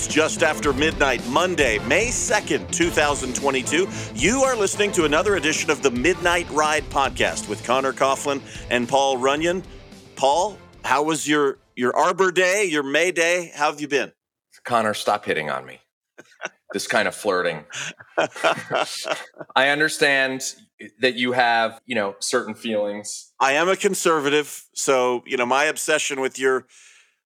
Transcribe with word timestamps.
It's 0.00 0.08
just 0.08 0.42
after 0.42 0.72
midnight, 0.72 1.22
Monday, 1.28 1.78
May 1.80 2.06
2nd, 2.06 2.70
2022. 2.70 3.86
You 4.14 4.40
are 4.44 4.56
listening 4.56 4.92
to 4.92 5.04
another 5.04 5.36
edition 5.36 5.68
of 5.68 5.82
the 5.82 5.90
Midnight 5.90 6.48
Ride 6.48 6.84
podcast 6.84 7.50
with 7.50 7.62
Connor 7.64 7.92
Coughlin 7.92 8.40
and 8.70 8.88
Paul 8.88 9.18
Runyon. 9.18 9.62
Paul, 10.16 10.56
how 10.84 11.02
was 11.02 11.28
your 11.28 11.58
your 11.76 11.94
Arbor 11.94 12.32
Day, 12.32 12.64
your 12.64 12.82
May 12.82 13.12
Day? 13.12 13.52
How 13.54 13.70
have 13.70 13.82
you 13.82 13.88
been? 13.88 14.10
Connor, 14.64 14.94
stop 14.94 15.26
hitting 15.26 15.50
on 15.50 15.66
me. 15.66 15.80
this 16.72 16.86
kind 16.86 17.06
of 17.06 17.14
flirting. 17.14 17.66
I 19.54 19.68
understand 19.68 20.54
that 21.00 21.16
you 21.16 21.32
have, 21.32 21.78
you 21.84 21.94
know, 21.94 22.16
certain 22.20 22.54
feelings. 22.54 23.32
I 23.38 23.52
am 23.52 23.68
a 23.68 23.76
conservative, 23.76 24.64
so 24.72 25.22
you 25.26 25.36
know 25.36 25.44
my 25.44 25.64
obsession 25.64 26.22
with 26.22 26.38
your 26.38 26.64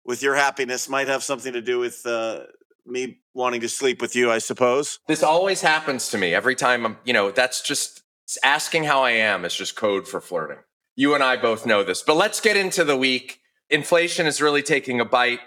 with 0.04 0.23
your 0.23 0.34
happiness 0.34 0.88
might 0.88 1.09
have 1.09 1.23
something 1.23 1.52
to 1.52 1.60
do 1.60 1.79
with 1.79 2.04
uh, 2.07 2.41
me 2.86 3.18
wanting 3.34 3.60
to 3.60 3.68
sleep 3.68 4.00
with 4.00 4.14
you, 4.16 4.30
I 4.30 4.38
suppose. 4.38 4.98
This 5.06 5.23
always 5.23 5.60
happens 5.60 6.09
to 6.10 6.18
me 6.18 6.34
every 6.34 6.54
time 6.54 6.84
I'm, 6.84 6.96
you 7.04 7.12
know, 7.12 7.30
that's 7.30 7.62
just 7.62 8.02
asking 8.42 8.84
how 8.84 9.02
I 9.02 9.12
am 9.12 9.45
is 9.45 9.54
just 9.54 9.77
code 9.77 10.06
for 10.06 10.20
flirting. 10.20 10.59
You 10.95 11.14
and 11.14 11.23
I 11.23 11.37
both 11.37 11.64
know 11.64 11.82
this, 11.82 12.02
but 12.02 12.16
let's 12.16 12.40
get 12.40 12.56
into 12.56 12.84
the 12.84 12.96
week. 12.96 13.40
Inflation 13.70 14.26
is 14.26 14.42
really 14.42 14.62
taking 14.62 15.00
a 15.00 15.04
bite, 15.04 15.40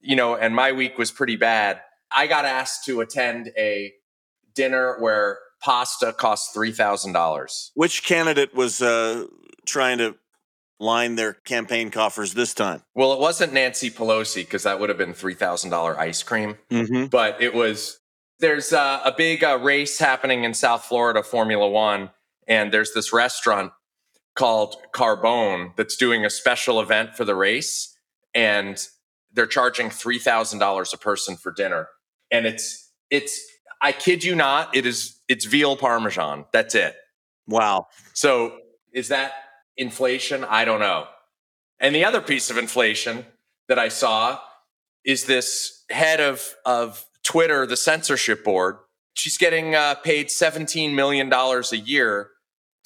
you 0.00 0.16
know, 0.16 0.36
and 0.36 0.54
my 0.54 0.72
week 0.72 0.98
was 0.98 1.10
pretty 1.10 1.36
bad. 1.36 1.80
I 2.14 2.26
got 2.26 2.44
asked 2.44 2.84
to 2.86 3.00
attend 3.00 3.50
a 3.56 3.92
dinner 4.54 4.96
where 4.98 5.38
pasta 5.62 6.12
cost 6.12 6.54
$3,000. 6.54 7.70
Which 7.74 8.04
candidate 8.04 8.54
was 8.54 8.82
uh, 8.82 9.26
trying 9.66 9.98
to 9.98 10.16
line 10.80 11.14
their 11.14 11.34
campaign 11.34 11.90
coffers 11.90 12.34
this 12.34 12.54
time? 12.54 12.82
Well, 12.94 13.12
it 13.12 13.20
wasn't 13.20 13.52
Nancy 13.52 13.90
Pelosi 13.90 14.42
because 14.42 14.64
that 14.64 14.80
would 14.80 14.88
have 14.88 14.98
been 14.98 15.12
$3,000 15.14 15.96
ice 15.96 16.22
cream, 16.22 16.56
Mm-hmm. 16.70 17.06
but 17.06 17.40
it 17.40 17.54
was. 17.54 17.98
There's 18.40 18.72
uh, 18.72 19.00
a 19.04 19.12
big 19.14 19.44
uh, 19.44 19.58
race 19.58 19.98
happening 19.98 20.44
in 20.44 20.54
South 20.54 20.84
Florida, 20.84 21.22
Formula 21.22 21.68
One, 21.68 22.10
and 22.48 22.72
there's 22.72 22.94
this 22.94 23.12
restaurant 23.12 23.70
called 24.34 24.76
Carbone 24.94 25.76
that's 25.76 25.96
doing 25.96 26.24
a 26.24 26.30
special 26.30 26.80
event 26.80 27.14
for 27.14 27.26
the 27.26 27.34
race, 27.34 27.94
and 28.34 28.82
they're 29.32 29.46
charging 29.46 29.90
three 29.90 30.18
thousand 30.18 30.58
dollars 30.58 30.94
a 30.94 30.96
person 30.96 31.36
for 31.36 31.52
dinner, 31.52 31.88
and 32.30 32.46
it's 32.46 32.90
it's 33.10 33.38
I 33.82 33.92
kid 33.92 34.24
you 34.24 34.34
not, 34.34 34.74
it 34.74 34.86
is 34.86 35.18
it's 35.28 35.44
veal 35.44 35.76
parmesan. 35.76 36.46
That's 36.50 36.74
it. 36.74 36.94
Wow. 37.46 37.88
So 38.14 38.56
is 38.94 39.08
that 39.08 39.32
inflation? 39.80 40.44
I 40.44 40.64
don't 40.64 40.80
know. 40.80 41.06
And 41.80 41.94
the 41.94 42.04
other 42.04 42.20
piece 42.20 42.50
of 42.50 42.58
inflation 42.58 43.24
that 43.68 43.78
I 43.78 43.88
saw 43.88 44.38
is 45.04 45.24
this 45.24 45.84
head 45.90 46.20
of 46.20 46.54
of 46.64 47.06
Twitter, 47.24 47.66
the 47.66 47.76
censorship 47.76 48.44
board. 48.44 48.76
She's 49.14 49.38
getting 49.38 49.74
uh, 49.74 49.96
paid 49.96 50.28
$17 50.28 50.94
million 50.94 51.32
a 51.32 51.76
year 51.76 52.30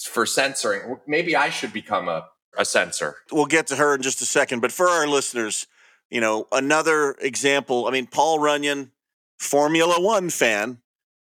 for 0.03 0.27
censoring. 0.27 0.97
Maybe 1.07 1.37
I 1.37 1.51
should 1.51 1.73
become 1.73 2.09
a, 2.09 2.27
a 2.57 2.65
censor. 2.65 3.17
We'll 3.31 3.47
get 3.47 3.67
to 3.69 3.77
her 3.77 3.95
in 3.95 4.03
just 4.03 4.21
a 4.21 4.27
second, 4.27 4.61
but 4.61 4.73
for 4.73 4.89
our 4.89 5.07
listeners, 5.07 5.67
you 6.11 6.21
know, 6.21 6.47
another 6.53 7.17
example. 7.21 7.87
I 7.87 7.91
mean, 7.91 8.07
Paul 8.07 8.39
Runyon, 8.39 8.93
Formula 9.39 10.01
One 10.01 10.31
fan, 10.31 10.79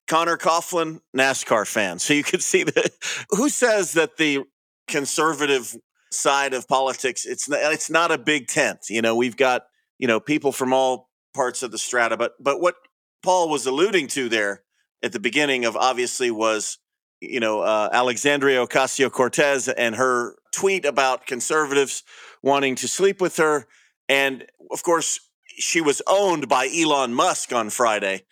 Connor 0.06 0.36
Coughlin, 0.36 1.00
NASCAR 1.16 1.66
fan. 1.66 1.98
So 1.98 2.14
you 2.14 2.22
could 2.22 2.42
see 2.42 2.62
that. 2.64 2.92
Who 3.30 3.48
says 3.48 3.92
that 3.92 4.16
the 4.16 4.44
conservative 4.86 5.76
side 6.10 6.54
of 6.54 6.68
politics 6.68 7.24
it's 7.24 7.48
not, 7.48 7.60
it's 7.72 7.90
not 7.90 8.10
a 8.10 8.18
big 8.18 8.48
tent? 8.48 8.86
You 8.88 9.02
know, 9.02 9.14
we've 9.16 9.36
got 9.36 9.66
you 9.98 10.06
know 10.06 10.20
people 10.20 10.52
from 10.52 10.72
all 10.72 11.10
parts 11.34 11.62
of 11.62 11.70
the 11.70 11.78
strata, 11.78 12.16
but 12.16 12.34
but 12.42 12.60
what 12.60 12.76
Paul 13.22 13.48
was 13.48 13.66
alluding 13.66 14.08
to 14.08 14.28
there 14.28 14.62
at 15.02 15.12
the 15.12 15.20
beginning 15.20 15.64
of 15.64 15.76
obviously 15.76 16.30
was 16.30 16.78
you 17.20 17.40
know 17.40 17.60
uh, 17.60 17.88
Alexandria 17.92 18.66
Ocasio 18.66 19.10
Cortez 19.10 19.68
and 19.68 19.96
her 19.96 20.36
tweet 20.52 20.84
about 20.84 21.26
conservatives 21.26 22.02
wanting 22.42 22.74
to 22.76 22.88
sleep 22.88 23.20
with 23.20 23.36
her, 23.36 23.66
and 24.08 24.46
of 24.70 24.82
course 24.82 25.20
she 25.58 25.80
was 25.80 26.02
owned 26.06 26.48
by 26.48 26.68
Elon 26.74 27.14
Musk 27.14 27.52
on 27.52 27.70
Friday. 27.70 28.22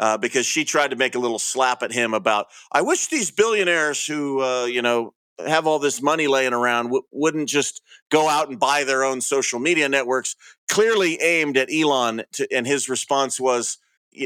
Uh, 0.00 0.18
because 0.18 0.44
she 0.44 0.64
tried 0.64 0.90
to 0.90 0.96
make 0.96 1.14
a 1.14 1.20
little 1.20 1.38
slap 1.38 1.80
at 1.84 1.92
him 1.92 2.14
about, 2.14 2.48
I 2.72 2.82
wish 2.82 3.06
these 3.06 3.30
billionaires 3.30 4.04
who, 4.04 4.42
uh, 4.42 4.64
you 4.64 4.82
know, 4.82 5.14
have 5.44 5.66
all 5.66 5.78
this 5.78 6.00
money 6.00 6.26
laying 6.26 6.52
around 6.52 6.86
w- 6.86 7.04
wouldn't 7.10 7.48
just 7.48 7.82
go 8.10 8.28
out 8.28 8.48
and 8.48 8.58
buy 8.58 8.84
their 8.84 9.04
own 9.04 9.20
social 9.20 9.58
media 9.58 9.88
networks. 9.88 10.36
Clearly 10.68 11.20
aimed 11.20 11.56
at 11.56 11.72
Elon, 11.72 12.22
to, 12.32 12.46
and 12.52 12.66
his 12.66 12.88
response 12.88 13.40
was, 13.40 13.78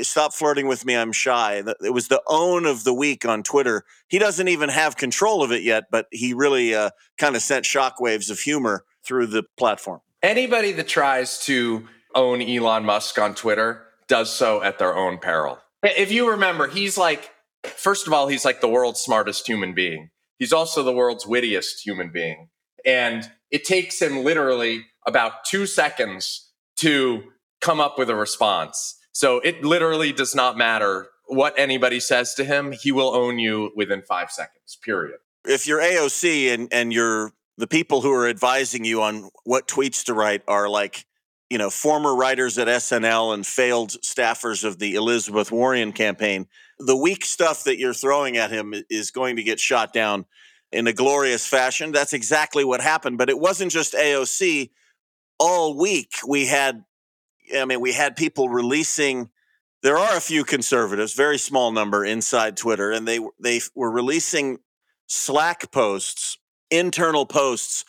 "Stop 0.02 0.34
flirting 0.34 0.69
with 0.69 0.84
me. 0.84 0.94
I'm 0.94 1.12
shy." 1.12 1.62
It 1.82 1.94
was 1.94 2.08
the 2.08 2.22
own 2.26 2.66
of 2.66 2.84
the 2.84 2.94
week 2.94 3.24
on 3.24 3.42
Twitter. 3.42 3.84
He 4.08 4.19
doesn't 4.19 4.48
even 4.48 4.69
have 4.69 4.96
control 4.96 5.42
of 5.42 5.52
it 5.52 5.62
yet, 5.62 5.84
but 5.91 6.06
he 6.10 6.34
really 6.34 6.74
uh, 6.74 6.91
kind 7.16 7.36
of 7.36 7.42
sent 7.42 7.64
shockwaves 7.64 8.30
of 8.30 8.40
humor 8.40 8.84
through 9.02 9.28
the 9.28 9.44
platform. 9.56 10.00
Anybody 10.22 10.72
that 10.72 10.88
tries 10.88 11.38
to 11.46 11.88
own 12.14 12.42
Elon 12.42 12.84
Musk 12.84 13.19
on 13.19 13.34
Twitter 13.34 13.84
does 14.08 14.32
so 14.32 14.62
at 14.62 14.78
their 14.78 14.96
own 14.96 15.19
peril. 15.19 15.58
If 15.82 16.10
you 16.10 16.30
remember, 16.30 16.66
he's 16.66 16.98
like, 16.98 17.30
first 17.64 18.06
of 18.06 18.12
all, 18.12 18.26
he's 18.26 18.44
like 18.44 18.60
the 18.60 18.69
world's 18.69 19.00
smartest 19.00 19.46
human 19.46 19.75
being. 19.75 20.10
He's 20.38 20.53
also 20.53 20.82
the 20.82 20.93
world's 20.93 21.26
wittiest 21.26 21.84
human 21.84 22.10
being. 22.10 22.49
And 22.84 23.31
it 23.50 23.65
takes 23.65 24.00
him 24.00 24.25
literally 24.25 24.87
about 25.06 25.44
two 25.44 25.66
seconds 25.66 26.50
to 26.76 27.25
come 27.60 27.81
up 27.81 27.99
with 27.99 28.09
a 28.09 28.15
response. 28.15 28.97
So 29.12 29.41
it 29.41 29.65
literally 29.65 30.12
does 30.12 30.34
not 30.34 30.56
matter 30.56 31.09
what 31.26 31.54
anybody 31.59 32.00
says 32.00 32.34
to 32.34 32.44
him. 32.44 32.72
He 32.72 32.93
will 32.93 33.15
own 33.15 33.38
you 33.38 33.72
within 33.75 34.03
five 34.03 34.31
seconds, 34.31 34.78
period. 34.82 35.19
If 35.44 35.66
you're 35.66 35.81
AOC 35.81 36.55
and 36.55 36.69
and 36.72 36.93
you're 36.93 37.32
the 37.56 37.66
people 37.66 38.00
who 38.03 38.12
are 38.12 38.28
advising 38.28 38.84
you 38.84 39.03
on 39.03 39.31
what 39.44 39.66
tweets 39.66 40.05
to 40.05 40.15
write 40.15 40.43
are 40.47 40.69
like 40.69 41.05
you 41.50 41.56
know, 41.56 41.70
former 41.70 42.15
writers 42.15 42.59
at 42.59 42.69
SNL 42.69 43.32
and 43.32 43.47
failed 43.47 43.91
staffers 44.03 44.65
of 44.65 44.78
the 44.78 44.94
Elizabeth 44.94 45.50
Warren 45.50 45.93
campaign, 45.93 46.47
the 46.78 46.97
weak 46.97 47.25
stuff 47.25 47.65
that 47.65 47.78
you're 47.78 47.94
throwing 47.94 48.37
at 48.37 48.50
him 48.50 48.75
is 48.89 49.11
going 49.11 49.37
to 49.37 49.43
get 49.43 49.61
shot 49.61 49.93
down 49.93 50.27
in 50.72 50.87
a 50.87 50.93
glorious 50.93 51.47
fashion. 51.47 51.93
That's 51.93 52.12
exactly 52.12 52.65
what 52.65 52.81
happened. 52.81 53.19
But 53.19 53.31
it 53.31 53.39
wasn't 53.39 53.72
just 53.72 53.94
AOC. 53.94 54.71
All 55.41 55.77
week 55.77 56.12
we 56.27 56.47
had, 56.47 56.84
I 57.56 57.65
mean, 57.65 57.81
we 57.81 57.93
had 57.93 58.17
people 58.17 58.49
releasing. 58.49 59.31
There 59.83 59.99
are 59.99 60.17
a 60.17 60.21
few 60.21 60.44
conservatives, 60.44 61.15
very 61.15 61.38
small 61.38 61.71
number 61.71 62.05
inside 62.05 62.56
Twitter, 62.56 62.91
and 62.91 63.06
they 63.06 63.21
they 63.41 63.61
were 63.77 63.91
releasing 63.91 64.59
Slack 65.06 65.71
posts, 65.71 66.38
internal 66.71 67.25
posts 67.25 67.84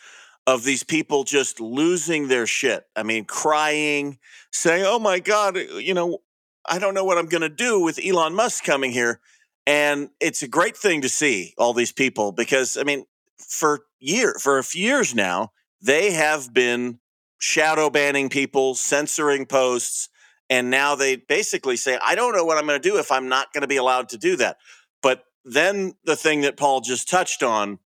of 0.46 0.64
these 0.64 0.84
people 0.84 1.24
just 1.24 1.60
losing 1.60 2.28
their 2.28 2.46
shit. 2.46 2.86
I 2.96 3.04
mean, 3.04 3.26
crying, 3.26 4.20
saying, 4.52 4.84
"Oh 4.86 5.00
my 5.00 5.20
god, 5.20 5.58
you 5.58 5.96
know, 5.96 6.20
I 6.66 6.80
don't 6.80 6.94
know 6.94 7.04
what 7.04 7.18
I'm 7.18 7.28
going 7.28 7.42
to 7.42 7.50
do 7.50 7.80
with 7.80 8.00
Elon 8.04 8.34
Musk 8.34 8.64
coming 8.64 8.92
here." 8.92 9.20
And 9.68 10.10
it's 10.20 10.42
a 10.42 10.48
great 10.48 10.76
thing 10.76 11.02
to 11.02 11.10
see 11.10 11.54
all 11.58 11.74
these 11.74 11.92
people 11.92 12.32
because 12.32 12.78
I 12.78 12.84
mean, 12.84 13.06
for 13.38 13.82
year 14.00 14.36
for 14.40 14.58
a 14.58 14.64
few 14.64 14.84
years 14.84 15.14
now, 15.14 15.52
they 15.82 16.12
have 16.12 16.54
been 16.54 17.00
shadow 17.38 17.90
banning 17.90 18.30
people, 18.30 18.76
censoring 18.76 19.46
posts, 19.46 20.10
and 20.50 20.70
now 20.70 20.96
they 20.96 21.16
basically 21.16 21.78
say, 21.78 22.00
"I 22.04 22.16
don't 22.16 22.36
know 22.36 22.44
what 22.44 22.58
I'm 22.58 22.66
going 22.68 22.82
to 22.82 22.90
do 22.90 22.98
if 22.98 23.12
I'm 23.12 23.30
not 23.30 23.54
going 23.54 23.62
to 23.62 23.68
be 23.68 23.78
allowed 23.78 24.10
to 24.10 24.18
do 24.18 24.36
that." 24.38 24.58
But 25.02 25.26
then 25.46 25.96
the 26.04 26.16
thing 26.16 26.42
that 26.42 26.58
Paul 26.58 26.82
just 26.82 27.10
touched 27.10 27.44
on 27.44 27.80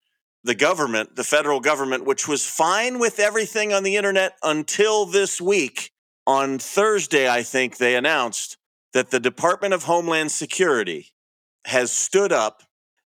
the 0.45 0.55
government, 0.55 1.17
the 1.17 1.25
federal 1.25 1.61
government, 1.61 2.05
which 2.05 2.27
was 2.27 2.45
fine 2.45 2.99
with 2.99 3.19
everything 3.19 3.73
on 3.73 3.83
the 3.83 3.97
internet 3.97 4.37
until 4.43 5.07
this 5.07 5.41
week. 5.41 5.93
On 6.27 6.59
Thursday, 6.59 7.29
I 7.29 7.43
think 7.43 7.77
they 7.77 7.97
announced 7.97 8.57
that 8.93 9.11
the 9.11 9.21
Department 9.21 9.75
of 9.75 9.85
Homeland 9.85 10.31
Security 10.31 11.09
has 11.65 11.91
stood 11.93 12.33
up 12.33 12.63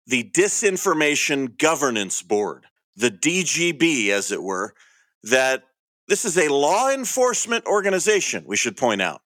the 0.06 0.24
Disinformation 0.24 1.58
Governance 1.58 2.22
Board, 2.22 2.66
the 2.94 3.10
DGB, 3.10 4.10
as 4.10 4.30
it 4.30 4.42
were, 4.42 4.74
that 5.22 5.64
this 6.08 6.24
is 6.24 6.38
a 6.38 6.52
law 6.52 6.90
enforcement 6.90 7.66
organization, 7.66 8.44
we 8.46 8.56
should 8.56 8.76
point 8.76 9.02
out, 9.02 9.22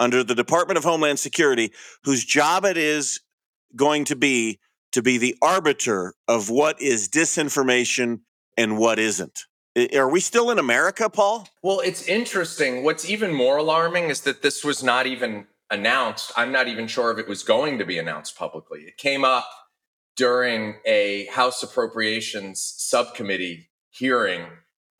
under 0.00 0.24
the 0.24 0.34
Department 0.34 0.76
of 0.78 0.84
Homeland 0.84 1.18
Security, 1.18 1.72
whose 2.04 2.24
job 2.24 2.64
it 2.64 2.76
is 2.76 3.20
going 3.74 4.04
to 4.06 4.16
be 4.16 4.58
to 4.92 5.02
be 5.02 5.18
the 5.18 5.36
arbiter 5.42 6.14
of 6.26 6.48
what 6.48 6.80
is 6.80 7.08
disinformation 7.08 8.20
and 8.56 8.78
what 8.78 8.98
isn't. 8.98 9.44
Are 9.94 10.08
we 10.08 10.20
still 10.20 10.50
in 10.50 10.58
America, 10.58 11.10
Paul? 11.10 11.48
Well, 11.62 11.80
it's 11.80 12.08
interesting. 12.08 12.82
What's 12.82 13.08
even 13.08 13.34
more 13.34 13.58
alarming 13.58 14.08
is 14.08 14.22
that 14.22 14.40
this 14.40 14.64
was 14.64 14.82
not 14.82 15.06
even 15.06 15.46
announced. 15.70 16.32
I'm 16.36 16.52
not 16.52 16.68
even 16.68 16.86
sure 16.86 17.10
if 17.10 17.18
it 17.18 17.28
was 17.28 17.42
going 17.42 17.78
to 17.78 17.84
be 17.84 17.98
announced 17.98 18.36
publicly. 18.36 18.82
It 18.82 18.96
came 18.96 19.24
up 19.24 19.48
during 20.16 20.76
a 20.86 21.26
House 21.26 21.62
Appropriations 21.62 22.74
Subcommittee 22.78 23.68
hearing 23.90 24.46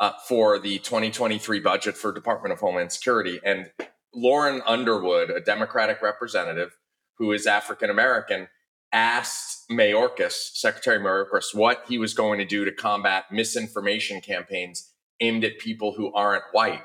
uh, 0.00 0.12
for 0.28 0.58
the 0.58 0.78
2023 0.78 1.60
budget 1.60 1.96
for 1.96 2.12
Department 2.12 2.52
of 2.52 2.60
Homeland 2.60 2.92
Security. 2.92 3.40
And 3.44 3.70
Lauren 4.14 4.62
Underwood, 4.66 5.30
a 5.30 5.40
Democratic 5.40 6.02
representative 6.02 6.76
who 7.18 7.32
is 7.32 7.46
African 7.46 7.88
American, 7.88 8.48
asked 8.92 9.68
Mayorkas, 9.70 10.32
Secretary 10.54 10.98
Mayorkas, 10.98 11.54
what 11.54 11.84
he 11.88 11.98
was 11.98 12.14
going 12.14 12.38
to 12.38 12.44
do 12.44 12.64
to 12.64 12.72
combat 12.72 13.24
misinformation 13.30 14.20
campaigns 14.20 14.92
aimed 15.20 15.44
at 15.44 15.58
people 15.58 15.92
who 15.92 16.12
aren't 16.12 16.44
white. 16.52 16.82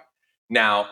Now, 0.50 0.88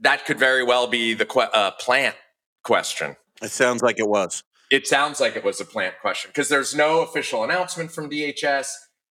that 0.00 0.24
could 0.24 0.38
very 0.38 0.62
well 0.62 0.86
be 0.86 1.14
the 1.14 1.26
que- 1.26 1.50
uh, 1.52 1.72
plant 1.72 2.16
question. 2.64 3.16
It 3.42 3.50
sounds 3.50 3.82
like 3.82 3.98
it 3.98 4.08
was. 4.08 4.42
It 4.70 4.86
sounds 4.86 5.20
like 5.20 5.36
it 5.36 5.44
was 5.44 5.60
a 5.60 5.64
plant 5.64 5.94
question 6.00 6.30
because 6.30 6.48
there's 6.48 6.74
no 6.74 7.00
official 7.00 7.42
announcement 7.42 7.90
from 7.90 8.10
DHS, 8.10 8.68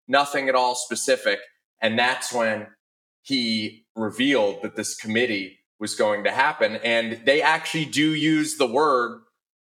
nothing 0.08 0.50
at 0.50 0.56
all 0.56 0.76
specific. 0.76 1.40
And 1.82 1.98
that's 1.98 2.32
when 2.32 2.68
he 3.22 3.86
revealed 3.96 4.62
that 4.62 4.76
this 4.76 4.96
committee 4.96 5.60
was 5.80 5.96
going 5.96 6.24
to 6.26 6.32
happen. 6.32 6.78
And 6.84 7.22
they 7.26 7.42
actually 7.42 7.86
do 7.86 8.14
use 8.14 8.58
the 8.58 8.68
word 8.68 9.22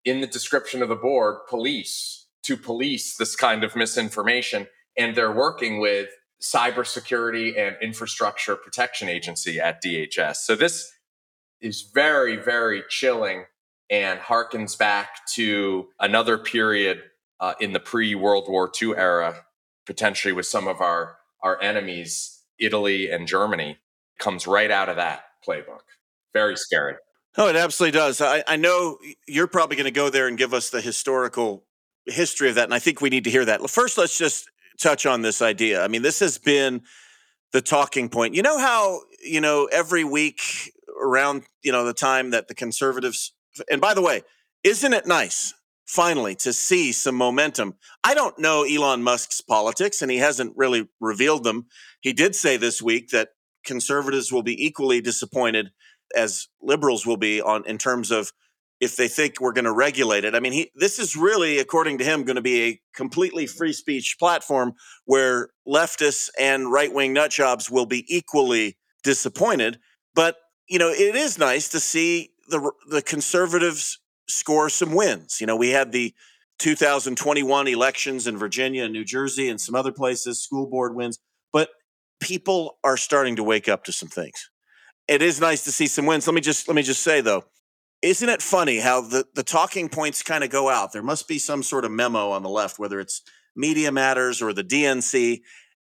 in 0.06 0.21
the 0.21 0.27
description 0.27 0.81
of 0.81 0.89
the 0.89 0.95
board, 0.95 1.38
police, 1.50 2.27
to 2.44 2.57
police 2.57 3.18
this 3.18 3.36
kind 3.36 3.63
of 3.63 3.75
misinformation. 3.75 4.68
And 4.98 5.15
they're 5.15 5.31
working 5.31 5.80
with 5.80 6.10
cybersecurity 6.42 7.57
and 7.57 7.75
infrastructure 7.81 8.56
protection 8.56 9.07
agency 9.07 9.60
at 9.60 9.81
DHS. 9.81 10.38
So 10.38 10.56
this 10.56 10.92
is 11.63 11.81
very, 11.81 12.36
very 12.36 12.83
chilling 12.89 13.45
and 13.89 14.19
harkens 14.19 14.77
back 14.77 15.25
to 15.33 15.88
another 16.00 16.38
period 16.38 17.01
uh, 17.39 17.54
in 17.60 17.74
the 17.74 17.80
pre 17.80 18.13
World 18.13 18.45
War 18.48 18.71
II 18.81 18.95
era, 18.95 19.45
potentially 19.86 20.33
with 20.33 20.45
some 20.45 20.68
of 20.68 20.81
our, 20.81 21.18
our 21.42 21.60
enemies, 21.62 22.42
Italy 22.60 23.10
and 23.10 23.27
Germany, 23.27 23.77
comes 24.19 24.45
right 24.45 24.69
out 24.69 24.89
of 24.89 24.98
that 24.98 25.24
playbook. 25.48 25.81
Very 26.33 26.57
scary. 26.57 26.95
Oh, 27.38 27.48
it 27.48 27.56
absolutely 27.56 27.98
does. 27.98 28.21
I, 28.21 28.44
I 28.48 28.57
know 28.57 28.98
you're 29.27 29.48
probably 29.48 29.75
going 29.75 29.86
to 29.86 29.92
go 29.92 30.10
there 30.10 30.27
and 30.27 30.38
give 30.38 30.54
us 30.54 30.69
the 30.69 30.81
historical 30.81 31.63
history 32.06 32.50
of 32.50 32.56
that. 32.56 32.65
And 32.65 32.74
I 32.74 32.80
think 32.80 33.01
we 33.01 33.10
need 33.10 33.24
to 33.24 33.30
hear 33.30 33.45
that. 33.45 33.68
First, 33.69 33.98
let's 33.98 34.18
just 34.18 34.50
touch 34.80 35.06
on 35.06 35.21
this 35.21 35.42
idea. 35.42 35.83
I 35.83 35.88
mean, 35.88 36.01
this 36.01 36.19
has 36.19 36.38
been 36.38 36.81
the 37.51 37.62
talking 37.62 38.10
point. 38.10 38.36
You 38.36 38.42
know 38.42 38.60
how, 38.60 39.01
you 39.24 39.42
know, 39.42 39.68
every 39.71 40.04
week 40.04 40.72
around, 41.03 41.44
you 41.63 41.71
know, 41.71 41.85
the 41.85 41.94
time 41.94 42.31
that 42.31 42.47
the 42.47 42.55
conservatives, 42.55 43.33
and 43.69 43.81
by 43.81 43.94
the 43.94 44.01
way, 44.01 44.21
isn't 44.63 44.94
it 44.94 45.05
nice 45.05 45.53
finally 45.85 46.35
to 46.35 46.53
see 46.53 46.91
some 46.91 47.15
momentum? 47.15 47.75
I 48.03 48.13
don't 48.13 48.39
know 48.39 48.63
Elon 48.63 49.03
Musk's 49.03 49.41
politics 49.41 50.01
and 50.01 50.09
he 50.09 50.17
hasn't 50.17 50.53
really 50.55 50.88
revealed 51.00 51.44
them. 51.44 51.67
He 52.01 52.13
did 52.13 52.35
say 52.35 52.57
this 52.57 52.81
week 52.81 53.09
that 53.09 53.29
conservatives 53.65 54.31
will 54.31 54.44
be 54.44 54.65
equally 54.65 55.01
disappointed 55.01 55.71
as 56.15 56.47
liberals 56.61 57.05
will 57.05 57.17
be 57.17 57.41
on 57.41 57.65
in 57.67 57.77
terms 57.77 58.11
of 58.11 58.31
if 58.79 58.97
they 58.97 59.07
think 59.07 59.39
we're 59.39 59.53
going 59.53 59.65
to 59.65 59.71
regulate 59.71 60.25
it. 60.25 60.35
I 60.35 60.39
mean, 60.39 60.51
he, 60.51 60.71
this 60.75 61.00
is 61.00 61.15
really, 61.15 61.59
according 61.59 62.00
to 62.00 62.03
him, 62.03 62.23
going 62.23 62.35
to 62.35 62.41
be 62.41 62.63
a 62.63 62.81
completely 62.94 63.47
free 63.47 63.71
speech 63.71 64.17
platform 64.19 64.73
where 65.05 65.50
leftists 65.67 66.29
and 66.38 66.71
right 66.71 66.94
wing 66.94 67.15
nutjobs 67.15 67.71
will 67.71 67.85
be 67.85 68.03
equally 68.13 68.77
disappointed. 69.03 69.79
But 70.13 70.35
you 70.68 70.80
know, 70.80 70.89
it 70.89 71.15
is 71.15 71.38
nice 71.38 71.69
to 71.69 71.80
see 71.80 72.31
the 72.48 72.71
the 72.89 73.01
conservatives 73.01 74.00
score 74.27 74.69
some 74.69 74.94
wins. 74.94 75.39
You 75.39 75.48
know, 75.48 75.56
we 75.56 75.69
had 75.69 75.92
the 75.92 76.13
2021 76.60 77.68
elections 77.68 78.27
in 78.27 78.38
Virginia 78.38 78.83
and 78.86 78.94
New 78.94 79.04
Jersey 79.04 79.50
and 79.50 79.60
some 79.60 79.75
other 79.75 79.92
places, 79.92 80.42
school 80.42 80.68
board 80.68 80.95
wins, 80.95 81.19
but 81.51 81.69
people 82.19 82.77
are 82.83 82.95
starting 82.95 83.36
to 83.36 83.44
wake 83.44 83.68
up 83.68 83.83
to 83.83 83.92
some 83.92 84.07
things 84.07 84.50
it 85.07 85.21
is 85.21 85.39
nice 85.39 85.63
to 85.63 85.71
see 85.71 85.88
some 85.88 86.06
wins. 86.06 86.27
Let 86.27 86.33
me 86.33 86.42
just 86.42 86.68
let 86.68 86.75
me 86.75 86.83
just 86.83 87.01
say 87.01 87.21
though, 87.21 87.45
isn't 88.01 88.27
it 88.27 88.42
funny 88.42 88.80
how 88.80 89.01
the 89.01 89.25
the 89.36 89.44
talking 89.44 89.89
points 89.89 90.24
kind 90.24 90.44
of 90.44 90.50
go 90.50 90.69
out? 90.69 90.94
There 90.94 91.04
must 91.04 91.27
be 91.27 91.39
some 91.39 91.63
sort 91.63 91.86
of 91.86 91.92
memo 91.92 92.31
on 92.31 92.44
the 92.44 92.50
left, 92.50 92.80
whether 92.80 93.00
it's 93.00 93.21
Media 93.56 93.92
Matters 93.92 94.42
or 94.42 94.54
the 94.54 94.63
DNC. 94.63 95.42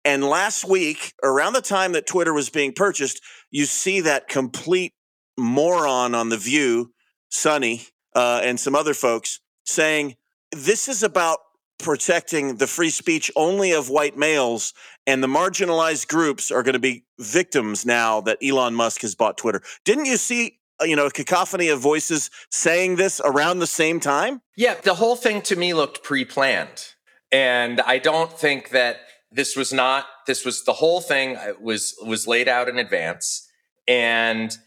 And 0.05 0.23
last 0.23 0.67
week, 0.67 1.13
around 1.23 1.53
the 1.53 1.61
time 1.61 1.93
that 1.93 2.05
Twitter 2.05 2.33
was 2.33 2.49
being 2.49 2.73
purchased, 2.73 3.21
you 3.51 3.65
see 3.65 4.01
that 4.01 4.27
complete 4.27 4.93
moron 5.37 6.13
on 6.13 6.29
the 6.29 6.37
View, 6.37 6.91
Sunny, 7.29 7.87
uh, 8.15 8.41
and 8.43 8.59
some 8.59 8.75
other 8.75 8.93
folks 8.93 9.39
saying 9.65 10.15
this 10.51 10.87
is 10.87 11.03
about 11.03 11.39
protecting 11.79 12.57
the 12.57 12.67
free 12.67 12.89
speech 12.89 13.31
only 13.35 13.71
of 13.71 13.89
white 13.89 14.17
males 14.17 14.73
and 15.05 15.21
the 15.21 15.27
marginalized 15.27 16.07
groups 16.07 16.51
are 16.51 16.63
going 16.63 16.73
to 16.73 16.79
be 16.79 17.03
victims 17.19 17.85
now 17.85 18.21
that 18.21 18.37
Elon 18.43 18.73
Musk 18.73 19.01
has 19.01 19.15
bought 19.15 19.37
Twitter. 19.37 19.61
Didn't 19.83 20.05
you 20.05 20.17
see 20.17 20.59
uh, 20.81 20.85
you 20.85 20.95
know 20.95 21.07
a 21.07 21.11
cacophony 21.11 21.69
of 21.69 21.79
voices 21.79 22.29
saying 22.49 22.95
this 22.95 23.21
around 23.23 23.59
the 23.59 23.67
same 23.67 23.99
time? 23.99 24.41
Yeah, 24.55 24.75
the 24.81 24.95
whole 24.95 25.15
thing 25.15 25.41
to 25.43 25.55
me 25.55 25.73
looked 25.73 26.03
pre-planned. 26.03 26.93
And 27.31 27.81
I 27.81 27.97
don't 27.97 28.31
think 28.31 28.69
that 28.69 28.97
this 29.33 29.55
was 29.55 29.73
not 29.73 30.05
this 30.27 30.45
was 30.45 30.63
the 30.63 30.73
whole 30.73 31.01
thing 31.01 31.35
uh, 31.35 31.53
was 31.59 31.95
was 32.05 32.27
laid 32.27 32.47
out 32.47 32.69
in 32.69 32.77
advance 32.77 33.49
and 33.87 34.57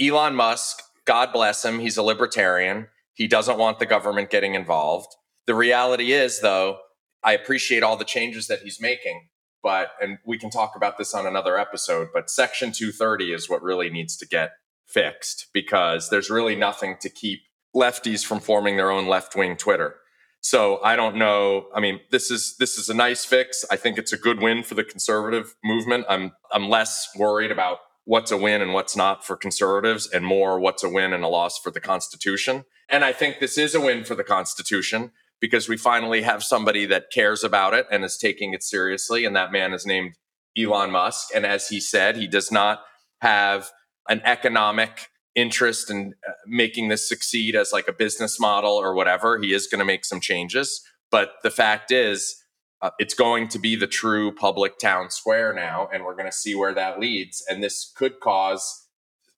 Elon 0.00 0.34
Musk, 0.34 0.82
God 1.04 1.32
bless 1.32 1.64
him, 1.64 1.78
he's 1.78 1.96
a 1.96 2.02
libertarian. 2.02 2.88
He 3.12 3.28
doesn't 3.28 3.58
want 3.58 3.78
the 3.78 3.86
government 3.86 4.30
getting 4.30 4.54
involved. 4.54 5.14
The 5.46 5.54
reality 5.54 6.12
is, 6.12 6.40
though, 6.40 6.78
I 7.22 7.32
appreciate 7.32 7.82
all 7.82 7.96
the 7.96 8.04
changes 8.04 8.48
that 8.48 8.60
he's 8.60 8.80
making, 8.80 9.28
but, 9.62 9.90
and 10.00 10.18
we 10.26 10.36
can 10.36 10.50
talk 10.50 10.74
about 10.74 10.98
this 10.98 11.14
on 11.14 11.26
another 11.26 11.58
episode, 11.58 12.08
but 12.12 12.28
Section 12.28 12.72
230 12.72 13.32
is 13.32 13.48
what 13.48 13.62
really 13.62 13.88
needs 13.88 14.16
to 14.16 14.26
get 14.26 14.50
fixed 14.86 15.48
because 15.52 16.10
there's 16.10 16.28
really 16.28 16.56
nothing 16.56 16.96
to 17.00 17.08
keep 17.08 17.42
lefties 17.74 18.24
from 18.24 18.40
forming 18.40 18.76
their 18.76 18.90
own 18.90 19.06
left 19.06 19.36
wing 19.36 19.56
Twitter. 19.56 19.96
So 20.44 20.78
I 20.84 20.94
don't 20.94 21.16
know. 21.16 21.68
I 21.74 21.80
mean, 21.80 22.00
this 22.10 22.30
is 22.30 22.56
this 22.58 22.76
is 22.76 22.90
a 22.90 22.94
nice 22.94 23.24
fix. 23.24 23.64
I 23.70 23.76
think 23.76 23.96
it's 23.96 24.12
a 24.12 24.18
good 24.18 24.42
win 24.42 24.62
for 24.62 24.74
the 24.74 24.84
conservative 24.84 25.56
movement. 25.64 26.04
I'm 26.06 26.32
I'm 26.52 26.68
less 26.68 27.08
worried 27.16 27.50
about 27.50 27.78
what's 28.04 28.30
a 28.30 28.36
win 28.36 28.60
and 28.60 28.74
what's 28.74 28.94
not 28.94 29.24
for 29.24 29.38
conservatives 29.38 30.06
and 30.06 30.22
more 30.22 30.60
what's 30.60 30.84
a 30.84 30.88
win 30.90 31.14
and 31.14 31.24
a 31.24 31.28
loss 31.28 31.58
for 31.58 31.70
the 31.70 31.80
Constitution. 31.80 32.66
And 32.90 33.06
I 33.06 33.12
think 33.14 33.38
this 33.38 33.56
is 33.56 33.74
a 33.74 33.80
win 33.80 34.04
for 34.04 34.14
the 34.14 34.22
Constitution 34.22 35.12
because 35.40 35.66
we 35.66 35.78
finally 35.78 36.20
have 36.20 36.44
somebody 36.44 36.84
that 36.84 37.10
cares 37.10 37.42
about 37.42 37.72
it 37.72 37.86
and 37.90 38.04
is 38.04 38.18
taking 38.18 38.52
it 38.52 38.62
seriously. 38.62 39.24
And 39.24 39.34
that 39.34 39.50
man 39.50 39.72
is 39.72 39.86
named 39.86 40.12
Elon 40.58 40.90
Musk. 40.90 41.28
And 41.34 41.46
as 41.46 41.68
he 41.68 41.80
said, 41.80 42.18
he 42.18 42.26
does 42.26 42.52
not 42.52 42.82
have 43.22 43.70
an 44.10 44.20
economic 44.26 45.08
interest 45.34 45.90
in 45.90 46.14
uh, 46.26 46.32
making 46.46 46.88
this 46.88 47.08
succeed 47.08 47.56
as 47.56 47.72
like 47.72 47.88
a 47.88 47.92
business 47.92 48.38
model 48.38 48.72
or 48.72 48.94
whatever. 48.94 49.38
He 49.38 49.52
is 49.52 49.66
going 49.66 49.80
to 49.80 49.84
make 49.84 50.04
some 50.04 50.20
changes. 50.20 50.82
But 51.10 51.34
the 51.42 51.50
fact 51.50 51.90
is, 51.90 52.42
uh, 52.82 52.90
it's 52.98 53.14
going 53.14 53.48
to 53.48 53.58
be 53.58 53.76
the 53.76 53.86
true 53.86 54.32
public 54.34 54.78
town 54.78 55.10
square 55.10 55.52
now. 55.52 55.88
And 55.92 56.04
we're 56.04 56.16
going 56.16 56.30
to 56.30 56.32
see 56.32 56.54
where 56.54 56.74
that 56.74 57.00
leads. 57.00 57.44
And 57.48 57.62
this 57.62 57.92
could 57.96 58.20
cause 58.20 58.86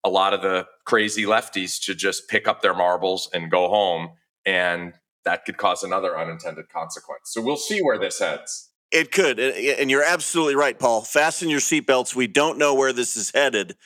a 0.04 0.08
lot 0.08 0.32
of 0.32 0.42
the 0.42 0.66
crazy 0.84 1.24
lefties 1.24 1.82
to 1.84 1.94
just 1.94 2.28
pick 2.28 2.46
up 2.46 2.62
their 2.62 2.74
marbles 2.74 3.28
and 3.32 3.50
go 3.50 3.68
home 3.68 4.10
and 4.44 4.94
that 5.24 5.44
could 5.44 5.58
cause 5.58 5.82
another 5.82 6.18
unintended 6.18 6.68
consequence. 6.70 7.32
So 7.32 7.42
we'll 7.42 7.56
see 7.56 7.80
where 7.80 7.98
this 7.98 8.20
heads. 8.20 8.70
It 8.92 9.10
could. 9.10 9.40
And 9.40 9.90
you're 9.90 10.04
absolutely 10.04 10.54
right, 10.54 10.78
Paul. 10.78 11.02
Fasten 11.02 11.50
your 11.50 11.58
seatbelts. 11.58 12.14
We 12.14 12.28
don't 12.28 12.56
know 12.56 12.72
where 12.74 12.92
this 12.92 13.16
is 13.16 13.32
headed. 13.34 13.76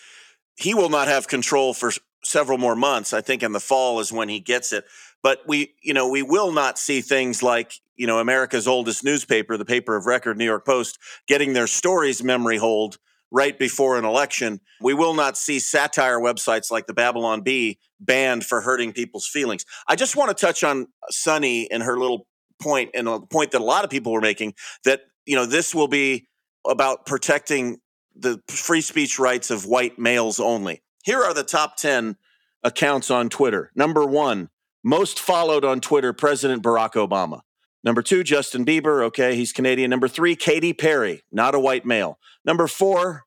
He 0.61 0.75
will 0.75 0.89
not 0.91 1.09
have 1.09 1.29
control 1.29 1.75
for 1.75 1.93
several 2.25 2.59
more 2.59 2.77
months. 2.77 3.13
I 3.13 3.21
think 3.21 3.43
in 3.43 3.53
the 3.53 3.61
fall 3.61 4.01
is 4.01 4.13
when 4.13 4.29
he 4.29 4.41
gets 4.41 4.73
it. 4.73 4.85
But 5.23 5.41
we, 5.47 5.75
you 5.83 5.95
know, 5.95 6.09
we 6.09 6.23
will 6.23 6.53
not 6.53 6.79
see 6.79 7.01
things 7.01 7.43
like, 7.43 7.75
you 7.97 8.07
know, 8.07 8.19
America's 8.19 8.67
oldest 8.67 9.05
newspaper, 9.05 9.57
the 9.57 9.65
paper 9.65 9.97
of 9.97 10.07
record, 10.07 10.39
New 10.39 10.45
York 10.45 10.65
Post, 10.65 10.99
getting 11.27 11.53
their 11.53 11.67
stories 11.67 12.23
memory 12.23 12.57
hold 12.57 12.99
right 13.31 13.59
before 13.59 13.99
an 13.99 14.05
election. 14.05 14.61
We 14.81 14.95
will 14.95 15.15
not 15.15 15.37
see 15.37 15.59
satire 15.59 16.19
websites 16.19 16.71
like 16.71 16.87
the 16.87 16.95
Babylon 16.95 17.43
Bee 17.43 17.79
banned 18.01 18.45
for 18.45 18.61
hurting 18.61 18.93
people's 18.93 19.27
feelings. 19.27 19.65
I 19.87 19.97
just 19.97 20.17
want 20.17 20.37
to 20.37 20.47
touch 20.47 20.65
on 20.65 20.83
uh, 20.83 21.07
Sunny 21.11 21.71
and 21.71 21.83
her 21.83 21.99
little 21.99 22.27
point 22.61 22.91
and 22.95 23.09
a 23.09 23.21
point 23.21 23.53
that 23.53 23.61
a 23.61 23.65
lot 23.65 23.85
of 23.85 23.91
people 23.91 24.13
were 24.13 24.21
making 24.21 24.55
that 24.85 25.03
you 25.25 25.35
know 25.35 25.47
this 25.47 25.75
will 25.75 25.89
be 25.89 26.27
about 26.67 27.07
protecting 27.07 27.79
the 28.21 28.41
free 28.49 28.81
speech 28.81 29.19
rights 29.19 29.51
of 29.51 29.67
white 29.67 29.99
males 29.99 30.41
only. 30.41 30.83
Here 31.03 31.23
are 31.23 31.35
the 31.35 31.43
top 31.43 31.77
10 31.77 32.17
accounts 32.63 33.11
on 33.11 33.29
Twitter. 33.29 33.71
Number 33.75 34.05
1, 34.05 34.51
most 34.85 35.19
followed 35.19 35.65
on 35.65 35.81
Twitter 35.81 36.13
President 36.13 36.63
Barack 36.63 36.93
Obama. 36.93 37.41
Number 37.83 38.03
two, 38.03 38.23
Justin 38.23 38.65
Bieber. 38.65 39.03
Okay, 39.05 39.37
he's 39.37 39.53
Canadian. 39.53 39.91
Number 39.91 40.09
three, 40.09 40.37
Katy 40.37 40.75
Perry, 40.75 41.23
not 41.33 41.55
a 41.55 41.61
white 41.61 41.87
male. 41.87 42.19
Number 42.45 42.67
four, 42.67 43.25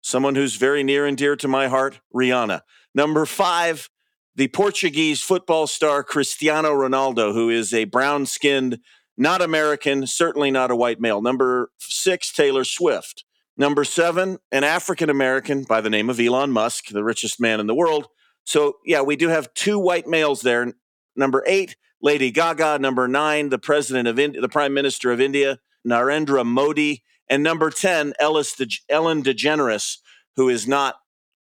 someone 0.00 0.34
who's 0.34 0.56
very 0.56 0.82
near 0.82 1.06
and 1.06 1.16
dear 1.16 1.36
to 1.36 1.46
my 1.46 1.68
heart, 1.68 2.00
Rihanna. 2.14 2.62
Number 2.94 3.24
five, 3.26 3.88
the 4.34 4.48
Portuguese 4.48 5.22
football 5.22 5.66
star 5.66 6.02
Cristiano 6.02 6.70
Ronaldo, 6.70 7.32
who 7.32 7.48
is 7.48 7.72
a 7.72 7.84
brown 7.84 8.26
skinned, 8.26 8.78
not 9.16 9.40
American, 9.40 10.06
certainly 10.06 10.50
not 10.50 10.70
a 10.70 10.76
white 10.76 11.00
male. 11.00 11.22
Number 11.22 11.70
six, 11.78 12.32
Taylor 12.32 12.64
Swift. 12.64 13.24
Number 13.56 13.84
seven, 13.84 14.38
an 14.50 14.64
African 14.64 15.10
American 15.10 15.64
by 15.64 15.80
the 15.80 15.90
name 15.90 16.08
of 16.08 16.18
Elon 16.18 16.52
Musk, 16.52 16.86
the 16.88 17.04
richest 17.04 17.40
man 17.40 17.60
in 17.60 17.66
the 17.66 17.74
world. 17.74 18.08
So, 18.44 18.76
yeah, 18.84 19.02
we 19.02 19.16
do 19.16 19.28
have 19.28 19.52
two 19.54 19.78
white 19.78 20.06
males 20.06 20.40
there. 20.40 20.72
Number 21.14 21.44
eight, 21.46 21.76
Lady 22.00 22.30
Gaga. 22.30 22.78
Number 22.78 23.06
nine, 23.06 23.50
the 23.50 23.58
president 23.58 24.08
of 24.08 24.18
India, 24.18 24.40
the 24.40 24.48
prime 24.48 24.72
minister 24.72 25.12
of 25.12 25.20
India, 25.20 25.58
Narendra 25.86 26.44
Modi. 26.44 27.02
And 27.28 27.42
number 27.42 27.70
10, 27.70 28.14
Ellis 28.18 28.54
De- 28.54 28.68
Ellen 28.88 29.22
DeGeneres, 29.22 29.98
who 30.36 30.48
is 30.48 30.66
not 30.66 30.96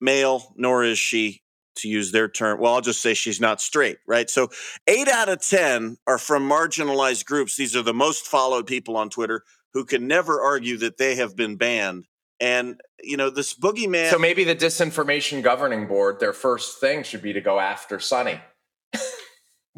male, 0.01 0.53
nor 0.55 0.83
is 0.83 0.97
she, 0.97 1.41
to 1.75 1.87
use 1.87 2.11
their 2.11 2.27
term, 2.27 2.59
well, 2.59 2.73
I'll 2.73 2.81
just 2.81 3.01
say 3.01 3.13
she's 3.13 3.39
not 3.39 3.61
straight, 3.61 3.97
right? 4.07 4.29
So 4.29 4.49
eight 4.87 5.07
out 5.07 5.29
of 5.29 5.41
10 5.41 5.97
are 6.07 6.17
from 6.17 6.47
marginalized 6.47 7.25
groups. 7.25 7.55
These 7.55 7.75
are 7.75 7.81
the 7.81 7.93
most 7.93 8.25
followed 8.25 8.67
people 8.67 8.97
on 8.97 9.09
Twitter 9.09 9.43
who 9.73 9.85
can 9.85 10.07
never 10.07 10.41
argue 10.41 10.77
that 10.77 10.97
they 10.97 11.15
have 11.15 11.35
been 11.35 11.55
banned. 11.55 12.07
And, 12.39 12.79
you 13.03 13.17
know, 13.17 13.29
this 13.29 13.53
boogeyman. 13.53 14.09
So 14.09 14.17
maybe 14.17 14.43
the 14.43 14.55
disinformation 14.55 15.43
governing 15.43 15.87
board, 15.87 16.19
their 16.19 16.33
first 16.33 16.79
thing 16.79 17.03
should 17.03 17.21
be 17.21 17.33
to 17.33 17.41
go 17.41 17.59
after 17.59 17.99
Sunny. 17.99 18.39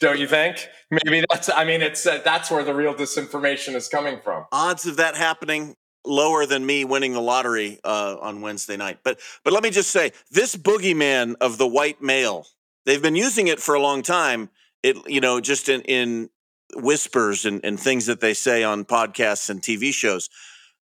Don't 0.00 0.18
you 0.18 0.26
think? 0.26 0.68
Maybe 0.90 1.24
that's. 1.30 1.50
I 1.50 1.64
mean, 1.64 1.82
it's 1.82 2.06
uh, 2.06 2.20
that's 2.24 2.50
where 2.50 2.62
the 2.62 2.74
real 2.74 2.94
disinformation 2.94 3.74
is 3.74 3.88
coming 3.88 4.20
from. 4.22 4.44
Odds 4.52 4.86
of 4.86 4.96
that 4.96 5.16
happening 5.16 5.74
lower 6.06 6.46
than 6.46 6.64
me 6.64 6.84
winning 6.84 7.12
the 7.12 7.20
lottery 7.20 7.78
uh, 7.84 8.16
on 8.20 8.40
Wednesday 8.40 8.76
night. 8.76 8.98
But 9.02 9.20
but 9.44 9.52
let 9.52 9.62
me 9.62 9.70
just 9.70 9.90
say, 9.90 10.12
this 10.30 10.56
boogeyman 10.56 11.34
of 11.40 11.58
the 11.58 11.66
white 11.66 12.00
male, 12.00 12.46
they've 12.84 13.02
been 13.02 13.16
using 13.16 13.48
it 13.48 13.60
for 13.60 13.74
a 13.74 13.80
long 13.80 14.02
time. 14.02 14.48
It 14.82 14.96
you 15.08 15.20
know 15.20 15.40
just 15.40 15.68
in 15.68 15.82
in 15.82 16.30
whispers 16.74 17.44
and, 17.44 17.64
and 17.64 17.78
things 17.78 18.06
that 18.06 18.20
they 18.20 18.34
say 18.34 18.62
on 18.62 18.84
podcasts 18.84 19.48
and 19.50 19.60
TV 19.60 19.92
shows. 19.92 20.28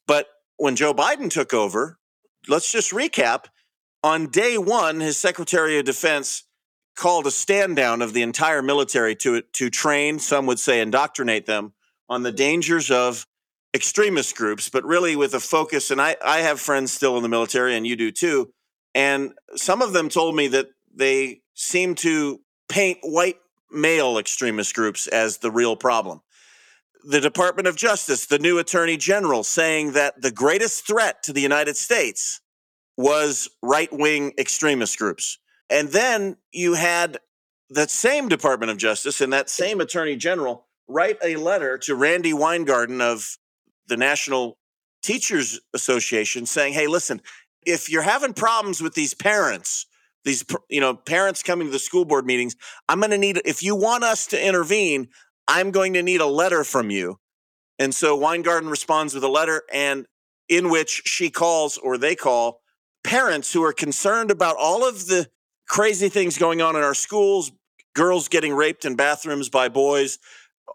But 0.07 0.27
when 0.57 0.75
Joe 0.75 0.93
Biden 0.93 1.29
took 1.29 1.53
over, 1.53 1.97
let's 2.47 2.71
just 2.71 2.91
recap. 2.91 3.45
On 4.03 4.27
day 4.27 4.57
one, 4.57 4.99
his 4.99 5.17
Secretary 5.17 5.77
of 5.77 5.85
Defense 5.85 6.43
called 6.95 7.25
a 7.25 7.31
stand 7.31 7.75
down 7.75 8.01
of 8.01 8.13
the 8.13 8.21
entire 8.21 8.61
military 8.61 9.15
to 9.15 9.41
to 9.41 9.69
train, 9.69 10.19
some 10.19 10.45
would 10.45 10.59
say 10.59 10.81
indoctrinate 10.81 11.45
them 11.45 11.73
on 12.09 12.23
the 12.23 12.31
dangers 12.31 12.91
of 12.91 13.25
extremist 13.73 14.35
groups, 14.35 14.69
but 14.69 14.83
really 14.83 15.15
with 15.15 15.33
a 15.33 15.39
focus. 15.39 15.89
And 15.89 15.99
I, 15.99 16.15
I 16.23 16.39
have 16.39 16.59
friends 16.59 16.91
still 16.91 17.17
in 17.17 17.23
the 17.23 17.29
military, 17.29 17.75
and 17.75 17.87
you 17.87 17.95
do 17.95 18.11
too. 18.11 18.53
And 18.93 19.33
some 19.55 19.81
of 19.81 19.93
them 19.93 20.09
told 20.09 20.35
me 20.35 20.47
that 20.49 20.67
they 20.93 21.41
seem 21.55 21.95
to 21.95 22.39
paint 22.69 22.99
white 23.01 23.37
male 23.73 24.17
extremist 24.17 24.75
groups 24.75 25.07
as 25.07 25.37
the 25.37 25.51
real 25.51 25.75
problem. 25.75 26.21
The 27.05 27.21
Department 27.21 27.67
of 27.67 27.75
Justice, 27.75 28.25
the 28.25 28.39
new 28.39 28.59
attorney 28.59 28.97
general, 28.97 29.43
saying 29.43 29.93
that 29.93 30.21
the 30.21 30.31
greatest 30.31 30.87
threat 30.87 31.23
to 31.23 31.33
the 31.33 31.41
United 31.41 31.75
States 31.75 32.39
was 32.97 33.49
right 33.61 33.91
wing 33.91 34.33
extremist 34.37 34.97
groups. 34.97 35.39
And 35.69 35.89
then 35.89 36.37
you 36.51 36.75
had 36.75 37.17
that 37.69 37.89
same 37.89 38.29
Department 38.29 38.71
of 38.71 38.77
Justice 38.77 39.19
and 39.19 39.33
that 39.33 39.49
same 39.49 39.81
Attorney 39.81 40.15
General 40.15 40.67
write 40.87 41.17
a 41.23 41.35
letter 41.35 41.77
to 41.79 41.95
Randi 41.95 42.33
Weingarten 42.33 43.01
of 43.01 43.37
the 43.87 43.97
National 43.97 44.57
Teachers 45.01 45.59
Association 45.73 46.45
saying, 46.45 46.73
"Hey, 46.73 46.87
listen, 46.87 47.21
if 47.65 47.89
you're 47.89 48.03
having 48.03 48.33
problems 48.33 48.81
with 48.81 48.93
these 48.93 49.13
parents, 49.13 49.85
these 50.23 50.45
you 50.69 50.81
know 50.81 50.95
parents 50.95 51.43
coming 51.43 51.67
to 51.67 51.71
the 51.71 51.79
school 51.79 52.05
board 52.05 52.25
meetings, 52.25 52.55
I'm 52.89 52.99
going 52.99 53.11
to 53.11 53.17
need 53.17 53.41
if 53.45 53.63
you 53.63 53.75
want 53.75 54.03
us 54.03 54.27
to 54.27 54.47
intervene, 54.47 55.09
I'm 55.47 55.71
going 55.71 55.93
to 55.93 56.03
need 56.03 56.21
a 56.21 56.27
letter 56.27 56.63
from 56.63 56.89
you." 56.89 57.19
And 57.79 57.93
so 57.93 58.15
Weingarten 58.15 58.69
responds 58.69 59.13
with 59.13 59.23
a 59.23 59.29
letter 59.29 59.63
and 59.73 60.05
in 60.49 60.69
which 60.69 61.03
she 61.05 61.29
calls 61.29 61.77
or 61.77 61.97
they 61.97 62.15
call 62.15 62.61
parents 63.03 63.51
who 63.51 63.63
are 63.63 63.73
concerned 63.73 64.31
about 64.31 64.55
all 64.57 64.87
of 64.87 65.07
the 65.07 65.27
crazy 65.67 66.09
things 66.09 66.37
going 66.37 66.61
on 66.61 66.75
in 66.75 66.83
our 66.83 66.93
schools, 66.93 67.51
girls 67.95 68.27
getting 68.27 68.53
raped 68.53 68.85
in 68.85 68.95
bathrooms 68.95 69.49
by 69.49 69.69
boys, 69.69 70.19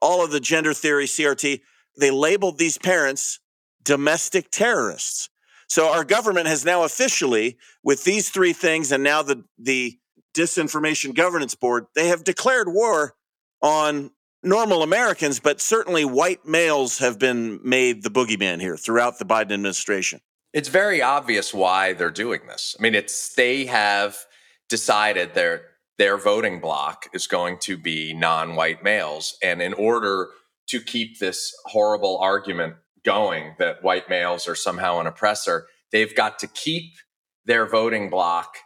all 0.03 0.25
of 0.25 0.31
the 0.31 0.41
gender 0.41 0.75
theory, 0.75 1.07
CRT. 1.07 1.61
They 1.99 2.11
labeled 2.11 2.59
these 2.59 2.79
parents 2.79 3.41
domestic 3.83 4.51
terrorists. 4.51 5.31
So 5.69 5.91
our 5.91 6.05
government 6.05 6.47
has 6.47 6.65
now 6.65 6.85
officially, 6.85 7.59
with 7.83 8.05
these 8.05 8.31
three 8.31 8.53
things, 8.53 8.91
and 8.91 9.03
now 9.03 9.23
the 9.23 9.45
the 9.59 9.99
disinformation 10.35 11.15
governance 11.15 11.55
board, 11.55 11.87
they 11.95 12.09
have 12.09 12.25
declared 12.25 12.69
war 12.69 13.15
on 13.63 14.11
normal 14.43 14.83
Americans, 14.83 15.41
but 15.41 15.61
certainly 15.61 16.05
white 16.05 16.47
males 16.47 16.99
have 16.99 17.19
been 17.19 17.61
made 17.63 18.03
the 18.03 18.11
boogeyman 18.11 18.61
here 18.61 18.77
throughout 18.77 19.19
the 19.19 19.25
Biden 19.25 19.53
administration. 19.53 20.21
It's 20.53 20.69
very 20.69 21.03
obvious 21.03 21.53
why 21.53 21.93
they're 21.93 22.11
doing 22.11 22.41
this. 22.47 22.75
I 22.79 22.83
mean, 22.83 22.95
it's 22.95 23.35
they 23.35 23.67
have 23.67 24.17
decided 24.69 25.35
their 25.35 25.63
their 25.99 26.17
voting 26.17 26.61
block 26.61 27.07
is 27.13 27.27
going 27.27 27.59
to 27.59 27.77
be 27.77 28.15
non-white 28.15 28.85
males 28.85 29.37
and 29.43 29.61
in 29.61 29.75
order 29.75 30.29
to 30.69 30.81
keep 30.81 31.19
this 31.19 31.53
horrible 31.65 32.19
argument 32.19 32.77
going 33.05 33.55
that 33.59 33.83
white 33.83 34.09
males 34.09 34.49
are 34.49 34.55
somehow 34.55 35.01
an 35.01 35.07
oppressor 35.07 35.67
they've 35.93 36.15
got 36.15 36.39
to 36.39 36.47
keep 36.49 36.95
their 37.45 37.67
voting 37.67 38.11
block 38.11 38.57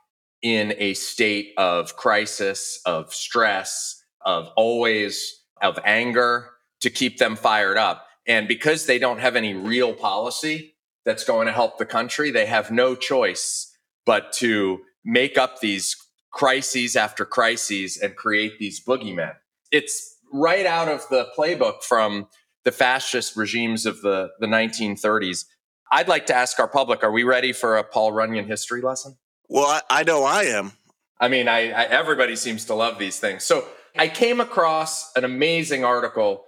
in 0.43 0.75
a 0.79 0.95
state 0.95 1.53
of 1.57 1.97
crisis 1.97 2.81
of 2.87 3.13
stress 3.13 4.03
of 4.25 4.49
always 4.57 5.45
of 5.61 5.79
anger 5.85 6.51
to 6.81 6.91
keep 6.91 7.19
them 7.19 7.37
fired 7.37 7.77
up 7.77 8.07
and 8.27 8.49
because 8.49 8.87
they 8.87 8.99
don't 8.99 9.19
have 9.21 9.37
any 9.37 9.55
real 9.55 9.93
policy 9.93 10.75
that's 11.05 11.25
going 11.25 11.47
to 11.47 11.53
help 11.53 11.79
the 11.79 11.87
country 11.87 12.31
they 12.31 12.47
have 12.47 12.71
no 12.71 12.95
choice 12.95 13.77
but 14.05 14.33
to 14.33 14.81
make 15.05 15.39
up 15.39 15.61
these 15.61 15.97
crises 16.33 16.97
after 16.97 17.25
crises 17.25 17.97
and 17.99 18.17
create 18.17 18.59
these 18.59 18.83
boogeymen. 18.85 19.35
It's 19.71 20.17
right 20.33 20.67
out 20.67 20.89
of 20.89 21.07
the 21.11 21.29
playbook 21.37 21.83
from 21.83 22.29
the 22.65 22.73
fascist 22.73 23.37
regimes 23.37 23.87
of 23.87 24.03
the, 24.03 24.31
the 24.41 24.47
1930s. 24.47 25.47
I'd 25.91 26.09
like 26.09 26.27
to 26.27 26.35
ask 26.35 26.59
our 26.59 26.69
public 26.69 27.03
are 27.05 27.13
we 27.13 27.23
ready 27.23 27.53
for 27.53 27.77
a 27.77 27.85
Paul 27.85 28.13
Runyon 28.13 28.47
history 28.47 28.81
lesson? 28.81 29.17
Well, 29.49 29.67
I, 29.67 30.01
I 30.01 30.03
know 30.05 30.25
I 30.25 30.45
am. 30.45 30.73
I 31.21 31.29
mean, 31.29 31.49
I, 31.49 31.71
I, 31.71 31.85
everybody 31.85 32.37
seems 32.37 32.65
to 32.67 32.75
love 32.75 32.99
these 32.99 33.21
things. 33.21 33.45
So 33.45 33.67
I 33.97 34.09
came 34.09 34.41
across 34.41 35.15
an 35.15 35.25
amazing 35.25 35.85
article 35.85 36.45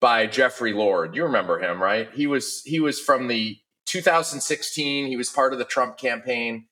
by 0.00 0.26
Jeffrey 0.26 0.72
Lord. 0.72 1.14
You 1.14 1.24
remember 1.24 1.58
him, 1.58 1.82
right? 1.82 2.08
He 2.12 2.26
was 2.26 2.62
he 2.64 2.80
was 2.80 3.00
from 3.00 3.28
the 3.28 3.56
2016. 3.86 5.06
He 5.06 5.16
was 5.16 5.30
part 5.30 5.52
of 5.52 5.58
the 5.58 5.64
Trump 5.64 5.96
campaign 5.96 6.66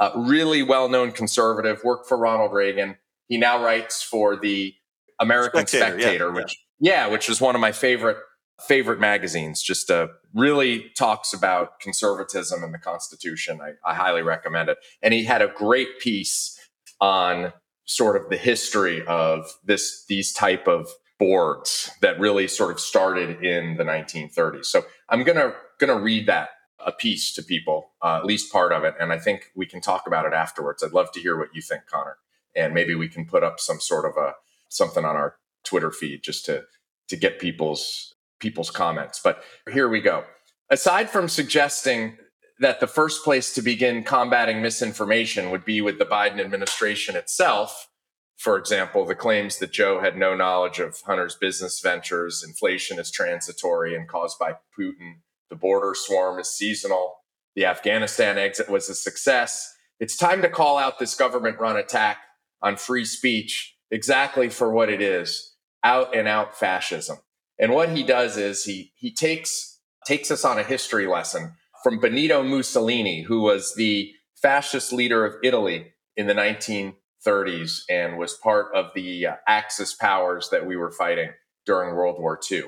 uh, 0.00 0.10
really 0.16 0.62
well 0.62 0.88
known 0.88 1.12
conservative, 1.12 1.82
worked 1.84 2.08
for 2.08 2.16
Ronald 2.16 2.52
Reagan. 2.52 2.96
He 3.26 3.36
now 3.36 3.62
writes 3.62 4.02
for 4.02 4.36
the 4.36 4.74
American 5.20 5.66
Spectator, 5.66 6.00
Spectator 6.00 6.28
yeah, 6.28 6.34
which 6.34 6.56
yeah. 6.78 6.92
yeah, 6.92 7.06
which 7.08 7.28
is 7.28 7.40
one 7.40 7.54
of 7.54 7.60
my 7.60 7.72
favorite 7.72 8.18
favorite 8.60 9.00
magazines. 9.00 9.62
Just 9.62 9.90
uh, 9.90 10.08
really 10.34 10.90
talks 10.96 11.32
about 11.32 11.80
conservatism 11.80 12.62
and 12.62 12.74
the 12.74 12.78
Constitution. 12.78 13.60
I, 13.60 13.72
I 13.88 13.94
highly 13.94 14.22
recommend 14.22 14.68
it. 14.68 14.78
And 15.02 15.14
he 15.14 15.24
had 15.24 15.42
a 15.42 15.48
great 15.48 16.00
piece 16.00 16.58
on 17.00 17.52
sort 17.84 18.16
of 18.16 18.28
the 18.28 18.36
history 18.36 19.04
of 19.06 19.50
this 19.64 20.04
these 20.08 20.32
type 20.32 20.68
of 20.68 20.88
boards 21.18 21.90
that 22.00 22.18
really 22.20 22.46
sort 22.46 22.70
of 22.70 22.78
started 22.78 23.42
in 23.42 23.76
the 23.76 23.84
1930s. 23.84 24.66
So 24.66 24.82
I'm 25.08 25.24
gonna 25.24 25.54
gonna 25.78 25.98
read 25.98 26.26
that 26.26 26.50
a 26.84 26.92
piece 26.92 27.32
to 27.34 27.42
people, 27.42 27.90
uh, 28.02 28.18
at 28.18 28.24
least 28.24 28.52
part 28.52 28.72
of 28.72 28.84
it. 28.84 28.94
And 29.00 29.12
I 29.12 29.18
think 29.18 29.50
we 29.56 29.66
can 29.66 29.80
talk 29.80 30.06
about 30.06 30.26
it 30.26 30.32
afterwards. 30.32 30.82
I'd 30.82 30.92
love 30.92 31.10
to 31.12 31.20
hear 31.20 31.36
what 31.36 31.48
you 31.52 31.60
think, 31.60 31.82
Connor. 31.90 32.18
And 32.54 32.72
maybe 32.72 32.94
we 32.94 33.08
can 33.08 33.26
put 33.26 33.42
up 33.42 33.58
some 33.58 33.80
sort 33.80 34.04
of 34.04 34.16
a 34.16 34.34
something 34.68 35.04
on 35.04 35.16
our 35.16 35.36
Twitter 35.64 35.90
feed 35.90 36.22
just 36.22 36.44
to 36.46 36.64
to 37.08 37.16
get 37.16 37.40
people's 37.40 38.14
people's 38.40 38.70
comments. 38.70 39.20
But 39.22 39.42
here 39.72 39.88
we 39.88 40.00
go. 40.00 40.24
Aside 40.70 41.10
from 41.10 41.28
suggesting 41.28 42.16
that 42.60 42.80
the 42.80 42.86
first 42.86 43.24
place 43.24 43.54
to 43.54 43.62
begin 43.62 44.02
combating 44.02 44.60
misinformation 44.60 45.50
would 45.50 45.64
be 45.64 45.80
with 45.80 45.98
the 45.98 46.04
Biden 46.04 46.40
administration 46.40 47.16
itself, 47.16 47.88
for 48.36 48.56
example, 48.56 49.04
the 49.04 49.14
claims 49.14 49.58
that 49.58 49.72
Joe 49.72 50.00
had 50.00 50.16
no 50.16 50.34
knowledge 50.34 50.78
of 50.78 51.00
Hunter's 51.00 51.34
business 51.34 51.80
ventures, 51.80 52.44
inflation 52.46 52.98
is 52.98 53.10
transitory 53.10 53.96
and 53.96 54.08
caused 54.08 54.38
by 54.38 54.56
Putin, 54.78 55.16
the 55.50 55.56
border 55.56 55.94
swarm 55.94 56.38
is 56.38 56.50
seasonal. 56.50 57.16
The 57.56 57.64
Afghanistan 57.64 58.38
exit 58.38 58.68
was 58.68 58.88
a 58.88 58.94
success. 58.94 59.74
It's 59.98 60.16
time 60.16 60.42
to 60.42 60.48
call 60.48 60.78
out 60.78 60.98
this 60.98 61.14
government 61.14 61.58
run 61.58 61.76
attack 61.76 62.18
on 62.62 62.76
free 62.76 63.04
speech 63.04 63.76
exactly 63.90 64.48
for 64.48 64.70
what 64.70 64.90
it 64.90 65.00
is 65.00 65.54
out 65.82 66.14
and 66.14 66.28
out 66.28 66.56
fascism. 66.56 67.18
And 67.58 67.72
what 67.72 67.90
he 67.90 68.02
does 68.02 68.36
is 68.36 68.64
he, 68.64 68.92
he 68.96 69.12
takes, 69.12 69.80
takes 70.06 70.30
us 70.30 70.44
on 70.44 70.58
a 70.58 70.62
history 70.62 71.06
lesson 71.06 71.54
from 71.82 72.00
Benito 72.00 72.42
Mussolini, 72.42 73.22
who 73.22 73.42
was 73.42 73.74
the 73.74 74.12
fascist 74.40 74.92
leader 74.92 75.24
of 75.24 75.34
Italy 75.42 75.92
in 76.16 76.26
the 76.26 76.34
1930s 76.34 77.82
and 77.88 78.18
was 78.18 78.34
part 78.34 78.74
of 78.74 78.86
the 78.94 79.26
uh, 79.26 79.34
Axis 79.46 79.94
powers 79.94 80.48
that 80.50 80.66
we 80.66 80.76
were 80.76 80.92
fighting 80.92 81.30
during 81.66 81.94
World 81.94 82.20
War 82.20 82.38
II. 82.50 82.64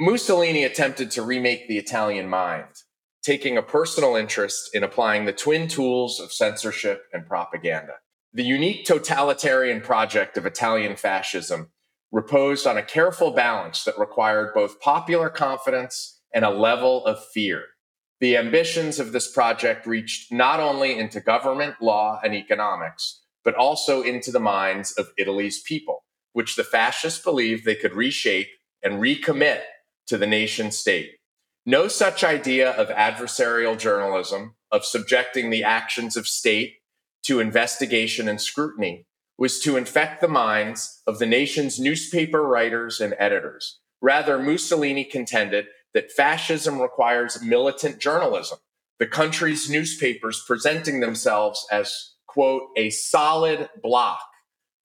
Mussolini 0.00 0.64
attempted 0.64 1.10
to 1.12 1.22
remake 1.22 1.68
the 1.68 1.78
Italian 1.78 2.28
mind, 2.28 2.82
taking 3.22 3.56
a 3.56 3.62
personal 3.62 4.16
interest 4.16 4.70
in 4.74 4.82
applying 4.82 5.24
the 5.24 5.32
twin 5.32 5.68
tools 5.68 6.18
of 6.18 6.32
censorship 6.32 7.04
and 7.12 7.26
propaganda. 7.26 7.94
The 8.32 8.42
unique 8.42 8.84
totalitarian 8.84 9.80
project 9.80 10.36
of 10.36 10.46
Italian 10.46 10.96
fascism 10.96 11.70
reposed 12.12 12.66
on 12.66 12.76
a 12.76 12.82
careful 12.82 13.30
balance 13.30 13.84
that 13.84 13.98
required 13.98 14.52
both 14.54 14.80
popular 14.80 15.30
confidence 15.30 16.20
and 16.32 16.44
a 16.44 16.50
level 16.50 17.04
of 17.06 17.24
fear. 17.32 17.64
The 18.20 18.36
ambitions 18.36 19.00
of 19.00 19.12
this 19.12 19.32
project 19.32 19.86
reached 19.86 20.30
not 20.30 20.60
only 20.60 20.96
into 20.96 21.20
government, 21.20 21.76
law, 21.80 22.20
and 22.22 22.34
economics, 22.34 23.22
but 23.44 23.54
also 23.54 24.02
into 24.02 24.30
the 24.30 24.38
minds 24.38 24.92
of 24.92 25.08
Italy's 25.18 25.60
people, 25.62 26.04
which 26.32 26.54
the 26.54 26.64
fascists 26.64 27.22
believed 27.22 27.64
they 27.64 27.74
could 27.74 27.94
reshape 27.94 28.48
and 28.82 29.00
recommit 29.00 29.62
to 30.06 30.18
the 30.18 30.26
nation 30.26 30.70
state. 30.70 31.12
No 31.64 31.88
such 31.88 32.22
idea 32.22 32.70
of 32.72 32.88
adversarial 32.88 33.78
journalism, 33.78 34.54
of 34.70 34.84
subjecting 34.84 35.50
the 35.50 35.64
actions 35.64 36.16
of 36.16 36.26
state 36.26 36.74
to 37.24 37.40
investigation 37.40 38.28
and 38.28 38.40
scrutiny, 38.40 39.06
was 39.38 39.60
to 39.60 39.76
infect 39.76 40.20
the 40.20 40.28
minds 40.28 41.02
of 41.06 41.18
the 41.18 41.26
nation's 41.26 41.80
newspaper 41.80 42.42
writers 42.42 43.00
and 43.00 43.14
editors. 43.18 43.80
Rather, 44.00 44.38
Mussolini 44.38 45.04
contended 45.04 45.66
that 45.94 46.12
fascism 46.12 46.80
requires 46.80 47.42
militant 47.42 47.98
journalism, 47.98 48.58
the 48.98 49.06
country's 49.06 49.68
newspapers 49.68 50.42
presenting 50.46 51.00
themselves 51.00 51.66
as, 51.70 52.14
quote, 52.26 52.62
a 52.76 52.90
solid 52.90 53.68
block 53.82 54.20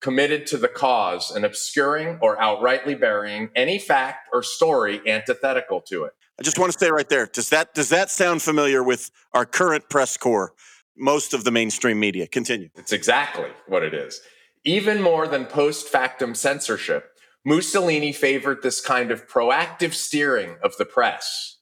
committed 0.01 0.47
to 0.47 0.57
the 0.59 0.69
cause 0.69 1.31
and 1.31 1.45
obscuring 1.45 2.19
or 2.21 2.37
outrightly 2.37 2.99
burying 2.99 3.51
any 3.57 3.79
fact 3.79 4.29
or 4.33 4.43
story 4.43 5.01
antithetical 5.07 5.81
to 5.81 6.05
it. 6.05 6.13
I 6.39 6.43
just 6.43 6.59
want 6.59 6.71
to 6.71 6.79
stay 6.79 6.91
right 6.91 7.09
there. 7.09 7.27
Does 7.27 7.49
that 7.49 7.75
does 7.75 7.89
that 7.89 8.11
sound 8.11 8.43
familiar 8.43 8.83
with 8.83 9.11
our 9.33 9.47
current 9.47 9.89
press 9.89 10.17
corps? 10.17 10.53
Most 10.97 11.35
of 11.35 11.45
the 11.45 11.51
mainstream 11.51 11.99
media. 11.99 12.27
Continue. 12.27 12.69
It's 12.77 12.93
exactly 12.93 13.51
what 13.67 13.83
it 13.83 13.95
is. 13.95 14.21
Even 14.67 15.01
more 15.01 15.29
than 15.29 15.47
post 15.47 15.87
factum 15.87 16.35
censorship, 16.35 17.13
Mussolini 17.45 18.11
favored 18.11 18.65
this 18.65 18.81
kind 18.81 19.13
of 19.13 19.29
proactive 19.29 19.95
steering 19.95 20.57
of 20.61 20.77
the 20.77 20.85
press, 20.85 21.59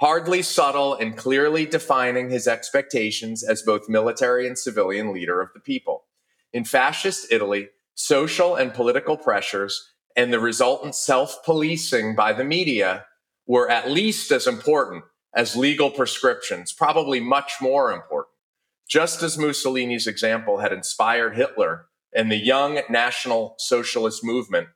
hardly 0.00 0.42
subtle 0.42 0.92
and 0.94 1.16
clearly 1.16 1.64
defining 1.64 2.28
his 2.28 2.46
expectations 2.46 3.42
as 3.42 3.62
both 3.62 3.88
military 3.88 4.46
and 4.46 4.58
civilian 4.58 5.14
leader 5.14 5.40
of 5.40 5.48
the 5.54 5.60
people. 5.60 6.04
In 6.52 6.64
fascist 6.64 7.32
Italy, 7.32 7.70
social 7.94 8.54
and 8.56 8.74
political 8.74 9.16
pressures 9.16 9.90
and 10.14 10.30
the 10.30 10.38
resultant 10.38 10.94
self 10.94 11.42
policing 11.46 12.14
by 12.14 12.34
the 12.34 12.44
media 12.44 13.06
were 13.46 13.70
at 13.70 13.90
least 13.90 14.30
as 14.30 14.46
important 14.46 15.04
as 15.34 15.56
legal 15.56 15.90
prescriptions, 15.90 16.70
probably 16.70 17.18
much 17.18 17.52
more 17.62 17.90
important. 17.90 18.34
Just 18.86 19.22
as 19.22 19.38
Mussolini's 19.38 20.06
example 20.06 20.58
had 20.58 20.74
inspired 20.74 21.34
Hitler 21.34 21.86
and 22.14 22.30
the 22.30 22.36
young 22.36 22.80
National 22.90 23.54
Socialist 23.58 24.24
movement, 24.24 24.68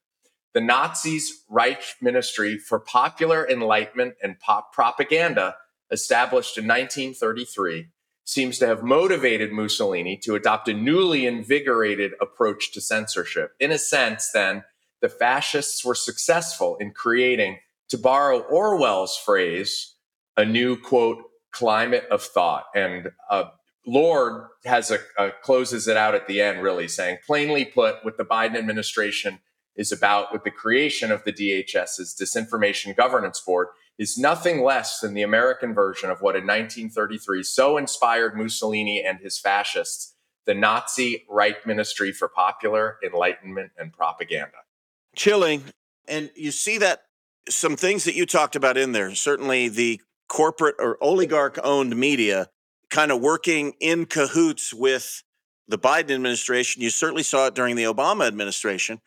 the 0.55 0.61
Nazis' 0.61 1.45
Reich 1.51 1.83
Ministry 2.01 2.59
for 2.59 2.81
Popular 2.81 3.47
Enlightenment 3.49 4.15
and 4.23 4.41
Pop 4.41 4.73
Propaganda, 4.73 5.57
established 5.91 6.57
in 6.57 6.65
1933, 6.65 7.89
seems 8.25 8.59
to 8.59 8.67
have 8.67 8.83
motivated 8.83 9.53
Mussolini 9.53 10.17
to 10.17 10.35
adopt 10.35 10.69
a 10.69 10.75
newly 10.75 11.27
invigorated 11.27 12.13
approach 12.21 12.73
to 12.73 12.81
censorship. 12.81 13.53
In 13.61 13.71
a 13.71 13.79
sense, 13.79 14.31
then, 14.33 14.65
the 15.01 15.09
fascists 15.09 15.85
were 15.85 15.95
successful 15.95 16.77
in 16.77 16.93
creating 16.93 17.59
to 17.91 17.99
borrow 17.99 18.41
Orwell's 18.41 19.17
phrase, 19.17 19.95
a 20.37 20.45
new 20.45 20.77
quote 20.77 21.19
climate 21.53 22.05
of 22.11 22.23
thought. 22.23 22.65
And 22.75 23.11
uh, 23.31 23.45
Lord 23.87 24.49
has 24.65 24.91
a, 24.91 24.99
a 25.17 25.31
closes 25.43 25.87
it 25.87 25.97
out 25.97 26.15
at 26.15 26.27
the 26.27 26.41
end, 26.41 26.63
really 26.63 26.89
saying, 26.89 27.19
plainly 27.27 27.65
put, 27.65 28.05
what 28.05 28.19
the 28.19 28.25
Biden 28.25 28.57
administration 28.57 29.39
is 29.77 29.93
about 29.93 30.33
with 30.33 30.43
the 30.43 30.51
creation 30.51 31.13
of 31.13 31.23
the 31.25 31.33
DHS's 31.33 32.17
Disinformation 32.21 32.97
Governance 32.97 33.41
Board 33.41 33.69
is 33.99 34.19
nothing 34.19 34.63
less 34.63 35.01
than 35.01 35.15
the 35.15 35.23
American 35.23 35.73
version 35.73 36.11
of 36.11 36.21
what 36.21 36.35
in 36.35 36.43
1933 36.43 37.43
so 37.43 37.77
inspired 37.77 38.37
Mussolini 38.37 39.05
and 39.05 39.21
his 39.21 39.39
fascists, 39.39 40.15
the 40.47 40.55
Nazi 40.55 41.25
Reich 41.29 41.67
Ministry 41.67 42.13
for 42.13 42.29
Popular 42.29 42.99
Enlightenment 43.05 43.73
and 43.79 43.93
Propaganda. 43.93 44.59
Chilling. 45.15 45.65
And 46.09 46.31
you 46.35 46.51
see 46.51 46.79
that 46.79 47.03
some 47.49 47.77
things 47.77 48.05
that 48.05 48.15
you 48.15 48.27
talked 48.27 48.57
about 48.57 48.77
in 48.77 48.93
there. 48.93 49.15
Certainly, 49.15 49.69
the 49.69 50.01
corporate 50.29 50.75
or 50.79 50.99
oligarch 51.01 51.59
owned 51.63 51.97
media 51.97 52.51
kind 52.91 53.11
of 53.11 53.21
working 53.21 53.75
in 53.81 54.07
cahoots 54.07 54.73
with 54.73 55.23
the 55.69 55.79
Biden 55.79 56.13
administration. 56.13 56.83
You 56.83 56.91
certainly 56.91 57.23
saw 57.23 57.47
it 57.47 57.55
during 57.55 57.77
the 57.77 57.85
Obama 57.85 58.27
administration. 58.27 59.01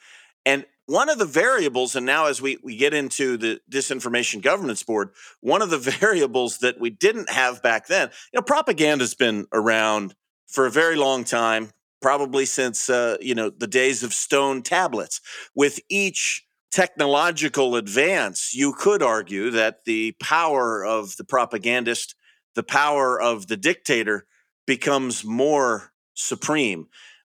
And 0.46 0.66
one 0.86 1.10
of 1.10 1.20
the 1.20 1.26
variables, 1.26 1.96
and 1.96 2.06
now 2.06 2.26
as 2.26 2.42
we, 2.42 2.58
we 2.64 2.76
get 2.76 2.94
into 2.94 3.38
the 3.38 3.62
Disinformation 3.70 4.42
Governance 4.42 4.82
Board, 4.82 5.12
one 5.40 5.62
of 5.62 5.70
the 5.70 5.78
variables 6.00 6.60
that 6.60 6.80
we 6.80 6.90
didn't 6.90 7.30
have 7.30 7.62
back 7.62 7.88
then, 7.88 8.10
you 8.34 8.40
know, 8.40 8.42
propaganda's 8.42 9.14
been 9.14 9.46
around 9.54 10.16
for 10.48 10.66
a 10.66 10.72
very 10.72 10.96
long 10.96 11.24
time, 11.24 11.70
probably 12.02 12.46
since, 12.46 12.90
uh, 12.90 13.18
you 13.22 13.36
know, 13.36 13.50
the 13.50 13.68
days 13.68 14.04
of 14.04 14.14
stone 14.14 14.64
tablets. 14.64 15.22
With 15.54 15.80
each 15.90 16.46
technological 16.72 17.76
advance, 17.76 18.54
you 18.54 18.74
could 18.74 19.04
argue 19.04 19.52
that 19.52 19.86
the 19.86 20.14
power 20.20 20.84
of 20.84 21.18
the 21.18 21.24
propagandist, 21.24 22.16
the 22.56 22.64
power 22.64 23.20
of 23.20 23.48
the 23.48 23.58
dictator 23.58 24.26
becomes 24.66 25.24
more 25.24 25.92
supreme. 26.14 26.88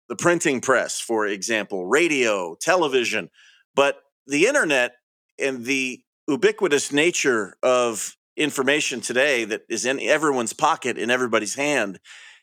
The 0.07 0.15
printing 0.15 0.61
press, 0.61 0.99
for 0.99 1.27
example, 1.27 1.85
radio, 1.85 2.55
television, 2.59 3.29
but 3.75 4.01
the 4.27 4.47
internet 4.47 4.93
and 5.37 5.65
the 5.65 6.01
ubiquitous 6.27 6.91
nature 6.91 7.55
of 7.63 8.15
information 8.35 9.01
today 9.01 9.45
that 9.45 9.61
is 9.69 9.85
in 9.85 9.99
everyone's 9.99 10.53
pocket, 10.53 10.97
in 10.97 11.11
everybody's 11.11 11.55
hand, 11.55 11.99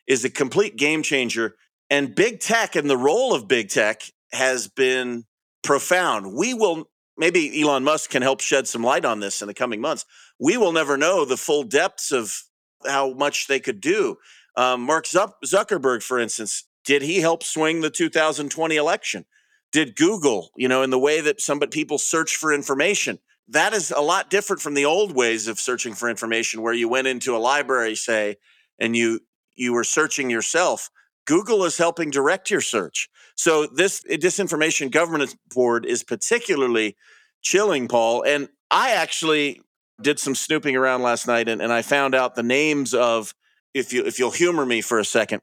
is 0.07 0.25
a 0.25 0.31
complete 0.31 0.77
game 0.77 1.03
changer. 1.03 1.57
And 1.91 2.15
big 2.15 2.41
tech 2.41 2.77
and 2.77 2.89
the 2.89 2.97
role 2.97 3.35
of 3.35 3.49
big 3.49 3.69
tech 3.69 4.03
has 4.33 4.69
been 4.69 5.25
profound. 5.63 6.35
We 6.35 6.55
will 6.55 6.89
maybe 7.17 7.61
Elon 7.61 7.85
Musk 7.85 8.11
can 8.11 8.23
help 8.23 8.41
shed 8.41 8.69
some 8.69 8.83
light 8.83 9.05
on 9.05 9.21
this 9.21 9.41
in 9.41 9.49
the 9.49 9.55
coming 9.55 9.81
months. 9.81 10.05
We 10.39 10.57
will 10.57 10.73
never 10.73 10.97
know 10.97 11.25
the 11.25 11.37
full 11.37 11.63
depths 11.63 12.13
of 12.13 12.43
how 12.87 13.13
much 13.13 13.47
they 13.47 13.61
could 13.61 13.81
do. 13.81 14.17
Um, 14.57 14.83
Mark 14.83 15.07
Zuckerberg, 15.07 16.03
for 16.03 16.19
instance, 16.19 16.65
did 16.85 17.03
he 17.03 17.21
help 17.21 17.43
swing 17.43 17.81
the 17.81 17.91
2020 17.91 18.77
election? 18.77 19.25
Did 19.73 19.97
Google, 19.97 20.51
you 20.57 20.69
know, 20.69 20.83
in 20.83 20.91
the 20.91 20.99
way 20.99 21.21
that 21.21 21.41
some 21.41 21.61
people 21.61 21.99
search 21.99 22.37
for 22.37 22.55
information? 22.55 23.19
That 23.49 23.75
is 23.75 23.91
a 23.91 24.01
lot 24.01 24.31
different 24.31 24.63
from 24.63 24.75
the 24.75 24.85
old 24.85 25.15
ways 25.15 25.49
of 25.49 25.61
searching 25.61 25.95
for 25.95 26.09
information, 26.09 26.63
where 26.63 26.73
you 26.73 26.89
went 26.89 27.07
into 27.07 27.37
a 27.37 27.39
library, 27.39 27.95
say, 27.95 28.37
and 28.79 28.97
you 28.97 29.21
you 29.55 29.73
were 29.73 29.85
searching 29.85 30.31
yourself. 30.31 30.91
Google 31.27 31.65
is 31.65 31.79
helping 31.79 32.11
direct 32.11 32.51
your 32.51 32.61
search. 32.61 33.09
So 33.35 33.67
this 33.67 34.03
disinformation 34.09 34.91
governance 34.91 35.37
board 35.55 35.85
is 35.85 36.03
particularly 36.03 36.97
chilling, 37.43 37.89
Paul. 37.89 38.23
And 38.23 38.49
I 38.71 38.93
actually 38.93 39.61
did 40.01 40.19
some 40.19 40.35
snooping 40.35 40.77
around 40.77 41.03
last 41.03 41.27
night 41.27 41.49
and, 41.49 41.61
and 41.61 41.73
I 41.73 41.83
found 41.83 42.15
out 42.15 42.35
the 42.35 42.43
names 42.43 42.95
of 42.95 43.35
if 43.75 43.93
you 43.93 44.05
if 44.05 44.19
you'll 44.19 44.31
humor 44.31 44.67
me 44.67 44.81
for 44.81 44.99
a 44.99 45.05
second, 45.05 45.41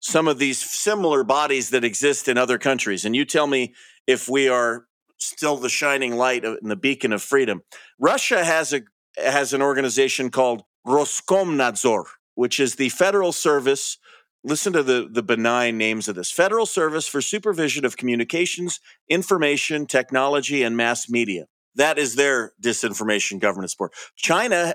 some 0.00 0.28
of 0.28 0.38
these 0.38 0.58
similar 0.58 1.24
bodies 1.24 1.70
that 1.70 1.84
exist 1.84 2.28
in 2.28 2.38
other 2.38 2.58
countries. 2.58 3.04
And 3.04 3.14
you 3.14 3.24
tell 3.24 3.46
me 3.46 3.74
if 4.06 4.28
we 4.28 4.48
are 4.48 4.86
still 5.18 5.56
the 5.56 5.68
shining 5.68 6.16
light 6.16 6.44
and 6.44 6.70
the 6.70 6.76
beacon 6.76 7.12
of 7.12 7.22
freedom. 7.22 7.62
Russia 7.98 8.44
has 8.44 8.72
a 8.72 8.82
has 9.16 9.52
an 9.52 9.62
organization 9.62 10.30
called 10.30 10.62
Roskomnadzor, 10.86 12.04
which 12.34 12.60
is 12.60 12.76
the 12.76 12.88
federal 12.88 13.32
service 13.32 13.98
listen 14.44 14.72
to 14.72 14.82
the, 14.82 15.08
the 15.10 15.22
benign 15.22 15.76
names 15.76 16.08
of 16.08 16.14
this 16.14 16.30
Federal 16.30 16.66
Service 16.66 17.08
for 17.08 17.20
Supervision 17.20 17.84
of 17.84 17.96
Communications, 17.96 18.80
Information, 19.08 19.86
Technology, 19.86 20.62
and 20.62 20.76
Mass 20.76 21.08
Media. 21.08 21.46
That 21.78 21.96
is 21.96 22.16
their 22.16 22.52
disinformation 22.60 23.38
governance 23.38 23.74
board. 23.74 23.92
China, 24.16 24.74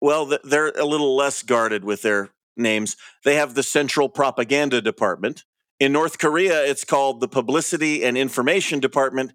well, 0.00 0.30
they're 0.44 0.68
a 0.68 0.84
little 0.84 1.16
less 1.16 1.42
guarded 1.42 1.82
with 1.82 2.02
their 2.02 2.28
names. 2.56 2.96
They 3.24 3.36
have 3.36 3.54
the 3.54 3.62
Central 3.62 4.10
Propaganda 4.10 4.82
Department. 4.82 5.44
In 5.80 5.92
North 5.92 6.18
Korea, 6.18 6.62
it's 6.64 6.84
called 6.84 7.20
the 7.20 7.26
Publicity 7.26 8.04
and 8.04 8.18
Information 8.18 8.80
Department. 8.80 9.32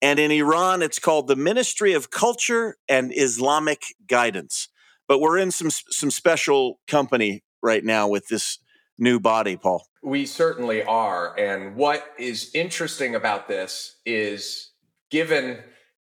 And 0.00 0.20
in 0.20 0.30
Iran, 0.30 0.82
it's 0.82 1.00
called 1.00 1.26
the 1.26 1.36
Ministry 1.36 1.94
of 1.94 2.10
Culture 2.10 2.76
and 2.88 3.12
Islamic 3.14 3.82
Guidance. 4.06 4.68
But 5.08 5.18
we're 5.20 5.38
in 5.38 5.50
some 5.50 5.70
some 5.70 6.10
special 6.12 6.78
company 6.86 7.42
right 7.60 7.84
now 7.84 8.06
with 8.06 8.28
this 8.28 8.58
new 8.98 9.18
body, 9.18 9.56
Paul. 9.56 9.84
We 10.02 10.26
certainly 10.26 10.84
are. 10.84 11.38
And 11.38 11.74
what 11.74 12.06
is 12.18 12.52
interesting 12.54 13.16
about 13.16 13.48
this 13.48 13.96
is 14.06 14.70
given 15.10 15.58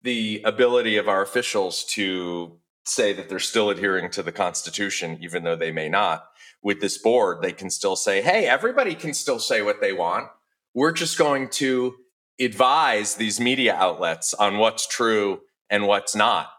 the 0.05 0.41
ability 0.45 0.97
of 0.97 1.09
our 1.09 1.21
officials 1.21 1.83
to 1.83 2.57
say 2.85 3.11
that 3.11 3.27
they're 3.27 3.39
still 3.39 3.71
adhering 3.71 4.11
to 4.11 4.21
the 4.23 4.31
Constitution, 4.31 5.17
even 5.19 5.43
though 5.43 5.55
they 5.55 5.71
may 5.71 5.89
not, 5.89 6.27
with 6.61 6.79
this 6.79 6.97
board, 6.97 7.41
they 7.41 7.51
can 7.51 7.71
still 7.71 7.95
say, 7.95 8.21
hey, 8.21 8.45
everybody 8.45 8.93
can 8.95 9.13
still 9.13 9.39
say 9.39 9.61
what 9.61 9.81
they 9.81 9.91
want. 9.91 10.29
we're 10.75 10.91
just 10.91 11.17
going 11.17 11.47
to 11.47 11.95
advise 12.39 13.15
these 13.15 13.39
media 13.39 13.73
outlets 13.73 14.33
on 14.33 14.57
what's 14.57 14.85
true 14.87 15.39
and 15.69 15.87
what's 15.87 16.15
not. 16.15 16.49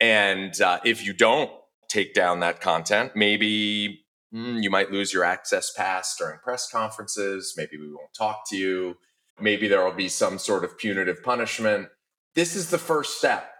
And 0.00 0.60
uh, 0.60 0.80
if 0.84 1.04
you 1.04 1.14
don't 1.14 1.50
take 1.88 2.14
down 2.14 2.40
that 2.40 2.60
content, 2.60 3.12
maybe 3.16 4.04
mm, 4.34 4.62
you 4.62 4.70
might 4.70 4.92
lose 4.92 5.12
your 5.12 5.24
access 5.24 5.72
pass 5.72 6.14
during 6.16 6.38
press 6.40 6.70
conferences. 6.70 7.54
Maybe 7.56 7.78
we 7.78 7.88
won't 7.88 8.12
talk 8.16 8.42
to 8.50 8.56
you. 8.56 8.96
Maybe 9.40 9.66
there 9.66 9.82
will 9.84 9.92
be 9.92 10.08
some 10.08 10.38
sort 10.38 10.62
of 10.62 10.76
punitive 10.78 11.22
punishment. 11.22 11.88
This 12.34 12.56
is 12.56 12.70
the 12.70 12.78
first 12.78 13.18
step. 13.18 13.50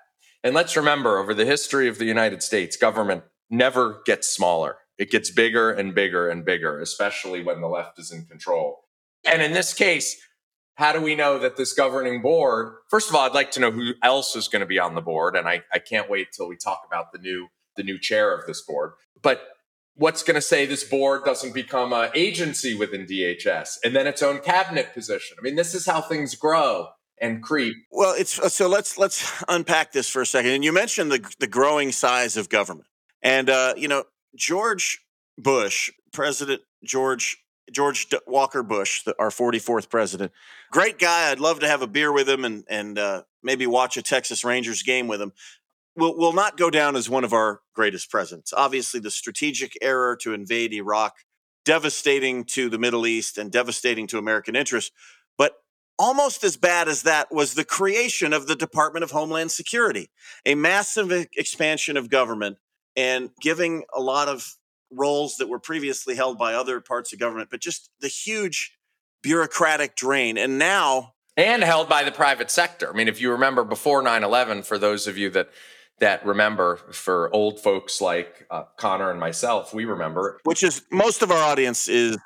And 0.43 0.55
let's 0.55 0.77
remember 0.77 1.19
over 1.19 1.33
the 1.33 1.47
history 1.47 1.89
of 1.89 1.99
the 1.99 2.05
United 2.05 2.43
States, 2.43 2.77
government 2.77 3.25
never 3.51 4.03
gets 4.05 4.29
smaller. 4.29 4.77
It 4.99 5.11
gets 5.11 5.31
bigger 5.31 5.71
and 5.71 5.95
bigger 5.95 6.29
and 6.29 6.45
bigger, 6.45 6.81
especially 6.81 7.43
when 7.43 7.61
the 7.61 7.69
left 7.69 7.99
is 7.99 8.13
in 8.13 8.27
control. 8.27 8.85
And 9.25 9.43
in 9.43 9.53
this 9.53 9.73
case, 9.73 10.17
how 10.77 10.93
do 10.93 11.01
we 11.01 11.15
know 11.15 11.39
that 11.39 11.57
this 11.57 11.73
governing 11.73 12.21
board 12.21 12.75
first 12.89 13.09
of 13.09 13.15
all 13.15 13.23
i'd 13.23 13.33
like 13.33 13.51
to 13.51 13.61
know 13.61 13.71
who 13.71 13.93
else 14.03 14.35
is 14.37 14.49
going 14.49 14.61
to 14.61 14.67
be 14.67 14.79
on 14.79 14.95
the 14.95 15.01
board 15.01 15.37
and 15.37 15.49
i, 15.49 15.63
I 15.73 15.79
can't 15.79 16.11
wait 16.11 16.29
till 16.33 16.49
we 16.49 16.57
talk 16.57 16.83
about 16.87 17.13
the 17.13 17.19
new 17.19 17.49
the 17.77 17.83
new 17.83 17.99
chair 17.99 18.37
of 18.37 18.47
this 18.47 18.63
board 18.63 18.93
but 19.23 19.43
what's 19.97 20.23
going 20.23 20.35
to 20.35 20.41
say 20.41 20.67
this 20.67 20.85
board 20.85 21.25
doesn't 21.25 21.55
become 21.55 21.93
an 21.93 22.11
agency 22.15 22.75
within 22.75 23.07
dhs 23.07 23.77
and 23.85 23.95
then 23.95 24.07
its 24.07 24.23
own 24.23 24.41
cabinet 24.41 24.93
position 24.93 25.37
i 25.39 25.43
mean 25.43 25.57
this 25.57 25.75
is 25.75 25.87
how 25.87 26.01
things 26.01 26.35
grow 26.35 26.89
and 27.21 27.43
creep 27.43 27.77
well 27.91 28.15
it's 28.17 28.39
uh, 28.39 28.49
so 28.49 28.69
let's 28.69 28.99
let's 28.99 29.43
unpack 29.49 29.93
this 29.93 30.09
for 30.09 30.23
a 30.23 30.27
second 30.27 30.51
and 30.51 30.65
you 30.65 30.73
mentioned 30.73 31.11
the, 31.11 31.35
the 31.39 31.47
growing 31.47 31.93
size 31.93 32.37
of 32.37 32.49
government 32.49 32.89
and 33.23 33.49
uh, 33.49 33.75
you 33.77 33.89
know 33.89 34.05
george 34.37 35.05
bush 35.39 35.91
president 36.13 36.61
george 36.83 37.45
George 37.73 38.09
Walker 38.27 38.63
Bush, 38.63 39.05
the, 39.05 39.15
our 39.19 39.31
44th 39.31 39.89
president. 39.89 40.33
Great 40.71 40.99
guy. 40.99 41.31
I'd 41.31 41.41
love 41.41 41.61
to 41.61 41.69
have 41.69 41.83
a 41.83 41.87
beer 41.87 42.13
with 42.13 42.29
him 42.29 42.45
and 42.45 42.65
and 42.69 42.99
uh, 42.99 43.23
maybe 43.43 43.67
watch 43.67 43.97
a 43.97 44.03
Texas 44.03 44.45
Rangers 44.45 44.83
game 44.83 45.07
with 45.07 45.21
him. 45.21 45.33
Will 45.97 46.17
will 46.17 46.33
not 46.33 46.57
go 46.57 46.71
down 46.71 46.97
as 46.97 47.09
one 47.09 47.25
of 47.25 47.33
our 47.33 47.61
greatest 47.75 48.11
presidents. 48.11 48.53
Obviously, 48.55 49.01
the 49.01 49.11
strategic 49.11 49.77
error 49.81 50.17
to 50.17 50.35
invade 50.35 50.73
Iraq, 50.73 51.15
devastating 51.65 52.45
to 52.45 52.69
the 52.69 52.79
Middle 52.79 53.07
East 53.07 53.39
and 53.39 53.51
devastating 53.51 54.07
to 54.09 54.19
American 54.19 54.57
interests. 54.57 54.93
Almost 55.99 56.43
as 56.43 56.57
bad 56.57 56.89
as 56.89 57.03
that 57.03 57.33
was 57.33 57.55
the 57.55 57.65
creation 57.65 58.33
of 58.33 58.47
the 58.47 58.57
Department 58.57 59.05
of 59.05 59.13
Homeland 59.13 59.53
Security, 59.53 60.11
a 60.45 60.55
massive 60.55 61.13
expansion 61.37 61.97
of 61.97 62.11
government 62.11 62.59
and 62.97 63.31
giving 63.41 63.85
a 63.95 64.01
lot 64.01 64.29
of 64.29 64.57
roles 64.91 65.37
that 65.37 65.49
were 65.49 65.59
previously 65.59 66.15
held 66.15 66.39
by 66.39 66.55
other 66.55 66.81
parts 66.81 67.13
of 67.13 67.19
government, 67.19 67.49
but 67.51 67.61
just 67.61 67.91
the 68.01 68.09
huge 68.09 68.77
bureaucratic 69.23 69.97
drain. 69.97 70.37
And 70.37 70.59
now 70.59 71.15
and 71.37 71.65
held 71.65 71.89
by 71.89 72.05
the 72.05 72.13
private 72.13 72.51
sector. 72.51 72.91
I 72.93 72.97
mean, 72.97 73.09
if 73.09 73.21
you 73.21 73.33
remember 73.33 73.65
before 73.65 74.03
9/11 74.03 74.65
for 74.65 74.79
those 74.79 75.07
of 75.07 75.19
you 75.19 75.31
that 75.31 75.51
that 76.01 76.25
remember 76.27 76.77
for 76.93 77.33
old 77.35 77.61
folks 77.61 78.01
like 78.01 78.47
uh, 78.51 78.65
Connor 78.77 79.11
and 79.11 79.21
myself, 79.21 79.75
we 79.75 79.85
remember 79.85 80.41
which 80.45 80.63
is 80.63 80.83
most 80.91 81.23
of 81.23 81.31
our 81.31 81.43
audience 81.43 81.89
is 81.89 82.19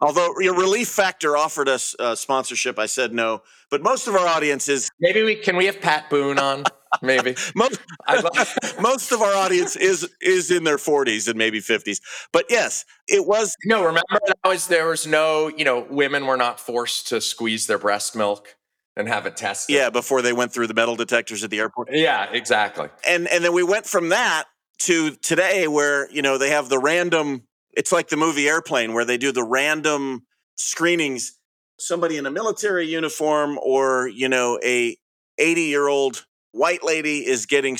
Although 0.00 0.34
your 0.40 0.54
Relief 0.54 0.88
Factor 0.88 1.36
offered 1.36 1.68
us 1.68 1.94
uh, 1.98 2.14
sponsorship, 2.14 2.78
I 2.78 2.86
said 2.86 3.12
no. 3.12 3.42
But 3.70 3.82
most 3.82 4.08
of 4.08 4.14
our 4.14 4.26
audience 4.26 4.68
is 4.68 4.88
maybe 5.00 5.22
we 5.22 5.36
can 5.36 5.56
we 5.56 5.66
have 5.66 5.80
Pat 5.80 6.08
Boone 6.08 6.38
on 6.38 6.64
maybe 7.02 7.36
most 7.54 7.80
most 8.80 9.12
of 9.12 9.20
our 9.20 9.34
audience 9.34 9.76
is 9.76 10.08
is 10.20 10.50
in 10.50 10.64
their 10.64 10.78
40s 10.78 11.28
and 11.28 11.36
maybe 11.36 11.60
50s. 11.60 12.00
But 12.32 12.46
yes, 12.48 12.84
it 13.08 13.26
was 13.26 13.54
no. 13.64 13.80
Remember 13.80 14.00
that 14.26 14.38
was 14.44 14.66
there 14.68 14.86
was 14.86 15.06
no 15.06 15.48
you 15.48 15.64
know 15.64 15.86
women 15.90 16.26
were 16.26 16.36
not 16.36 16.58
forced 16.58 17.08
to 17.08 17.20
squeeze 17.20 17.66
their 17.66 17.78
breast 17.78 18.16
milk 18.16 18.56
and 18.96 19.08
have 19.08 19.26
it 19.26 19.36
tested. 19.36 19.74
Yeah, 19.74 19.90
before 19.90 20.22
they 20.22 20.32
went 20.32 20.52
through 20.52 20.66
the 20.66 20.74
metal 20.74 20.96
detectors 20.96 21.44
at 21.44 21.50
the 21.50 21.58
airport. 21.58 21.88
Yeah, 21.92 22.30
exactly. 22.32 22.88
And 23.06 23.28
and 23.28 23.44
then 23.44 23.52
we 23.52 23.62
went 23.62 23.86
from 23.86 24.08
that 24.08 24.44
to 24.80 25.10
today 25.16 25.68
where 25.68 26.10
you 26.10 26.22
know 26.22 26.38
they 26.38 26.50
have 26.50 26.68
the 26.68 26.78
random 26.78 27.42
it's 27.72 27.92
like 27.92 28.08
the 28.08 28.16
movie 28.16 28.48
Airplane, 28.48 28.92
where 28.92 29.04
they 29.04 29.16
do 29.16 29.32
the 29.32 29.44
random 29.44 30.26
screenings. 30.56 31.38
Somebody 31.78 32.16
in 32.16 32.26
a 32.26 32.30
military 32.30 32.86
uniform 32.86 33.58
or, 33.62 34.08
you 34.08 34.28
know, 34.28 34.58
a 34.62 34.96
80 35.38 35.62
year 35.62 35.88
old 35.88 36.26
white 36.52 36.84
lady 36.84 37.26
is 37.26 37.46
getting, 37.46 37.78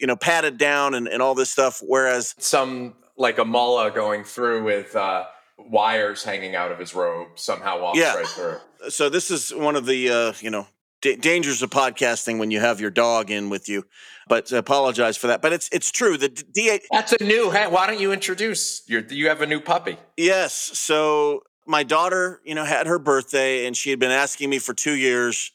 you 0.00 0.06
know, 0.06 0.16
patted 0.16 0.58
down 0.58 0.94
and, 0.94 1.08
and 1.08 1.20
all 1.20 1.34
this 1.34 1.50
stuff. 1.50 1.80
Whereas 1.82 2.34
some 2.38 2.94
like 3.16 3.38
a 3.38 3.44
mullah 3.44 3.90
going 3.90 4.24
through 4.24 4.64
with 4.64 4.94
uh, 4.94 5.24
wires 5.58 6.22
hanging 6.22 6.54
out 6.54 6.70
of 6.70 6.78
his 6.78 6.94
robe 6.94 7.28
somehow 7.34 7.80
walks 7.80 7.98
yeah. 7.98 8.14
right 8.14 8.26
through. 8.26 8.56
So 8.90 9.08
this 9.08 9.30
is 9.30 9.50
one 9.50 9.76
of 9.76 9.86
the, 9.86 10.10
uh, 10.10 10.32
you 10.40 10.50
know, 10.50 10.66
d- 11.00 11.16
dangers 11.16 11.62
of 11.62 11.70
podcasting 11.70 12.38
when 12.38 12.50
you 12.50 12.60
have 12.60 12.80
your 12.80 12.90
dog 12.90 13.30
in 13.30 13.50
with 13.50 13.68
you. 13.68 13.84
But 14.28 14.52
I 14.52 14.58
apologize 14.58 15.16
for 15.16 15.26
that. 15.28 15.42
But 15.42 15.52
it's 15.52 15.68
it's 15.72 15.90
true. 15.90 16.16
The 16.16 16.28
D. 16.28 16.80
That's 16.90 17.12
a 17.12 17.24
new. 17.24 17.50
Why 17.50 17.86
don't 17.86 18.00
you 18.00 18.12
introduce 18.12 18.82
your? 18.86 19.02
You 19.02 19.28
have 19.28 19.42
a 19.42 19.46
new 19.46 19.60
puppy. 19.60 19.96
Yes. 20.16 20.54
So 20.54 21.42
my 21.66 21.82
daughter, 21.82 22.40
you 22.44 22.54
know, 22.54 22.64
had 22.64 22.86
her 22.86 22.98
birthday, 22.98 23.66
and 23.66 23.76
she 23.76 23.90
had 23.90 23.98
been 23.98 24.10
asking 24.10 24.50
me 24.50 24.58
for 24.58 24.74
two 24.74 24.94
years. 24.94 25.52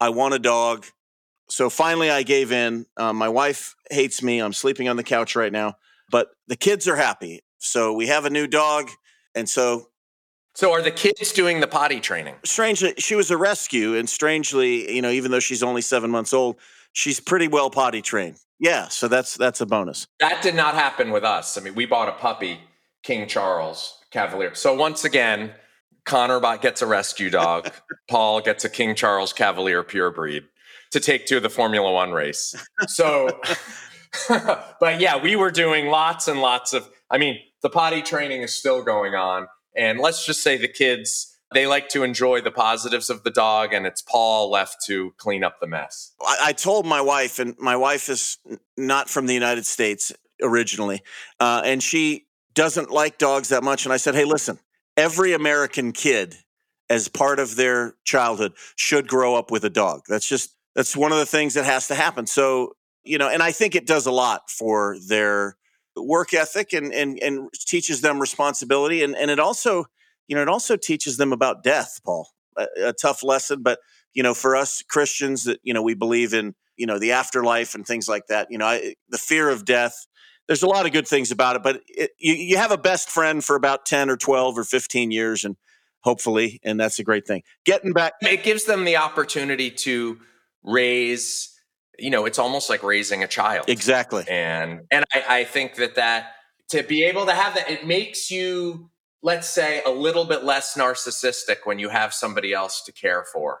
I 0.00 0.10
want 0.10 0.34
a 0.34 0.38
dog. 0.38 0.86
So 1.48 1.68
finally, 1.68 2.10
I 2.10 2.22
gave 2.22 2.52
in. 2.52 2.86
Um, 2.96 3.16
my 3.16 3.28
wife 3.28 3.74
hates 3.90 4.22
me. 4.22 4.38
I'm 4.38 4.52
sleeping 4.52 4.88
on 4.88 4.96
the 4.96 5.02
couch 5.02 5.34
right 5.34 5.52
now, 5.52 5.74
but 6.10 6.30
the 6.46 6.56
kids 6.56 6.86
are 6.88 6.96
happy. 6.96 7.40
So 7.58 7.92
we 7.92 8.06
have 8.06 8.24
a 8.24 8.30
new 8.30 8.46
dog, 8.46 8.88
and 9.34 9.48
so 9.48 9.90
so 10.54 10.72
are 10.72 10.82
the 10.82 10.90
kids 10.90 11.32
doing 11.32 11.60
the 11.60 11.66
potty 11.66 12.00
training? 12.00 12.34
Strangely, 12.44 12.94
she 12.98 13.14
was 13.14 13.30
a 13.30 13.36
rescue, 13.36 13.94
and 13.94 14.08
strangely, 14.08 14.92
you 14.94 15.00
know, 15.00 15.10
even 15.10 15.30
though 15.30 15.40
she's 15.40 15.62
only 15.62 15.80
seven 15.80 16.10
months 16.10 16.32
old, 16.32 16.56
she's 16.92 17.20
pretty 17.20 17.48
well 17.48 17.70
potty 17.70 18.02
trained. 18.02 18.36
Yeah, 18.58 18.88
so 18.88 19.08
that's 19.08 19.36
that's 19.36 19.60
a 19.60 19.66
bonus. 19.66 20.06
That 20.20 20.42
did 20.42 20.54
not 20.54 20.74
happen 20.74 21.10
with 21.10 21.24
us. 21.24 21.56
I 21.56 21.62
mean, 21.62 21.74
we 21.74 21.86
bought 21.86 22.08
a 22.08 22.12
puppy, 22.12 22.60
King 23.02 23.26
Charles 23.26 23.98
Cavalier. 24.10 24.54
So 24.54 24.74
once 24.74 25.04
again, 25.04 25.52
Connor 26.04 26.40
bot 26.40 26.60
gets 26.60 26.82
a 26.82 26.86
rescue 26.86 27.30
dog. 27.30 27.72
Paul 28.10 28.40
gets 28.40 28.64
a 28.64 28.68
King 28.68 28.94
Charles 28.94 29.32
Cavalier 29.32 29.82
pure 29.82 30.10
breed 30.10 30.44
to 30.90 31.00
take 31.00 31.26
to 31.26 31.40
the 31.40 31.48
Formula 31.48 31.90
One 31.90 32.12
race. 32.12 32.54
So, 32.88 33.40
but 34.28 35.00
yeah, 35.00 35.16
we 35.16 35.36
were 35.36 35.50
doing 35.50 35.86
lots 35.86 36.28
and 36.28 36.40
lots 36.40 36.72
of. 36.72 36.88
I 37.10 37.18
mean, 37.18 37.38
the 37.62 37.70
potty 37.70 38.02
training 38.02 38.42
is 38.42 38.54
still 38.54 38.82
going 38.82 39.14
on 39.14 39.46
and 39.76 39.98
let's 39.98 40.26
just 40.26 40.42
say 40.42 40.56
the 40.56 40.68
kids, 40.68 41.29
they 41.52 41.66
like 41.66 41.88
to 41.90 42.02
enjoy 42.02 42.40
the 42.40 42.50
positives 42.50 43.10
of 43.10 43.24
the 43.24 43.30
dog, 43.30 43.72
and 43.72 43.86
it's 43.86 44.02
Paul 44.02 44.50
left 44.50 44.84
to 44.86 45.12
clean 45.16 45.42
up 45.42 45.60
the 45.60 45.66
mess. 45.66 46.12
I, 46.20 46.36
I 46.44 46.52
told 46.52 46.86
my 46.86 47.00
wife, 47.00 47.38
and 47.38 47.56
my 47.58 47.76
wife 47.76 48.08
is 48.08 48.38
not 48.76 49.08
from 49.08 49.26
the 49.26 49.34
United 49.34 49.66
States 49.66 50.12
originally, 50.42 51.02
uh, 51.40 51.62
and 51.64 51.82
she 51.82 52.26
doesn't 52.54 52.90
like 52.90 53.18
dogs 53.18 53.48
that 53.48 53.62
much. 53.62 53.84
And 53.84 53.92
I 53.92 53.96
said, 53.96 54.14
hey, 54.14 54.24
listen, 54.24 54.58
every 54.96 55.32
American 55.32 55.92
kid, 55.92 56.36
as 56.88 57.08
part 57.08 57.38
of 57.38 57.56
their 57.56 57.94
childhood, 58.04 58.52
should 58.76 59.08
grow 59.08 59.34
up 59.34 59.50
with 59.50 59.64
a 59.64 59.70
dog. 59.70 60.02
That's 60.08 60.28
just, 60.28 60.54
that's 60.74 60.96
one 60.96 61.12
of 61.12 61.18
the 61.18 61.26
things 61.26 61.54
that 61.54 61.64
has 61.64 61.88
to 61.88 61.94
happen. 61.94 62.26
So, 62.26 62.74
you 63.04 63.18
know, 63.18 63.28
and 63.28 63.42
I 63.42 63.52
think 63.52 63.74
it 63.74 63.86
does 63.86 64.06
a 64.06 64.12
lot 64.12 64.50
for 64.50 64.96
their 65.08 65.56
work 65.96 66.32
ethic 66.32 66.72
and 66.72 66.92
and 66.92 67.18
and 67.20 67.50
teaches 67.52 68.00
them 68.00 68.20
responsibility 68.20 69.02
and 69.02 69.16
and 69.16 69.30
it 69.30 69.38
also 69.38 69.86
you 70.30 70.36
know 70.36 70.42
it 70.42 70.48
also 70.48 70.76
teaches 70.76 71.18
them 71.18 71.32
about 71.32 71.62
death 71.62 72.00
paul 72.04 72.30
a, 72.56 72.66
a, 72.86 72.92
tough 72.92 73.22
lesson 73.22 73.62
but 73.62 73.78
you 74.14 74.22
know 74.22 74.32
for 74.32 74.56
us 74.56 74.82
christians 74.88 75.44
that 75.44 75.60
you 75.62 75.74
know 75.74 75.82
we 75.82 75.94
believe 75.94 76.32
in 76.32 76.54
you 76.76 76.86
know 76.86 76.98
the 76.98 77.12
afterlife 77.12 77.74
and 77.74 77.86
things 77.86 78.08
like 78.08 78.26
that 78.28 78.46
you 78.50 78.56
know 78.56 78.66
I, 78.66 78.94
the 79.08 79.18
fear 79.18 79.50
of 79.50 79.64
death 79.64 80.06
there's 80.46 80.62
a 80.62 80.68
lot 80.68 80.86
of 80.86 80.92
good 80.92 81.06
things 81.06 81.30
about 81.30 81.56
it 81.56 81.62
but 81.62 81.82
it, 81.88 82.12
you, 82.18 82.34
you 82.34 82.56
have 82.56 82.72
a 82.72 82.78
best 82.78 83.10
friend 83.10 83.44
for 83.44 83.56
about 83.56 83.84
10 83.84 84.08
or 84.08 84.16
12 84.16 84.56
or 84.56 84.64
15 84.64 85.10
years 85.10 85.44
and 85.44 85.56
hopefully 86.02 86.60
and 86.62 86.80
that's 86.80 86.98
a 86.98 87.04
great 87.04 87.26
thing 87.26 87.42
getting 87.66 87.92
back 87.92 88.14
it 88.22 88.42
gives 88.42 88.64
them 88.64 88.84
the 88.84 88.96
opportunity 88.96 89.70
to 89.70 90.18
raise 90.62 91.50
you 92.00 92.10
know, 92.10 92.24
it's 92.24 92.38
almost 92.38 92.70
like 92.70 92.82
raising 92.82 93.22
a 93.22 93.28
child. 93.28 93.68
Exactly. 93.68 94.24
And 94.28 94.80
and 94.90 95.04
I, 95.12 95.40
I 95.40 95.44
think 95.44 95.76
that 95.76 95.96
that 95.96 96.32
to 96.70 96.82
be 96.82 97.04
able 97.04 97.26
to 97.26 97.32
have 97.32 97.54
that, 97.54 97.70
it 97.70 97.86
makes 97.86 98.30
you, 98.30 98.90
let's 99.22 99.48
say, 99.48 99.82
a 99.86 99.90
little 99.90 100.24
bit 100.24 100.44
less 100.44 100.74
narcissistic 100.74 101.58
when 101.64 101.78
you 101.78 101.88
have 101.90 102.14
somebody 102.14 102.52
else 102.52 102.82
to 102.84 102.92
care 102.92 103.24
for. 103.32 103.60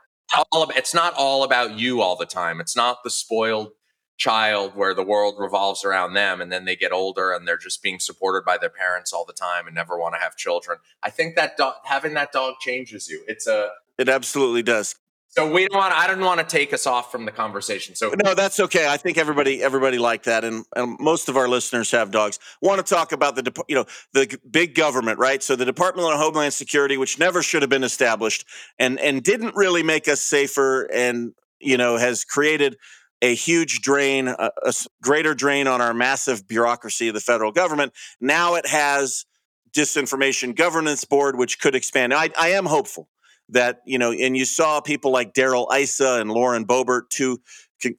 It's 0.52 0.94
not 0.94 1.14
all 1.14 1.42
about 1.42 1.78
you 1.78 2.00
all 2.00 2.16
the 2.16 2.26
time. 2.26 2.60
It's 2.60 2.76
not 2.76 2.98
the 3.02 3.10
spoiled 3.10 3.72
child 4.16 4.76
where 4.76 4.94
the 4.94 5.02
world 5.02 5.36
revolves 5.38 5.82
around 5.84 6.12
them 6.12 6.40
and 6.40 6.52
then 6.52 6.66
they 6.66 6.76
get 6.76 6.92
older 6.92 7.32
and 7.32 7.48
they're 7.48 7.56
just 7.56 7.82
being 7.82 7.98
supported 7.98 8.44
by 8.44 8.58
their 8.58 8.70
parents 8.70 9.12
all 9.12 9.24
the 9.24 9.32
time 9.32 9.66
and 9.66 9.74
never 9.74 9.98
want 9.98 10.14
to 10.14 10.20
have 10.20 10.36
children. 10.36 10.78
I 11.02 11.10
think 11.10 11.36
that 11.36 11.58
having 11.84 12.14
that 12.14 12.30
dog 12.30 12.56
changes 12.60 13.08
you. 13.08 13.24
It's 13.26 13.46
a 13.46 13.70
it 13.98 14.08
absolutely 14.08 14.62
does. 14.62 14.94
So 15.30 15.48
we 15.48 15.68
don't 15.68 15.78
want. 15.78 15.94
I 15.94 16.08
don't 16.08 16.20
want 16.20 16.40
to 16.40 16.46
take 16.46 16.72
us 16.72 16.88
off 16.88 17.12
from 17.12 17.24
the 17.24 17.30
conversation. 17.30 17.94
So 17.94 18.12
no, 18.24 18.34
that's 18.34 18.58
okay. 18.58 18.88
I 18.88 18.96
think 18.96 19.16
everybody 19.16 19.62
everybody 19.62 19.96
liked 19.96 20.24
that, 20.24 20.44
and, 20.44 20.64
and 20.74 20.98
most 20.98 21.28
of 21.28 21.36
our 21.36 21.46
listeners 21.46 21.92
have 21.92 22.10
dogs. 22.10 22.40
Want 22.60 22.84
to 22.84 22.94
talk 22.94 23.12
about 23.12 23.36
the 23.36 23.64
you 23.68 23.76
know 23.76 23.84
the 24.12 24.38
big 24.50 24.74
government, 24.74 25.20
right? 25.20 25.40
So 25.40 25.54
the 25.54 25.64
Department 25.64 26.12
of 26.12 26.18
Homeland 26.18 26.52
Security, 26.52 26.96
which 26.96 27.20
never 27.20 27.44
should 27.44 27.62
have 27.62 27.70
been 27.70 27.84
established, 27.84 28.44
and 28.80 28.98
and 28.98 29.22
didn't 29.22 29.54
really 29.54 29.84
make 29.84 30.08
us 30.08 30.20
safer, 30.20 30.90
and 30.92 31.32
you 31.60 31.76
know 31.76 31.96
has 31.96 32.24
created 32.24 32.76
a 33.22 33.32
huge 33.32 33.82
drain, 33.82 34.26
a, 34.26 34.50
a 34.64 34.72
greater 35.00 35.32
drain 35.32 35.68
on 35.68 35.80
our 35.80 35.94
massive 35.94 36.48
bureaucracy 36.48 37.06
of 37.06 37.14
the 37.14 37.20
federal 37.20 37.52
government. 37.52 37.92
Now 38.20 38.56
it 38.56 38.66
has 38.66 39.26
disinformation 39.70 40.56
governance 40.56 41.04
board, 41.04 41.38
which 41.38 41.60
could 41.60 41.76
expand. 41.76 42.12
I, 42.12 42.30
I 42.36 42.48
am 42.48 42.66
hopeful 42.66 43.08
that 43.52 43.80
you 43.84 43.98
know, 43.98 44.12
and 44.12 44.36
you 44.36 44.44
saw 44.44 44.80
people 44.80 45.10
like 45.10 45.34
Darrell 45.34 45.70
Issa 45.74 46.20
and 46.20 46.30
Lauren 46.30 46.66
Boebert, 46.66 47.10
two 47.10 47.40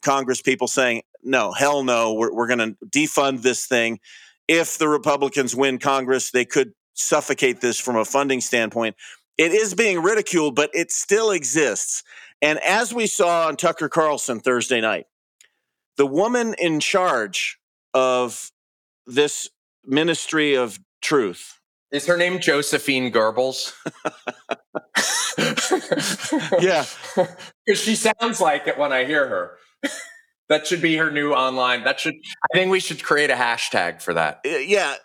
Congress 0.02 0.42
people, 0.42 0.68
saying, 0.68 1.04
"No, 1.24 1.52
hell 1.52 1.84
no, 1.84 2.14
we're, 2.14 2.34
we're 2.34 2.48
going 2.48 2.60
to 2.60 2.76
defund 2.86 3.42
this 3.42 3.66
thing." 3.66 4.00
If 4.48 4.78
the 4.78 4.90
Republicans 4.90 5.56
win 5.56 5.78
Congress, 5.80 6.32
they 6.32 6.46
could 6.46 6.74
suffocate 6.94 7.62
this 7.62 7.80
from 7.80 7.96
a 7.96 8.06
funding 8.06 8.42
standpoint. 8.42 8.96
It 9.38 9.54
is 9.54 9.74
being 9.74 10.02
ridiculed, 10.02 10.56
but 10.56 10.70
it 10.74 10.92
still 10.92 11.32
exists. 11.32 12.04
And 12.42 12.60
as 12.60 12.94
we 12.94 13.08
saw 13.08 13.48
on 13.48 13.56
Tucker 13.56 13.88
Carlson 13.88 14.40
Thursday 14.40 14.82
night, 14.82 15.06
the 15.98 16.06
woman 16.06 16.56
in 16.58 16.80
charge 16.80 17.60
of 17.94 18.52
this 19.06 19.50
ministry 19.86 20.56
of 20.56 20.80
truth 21.02 21.61
is 21.92 22.06
her 22.06 22.18
name 22.18 22.40
Josephine 22.40 23.12
Goebbels? 23.12 23.74
yeah. 26.62 26.86
Because 27.64 27.80
she 27.80 27.96
sounds 27.96 28.42
like 28.42 28.66
it 28.66 28.78
when 28.80 28.92
I 28.92 29.06
hear 29.06 29.28
her. 29.28 29.58
that 30.50 30.66
should 30.66 30.82
be 30.82 30.98
her 30.98 31.12
new 31.12 31.32
online. 31.32 31.84
That 31.84 32.00
should, 32.00 32.16
I 32.16 32.58
think 32.58 32.72
we 32.72 32.80
should 32.80 33.04
create 33.04 33.30
a 33.30 33.36
hashtag 33.36 34.02
for 34.02 34.16
that. 34.16 34.42
Uh, 34.44 34.58
yeah. 34.58 34.96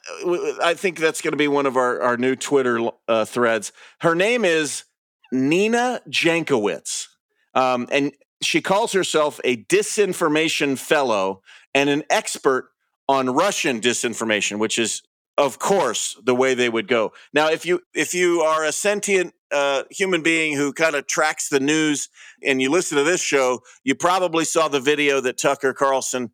I 0.63 0.73
think 0.73 0.99
that's 0.99 1.21
going 1.21 1.33
to 1.33 1.37
be 1.37 1.49
one 1.49 1.67
of 1.67 1.77
our, 1.77 2.01
our 2.01 2.17
new 2.17 2.35
Twitter 2.35 2.91
uh, 3.09 3.27
threads. 3.27 3.73
Her 4.01 4.15
name 4.15 4.47
is 4.47 4.85
Nina 5.31 6.01
Jankowicz. 6.09 7.09
Um, 7.55 7.87
and 7.93 8.13
she 8.41 8.63
calls 8.63 8.93
herself 8.93 9.39
a 9.45 9.65
disinformation 9.65 10.79
fellow 10.79 11.43
and 11.75 11.91
an 11.91 12.05
expert 12.09 12.71
on 13.07 13.31
Russian 13.31 13.81
disinformation, 13.83 14.59
which 14.59 14.79
is 14.79 15.03
of 15.39 15.59
course 15.59 16.17
the 16.25 16.35
way 16.35 16.55
they 16.55 16.69
would 16.69 16.89
go. 16.89 17.13
Now 17.33 17.49
if 17.49 17.67
you 17.67 17.81
if 17.95 18.15
you 18.15 18.41
are 18.41 18.65
a 18.65 18.73
sentient 18.73 19.35
uh, 19.53 19.85
human 19.91 20.23
being 20.23 20.57
who 20.57 20.73
kind 20.73 20.95
of 20.95 21.07
tracks 21.07 21.49
the 21.49 21.61
news 21.61 22.09
and 22.43 22.61
you 22.61 22.71
listen 22.71 22.99
to 22.99 23.05
this 23.05 23.21
show 23.21 23.61
you 23.85 23.95
probably 23.95 24.45
saw 24.45 24.67
the 24.67 24.81
video 24.81 25.21
that 25.21 25.39
tucker 25.39 25.73
carlson 25.73 26.33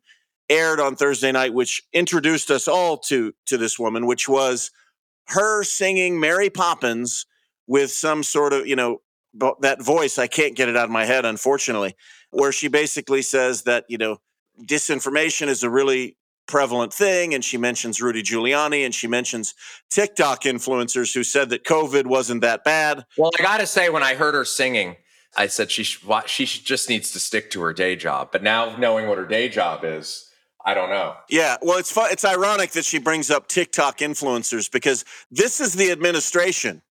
aired 0.49 0.79
on 0.79 0.95
thursday 0.95 1.31
night 1.31 1.53
which 1.53 1.83
introduced 1.93 2.49
us 2.49 2.67
all 2.67 2.97
to 2.97 3.31
to 3.45 3.55
this 3.55 3.77
woman 3.77 4.07
which 4.07 4.27
was 4.27 4.71
her 5.27 5.63
singing 5.63 6.19
mary 6.19 6.49
poppins 6.49 7.27
with 7.67 7.91
some 7.91 8.23
sort 8.23 8.51
of 8.51 8.65
you 8.65 8.75
know 8.75 8.99
that 9.61 9.79
voice 9.79 10.17
i 10.17 10.25
can't 10.25 10.55
get 10.55 10.67
it 10.67 10.75
out 10.75 10.85
of 10.85 10.91
my 10.91 11.05
head 11.05 11.23
unfortunately 11.23 11.95
where 12.31 12.51
she 12.51 12.67
basically 12.67 13.21
says 13.21 13.61
that 13.61 13.85
you 13.89 13.97
know 13.97 14.17
disinformation 14.63 15.47
is 15.47 15.61
a 15.61 15.69
really 15.69 16.17
prevalent 16.47 16.93
thing. 16.93 17.33
And 17.33 17.43
she 17.43 17.57
mentions 17.57 18.01
Rudy 18.01 18.23
Giuliani 18.23 18.85
and 18.85 18.93
she 18.93 19.07
mentions 19.07 19.53
TikTok 19.89 20.43
influencers 20.43 21.13
who 21.13 21.23
said 21.23 21.49
that 21.49 21.63
COVID 21.63 22.05
wasn't 22.05 22.41
that 22.41 22.63
bad. 22.63 23.05
Well, 23.17 23.31
I 23.39 23.41
got 23.41 23.59
to 23.59 23.67
say, 23.67 23.89
when 23.89 24.03
I 24.03 24.15
heard 24.15 24.33
her 24.33 24.45
singing, 24.45 24.97
I 25.35 25.47
said 25.47 25.71
she 25.71 25.83
she 25.83 26.45
just 26.45 26.89
needs 26.89 27.11
to 27.11 27.19
stick 27.19 27.49
to 27.51 27.61
her 27.61 27.73
day 27.73 27.95
job. 27.95 28.29
But 28.31 28.43
now 28.43 28.75
knowing 28.77 29.07
what 29.07 29.17
her 29.17 29.25
day 29.25 29.49
job 29.49 29.81
is, 29.83 30.29
I 30.65 30.73
don't 30.73 30.89
know. 30.89 31.15
Yeah, 31.29 31.57
well, 31.61 31.77
it's 31.77 31.91
fun. 31.91 32.09
It's 32.11 32.23
ironic 32.23 32.71
that 32.71 32.85
she 32.85 32.99
brings 32.99 33.29
up 33.29 33.47
TikTok 33.47 33.97
influencers 33.97 34.71
because 34.71 35.03
this 35.31 35.59
is 35.59 35.73
the 35.73 35.91
administration 35.91 36.81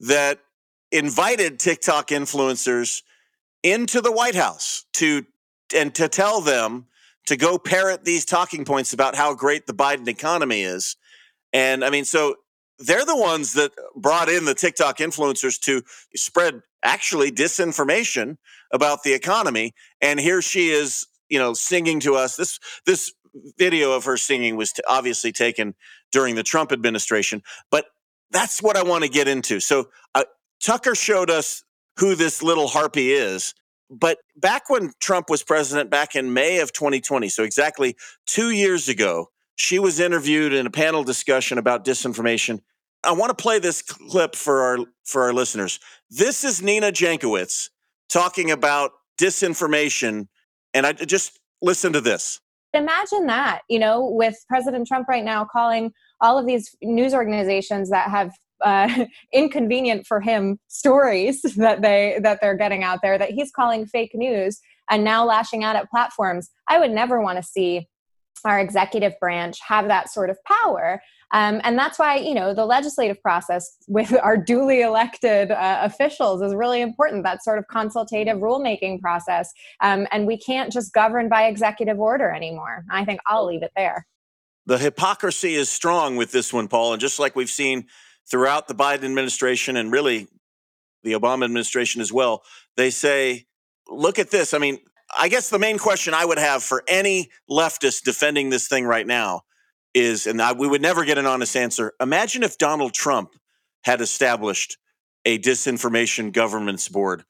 that 0.00 0.38
invited 0.92 1.58
TikTok 1.58 2.08
influencers 2.08 3.02
into 3.62 4.00
the 4.00 4.12
White 4.12 4.34
House 4.36 4.84
to 4.94 5.26
and 5.74 5.94
to 5.96 6.08
tell 6.08 6.40
them 6.40 6.86
to 7.28 7.36
go 7.36 7.58
parrot 7.58 8.04
these 8.04 8.24
talking 8.24 8.64
points 8.64 8.92
about 8.92 9.14
how 9.14 9.34
great 9.34 9.66
the 9.66 9.74
Biden 9.74 10.08
economy 10.08 10.62
is. 10.62 10.96
And 11.52 11.84
I 11.84 11.90
mean, 11.90 12.04
so 12.04 12.36
they're 12.78 13.04
the 13.04 13.16
ones 13.16 13.52
that 13.54 13.72
brought 13.96 14.28
in 14.28 14.44
the 14.44 14.54
TikTok 14.54 14.98
influencers 14.98 15.60
to 15.62 15.82
spread 16.16 16.62
actually 16.82 17.30
disinformation 17.30 18.36
about 18.72 19.02
the 19.02 19.12
economy. 19.12 19.74
And 20.00 20.18
here 20.18 20.40
she 20.40 20.70
is, 20.70 21.06
you 21.28 21.38
know, 21.38 21.52
singing 21.54 22.00
to 22.00 22.14
us. 22.14 22.36
This 22.36 22.58
this 22.86 23.12
video 23.58 23.92
of 23.92 24.04
her 24.04 24.16
singing 24.16 24.56
was 24.56 24.72
t- 24.72 24.82
obviously 24.88 25.32
taken 25.32 25.74
during 26.10 26.34
the 26.34 26.42
Trump 26.42 26.72
administration, 26.72 27.42
but 27.70 27.86
that's 28.30 28.62
what 28.62 28.76
I 28.76 28.82
want 28.82 29.04
to 29.04 29.10
get 29.10 29.28
into. 29.28 29.60
So 29.60 29.88
uh, 30.14 30.24
Tucker 30.62 30.94
showed 30.94 31.30
us 31.30 31.62
who 31.98 32.14
this 32.14 32.42
little 32.42 32.68
harpy 32.68 33.12
is 33.12 33.54
but 33.90 34.18
back 34.36 34.68
when 34.68 34.92
Trump 35.00 35.30
was 35.30 35.42
president, 35.42 35.90
back 35.90 36.14
in 36.14 36.32
May 36.32 36.60
of 36.60 36.72
2020, 36.72 37.28
so 37.28 37.42
exactly 37.42 37.96
two 38.26 38.50
years 38.50 38.88
ago, 38.88 39.28
she 39.56 39.78
was 39.78 39.98
interviewed 39.98 40.52
in 40.52 40.66
a 40.66 40.70
panel 40.70 41.02
discussion 41.02 41.58
about 41.58 41.84
disinformation. 41.84 42.60
I 43.04 43.12
want 43.12 43.36
to 43.36 43.42
play 43.42 43.58
this 43.58 43.82
clip 43.82 44.34
for 44.36 44.62
our 44.62 44.78
for 45.04 45.22
our 45.22 45.32
listeners. 45.32 45.80
This 46.10 46.44
is 46.44 46.62
Nina 46.62 46.92
Jankowicz 46.92 47.70
talking 48.08 48.50
about 48.50 48.92
disinformation, 49.20 50.28
and 50.74 50.86
I 50.86 50.92
just 50.92 51.38
listen 51.62 51.92
to 51.92 52.00
this. 52.00 52.40
Imagine 52.74 53.26
that, 53.26 53.62
you 53.68 53.78
know, 53.78 54.06
with 54.06 54.36
President 54.48 54.86
Trump 54.86 55.08
right 55.08 55.24
now 55.24 55.44
calling 55.44 55.92
all 56.20 56.38
of 56.38 56.46
these 56.46 56.74
news 56.82 57.14
organizations 57.14 57.88
that 57.90 58.10
have 58.10 58.32
uh, 58.62 59.06
inconvenient 59.32 60.06
for 60.06 60.20
him 60.20 60.58
stories 60.68 61.42
that 61.56 61.82
they 61.82 62.18
that 62.22 62.40
they're 62.40 62.56
getting 62.56 62.84
out 62.84 63.00
there 63.02 63.18
that 63.18 63.30
he's 63.30 63.50
calling 63.50 63.86
fake 63.86 64.12
news 64.14 64.60
and 64.90 65.04
now 65.04 65.24
lashing 65.24 65.64
out 65.64 65.76
at 65.76 65.90
platforms. 65.90 66.50
I 66.66 66.78
would 66.78 66.90
never 66.90 67.20
want 67.20 67.36
to 67.38 67.42
see 67.42 67.88
our 68.44 68.60
executive 68.60 69.14
branch 69.20 69.58
have 69.66 69.88
that 69.88 70.10
sort 70.10 70.30
of 70.30 70.38
power. 70.44 71.00
Um, 71.32 71.60
and 71.62 71.78
that's 71.78 71.98
why 71.98 72.16
you 72.16 72.34
know 72.34 72.54
the 72.54 72.64
legislative 72.64 73.20
process 73.22 73.68
with 73.86 74.14
our 74.22 74.36
duly 74.36 74.80
elected 74.80 75.50
uh, 75.50 75.80
officials 75.82 76.42
is 76.42 76.54
really 76.54 76.80
important 76.80 77.24
that 77.24 77.44
sort 77.44 77.58
of 77.58 77.66
consultative 77.68 78.38
rulemaking 78.38 79.00
process. 79.00 79.52
Um, 79.80 80.06
and 80.10 80.26
we 80.26 80.38
can't 80.38 80.72
just 80.72 80.92
govern 80.92 81.28
by 81.28 81.46
executive 81.46 81.98
order 81.98 82.30
anymore. 82.30 82.84
I 82.90 83.04
think 83.04 83.20
i'll 83.26 83.46
leave 83.46 83.62
it 83.62 83.72
there. 83.76 84.06
The 84.66 84.78
hypocrisy 84.78 85.54
is 85.54 85.68
strong 85.68 86.16
with 86.16 86.32
this 86.32 86.52
one 86.52 86.68
paul 86.68 86.92
and 86.92 87.00
just 87.00 87.18
like 87.18 87.36
we've 87.36 87.50
seen 87.50 87.86
throughout 88.30 88.68
the 88.68 88.74
Biden 88.74 89.04
administration 89.04 89.76
and 89.76 89.92
really 89.92 90.28
the 91.02 91.12
Obama 91.12 91.44
administration 91.44 92.00
as 92.00 92.12
well, 92.12 92.42
they 92.76 92.90
say, 92.90 93.46
look 93.88 94.18
at 94.18 94.30
this. 94.30 94.54
I 94.54 94.58
mean, 94.58 94.78
I 95.16 95.28
guess 95.28 95.48
the 95.48 95.58
main 95.58 95.78
question 95.78 96.12
I 96.14 96.24
would 96.24 96.38
have 96.38 96.62
for 96.62 96.82
any 96.86 97.30
leftist 97.50 98.02
defending 98.04 98.50
this 98.50 98.68
thing 98.68 98.84
right 98.84 99.06
now 99.06 99.42
is, 99.94 100.26
and 100.26 100.40
I, 100.42 100.52
we 100.52 100.68
would 100.68 100.82
never 100.82 101.04
get 101.04 101.18
an 101.18 101.26
honest 101.26 101.56
answer. 101.56 101.94
Imagine 102.00 102.42
if 102.42 102.58
Donald 102.58 102.92
Trump 102.92 103.30
had 103.84 104.00
established 104.00 104.76
a 105.24 105.38
disinformation 105.38 106.32
governance 106.32 106.88
board. 106.88 107.24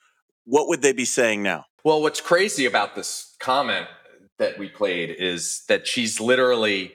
What 0.45 0.69
would 0.69 0.83
they 0.83 0.93
be 0.93 1.05
saying 1.05 1.43
now? 1.43 1.67
Well, 1.85 2.03
what's 2.03 2.21
crazy 2.21 2.67
about 2.67 2.95
this 2.95 3.37
comment 3.39 3.87
that 4.39 4.59
we 4.59 4.69
played 4.69 5.11
is 5.11 5.65
that 5.69 5.87
she's 5.87 6.21
literally 6.21 6.95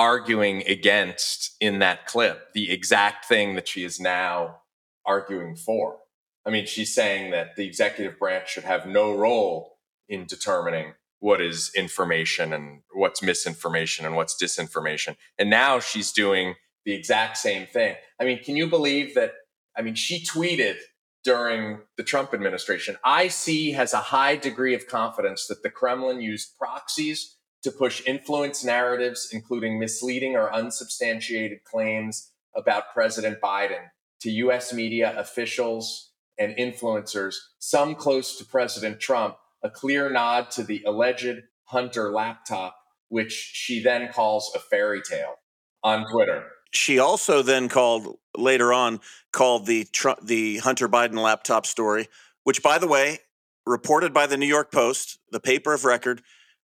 arguing 0.00 0.66
against 0.66 1.54
in 1.60 1.78
that 1.78 2.06
clip 2.06 2.54
the 2.54 2.70
exact 2.72 3.26
thing 3.26 3.54
that 3.54 3.68
she 3.68 3.84
is 3.84 4.00
now 4.00 4.62
arguing 5.04 5.54
for. 5.54 5.98
I 6.46 6.48
mean, 6.48 6.64
she's 6.64 6.94
saying 6.94 7.32
that 7.32 7.54
the 7.56 7.66
executive 7.66 8.18
branch 8.18 8.48
should 8.48 8.64
have 8.64 8.86
no 8.86 9.14
role 9.14 9.76
in 10.08 10.24
determining 10.24 10.94
what 11.18 11.42
is 11.42 11.70
information 11.76 12.54
and 12.54 12.80
what's 12.94 13.22
misinformation 13.22 14.06
and 14.06 14.16
what's 14.16 14.42
disinformation. 14.42 15.16
And 15.38 15.50
now 15.50 15.80
she's 15.80 16.12
doing 16.12 16.54
the 16.86 16.94
exact 16.94 17.36
same 17.36 17.66
thing. 17.66 17.94
I 18.18 18.24
mean, 18.24 18.42
can 18.42 18.56
you 18.56 18.68
believe 18.68 19.14
that? 19.16 19.34
I 19.76 19.82
mean, 19.82 19.96
she 19.96 20.24
tweeted 20.24 20.76
during 21.24 21.80
the 21.98 22.04
Trump 22.04 22.32
administration 22.32 22.96
IC 23.04 23.74
has 23.74 23.92
a 23.92 23.98
high 23.98 24.36
degree 24.36 24.74
of 24.74 24.86
confidence 24.86 25.46
that 25.48 25.62
the 25.62 25.68
Kremlin 25.68 26.22
used 26.22 26.56
proxies 26.56 27.36
to 27.62 27.70
push 27.70 28.02
influence 28.06 28.64
narratives, 28.64 29.30
including 29.32 29.78
misleading 29.78 30.36
or 30.36 30.52
unsubstantiated 30.52 31.64
claims 31.64 32.32
about 32.54 32.92
President 32.92 33.40
Biden 33.40 33.90
to 34.20 34.30
US 34.30 34.72
media 34.72 35.14
officials 35.18 36.12
and 36.38 36.56
influencers, 36.56 37.36
some 37.58 37.94
close 37.94 38.38
to 38.38 38.44
President 38.44 38.98
Trump, 38.98 39.36
a 39.62 39.70
clear 39.70 40.08
nod 40.10 40.50
to 40.52 40.62
the 40.62 40.82
alleged 40.86 41.42
Hunter 41.64 42.10
laptop, 42.10 42.76
which 43.08 43.32
she 43.32 43.82
then 43.82 44.10
calls 44.12 44.50
a 44.54 44.58
fairy 44.58 45.02
tale 45.02 45.34
on 45.82 46.10
Twitter. 46.10 46.44
She 46.72 46.98
also 46.98 47.42
then 47.42 47.68
called 47.68 48.18
later 48.36 48.72
on 48.72 49.00
called 49.32 49.66
the 49.66 49.84
Trump, 49.92 50.20
the 50.22 50.58
Hunter 50.58 50.88
Biden 50.88 51.20
laptop 51.20 51.66
story, 51.66 52.08
which 52.44 52.62
by 52.62 52.78
the 52.78 52.88
way 52.88 53.18
reported 53.66 54.12
by 54.12 54.26
the 54.26 54.36
New 54.36 54.46
York 54.46 54.72
Post, 54.72 55.18
the 55.30 55.40
paper 55.40 55.74
of 55.74 55.84
record, 55.84 56.22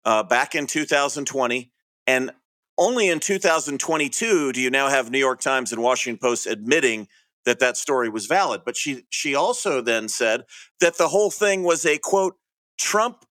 uh, 0.05 0.23
back 0.23 0.55
in 0.55 0.67
2020. 0.67 1.71
And 2.07 2.31
only 2.77 3.09
in 3.09 3.19
2022 3.19 4.53
do 4.53 4.61
you 4.61 4.69
now 4.69 4.87
have 4.87 5.11
New 5.11 5.19
York 5.19 5.41
Times 5.41 5.71
and 5.71 5.81
Washington 5.81 6.19
Post 6.19 6.47
admitting 6.47 7.07
that 7.45 7.59
that 7.59 7.77
story 7.77 8.09
was 8.09 8.25
valid. 8.25 8.61
But 8.65 8.77
she 8.77 9.03
she 9.09 9.35
also 9.35 9.81
then 9.81 10.07
said 10.07 10.43
that 10.79 10.97
the 10.97 11.09
whole 11.09 11.31
thing 11.31 11.63
was 11.63 11.85
a 11.85 11.97
quote 11.97 12.35
Trump 12.77 13.25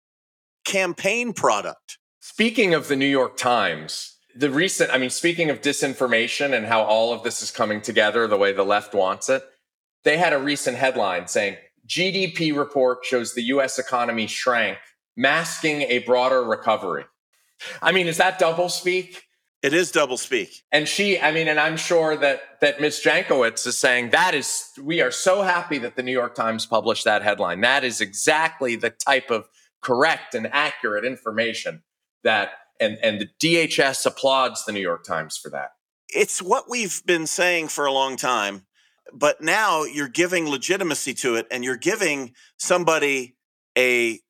campaign 0.65 1.33
product. 1.33 1.99
Speaking 2.21 2.75
of 2.75 2.89
the 2.89 2.97
New 2.97 3.07
York 3.07 3.37
Times, 3.37 4.17
the 4.37 4.51
recent, 4.51 4.91
I 4.93 4.99
mean, 4.99 5.11
speaking 5.11 5.51
of 5.51 5.61
disinformation 5.61 6.53
and 6.53 6.67
how 6.67 6.83
all 6.83 7.13
of 7.13 7.23
this 7.23 7.43
is 7.43 7.51
coming 7.51 7.81
together 7.81 8.27
the 8.27 8.37
way 8.37 8.53
the 8.53 8.65
left 8.65 8.95
wants 8.95 9.29
it, 9.29 9.43
they 10.05 10.19
had 10.19 10.33
a 10.33 10.39
recent 10.39 10.77
headline 10.77 11.27
saying 11.27 11.57
GDP 11.87 12.55
report 12.57 13.05
shows 13.05 13.35
the 13.35 13.43
US 13.45 13.79
economy 13.79 14.27
shrank, 14.27 14.79
masking 15.19 15.83
a 15.83 15.99
broader 15.99 16.43
recovery. 16.43 17.05
I 17.83 17.93
mean, 17.93 18.07
is 18.07 18.17
that 18.17 18.39
double 18.39 18.69
speak? 18.69 19.25
It 19.61 19.75
is 19.75 19.91
double 19.91 20.17
speak. 20.17 20.63
And 20.71 20.87
she, 20.87 21.19
I 21.19 21.33
mean, 21.33 21.49
and 21.49 21.59
I'm 21.59 21.77
sure 21.77 22.17
that 22.17 22.61
that 22.61 22.81
Ms. 22.81 23.03
Jankowicz 23.05 23.67
is 23.67 23.77
saying 23.77 24.11
that 24.11 24.35
is 24.35 24.69
we 24.81 25.01
are 25.01 25.11
so 25.11 25.43
happy 25.43 25.79
that 25.79 25.97
the 25.97 26.03
New 26.05 26.13
York 26.13 26.37
Times 26.37 26.65
published 26.65 27.05
that 27.05 27.23
headline. 27.23 27.61
That 27.61 27.83
is 27.83 28.01
exactly 28.01 28.77
the 28.77 28.91
type 28.91 29.31
of 29.33 29.49
correct 29.83 30.37
and 30.37 30.47
accurate 30.53 31.05
information 31.05 31.83
that 32.23 32.51
and 32.81 32.99
and 33.03 33.21
the 33.21 33.29
DHS 33.43 34.07
applauds 34.07 34.65
the 34.65 34.71
New 34.73 34.81
York 34.81 35.05
Times 35.05 35.37
for 35.37 35.51
that. 35.51 35.71
It's 36.09 36.41
what 36.41 36.71
we've 36.71 37.03
been 37.05 37.27
saying 37.27 37.69
for 37.69 37.85
a 37.85 37.93
long 37.93 38.17
time, 38.17 38.67
but 39.13 39.41
now 39.41 39.83
you're 39.83 40.09
giving 40.09 40.49
legitimacy 40.49 41.15
to 41.15 41.35
it 41.35 41.49
and 41.51 41.65
you're 41.65 41.77
giving 41.77 42.33
somebody 42.57 43.35
a 43.77 44.21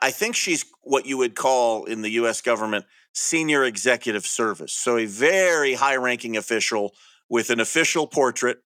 I 0.00 0.10
think 0.10 0.36
she's 0.36 0.64
what 0.82 1.06
you 1.06 1.18
would 1.18 1.34
call 1.34 1.84
in 1.84 2.02
the 2.02 2.10
US 2.10 2.40
government 2.40 2.84
senior 3.12 3.64
executive 3.64 4.26
service. 4.26 4.72
So 4.72 4.96
a 4.96 5.06
very 5.06 5.74
high 5.74 5.96
ranking 5.96 6.36
official 6.36 6.94
with 7.28 7.50
an 7.50 7.60
official 7.60 8.06
portrait. 8.06 8.58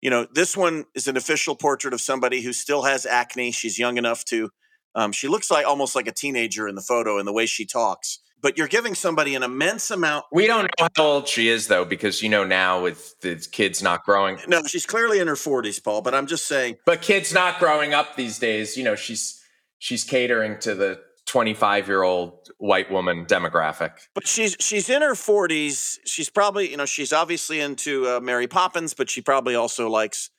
You 0.00 0.10
know, 0.10 0.26
this 0.32 0.56
one 0.56 0.84
is 0.94 1.08
an 1.08 1.16
official 1.16 1.56
portrait 1.56 1.92
of 1.92 2.00
somebody 2.00 2.42
who 2.42 2.52
still 2.52 2.82
has 2.82 3.04
acne. 3.04 3.50
She's 3.50 3.78
young 3.78 3.98
enough 3.98 4.24
to, 4.26 4.50
um, 4.94 5.12
she 5.12 5.28
looks 5.28 5.50
like 5.50 5.66
almost 5.66 5.94
like 5.94 6.06
a 6.06 6.12
teenager 6.12 6.68
in 6.68 6.74
the 6.74 6.80
photo 6.82 7.18
and 7.18 7.26
the 7.26 7.32
way 7.32 7.46
she 7.46 7.66
talks. 7.66 8.20
But 8.40 8.56
you're 8.56 8.68
giving 8.68 8.94
somebody 8.94 9.34
an 9.34 9.42
immense 9.42 9.90
amount. 9.90 10.26
We 10.30 10.46
don't 10.46 10.70
know 10.78 10.86
how 10.96 11.04
old 11.04 11.26
she 11.26 11.48
is, 11.48 11.66
though, 11.66 11.84
because 11.84 12.22
you 12.22 12.28
know 12.28 12.44
now 12.44 12.80
with 12.80 13.18
the 13.20 13.34
kids 13.50 13.82
not 13.82 14.04
growing. 14.04 14.38
No, 14.46 14.62
she's 14.62 14.86
clearly 14.86 15.18
in 15.18 15.26
her 15.26 15.34
40s, 15.34 15.82
Paul. 15.82 16.02
But 16.02 16.14
I'm 16.14 16.28
just 16.28 16.46
saying. 16.46 16.76
But 16.86 17.02
kids 17.02 17.34
not 17.34 17.58
growing 17.58 17.94
up 17.94 18.14
these 18.14 18.38
days, 18.38 18.76
you 18.76 18.84
know, 18.84 18.94
she's 18.94 19.37
she's 19.78 20.04
catering 20.04 20.58
to 20.60 20.74
the 20.74 21.00
25 21.26 21.88
year 21.88 22.02
old 22.02 22.48
white 22.58 22.90
woman 22.90 23.26
demographic. 23.26 23.92
But 24.14 24.26
she's 24.26 24.56
she's 24.60 24.88
in 24.88 25.02
her 25.02 25.12
40s. 25.12 25.98
She's 26.04 26.30
probably, 26.30 26.70
you 26.70 26.76
know, 26.76 26.86
she's 26.86 27.12
obviously 27.12 27.60
into 27.60 28.06
uh, 28.06 28.20
Mary 28.20 28.46
Poppins, 28.46 28.94
but 28.94 29.10
she 29.10 29.20
probably 29.20 29.54
also 29.54 29.90
likes, 29.90 30.30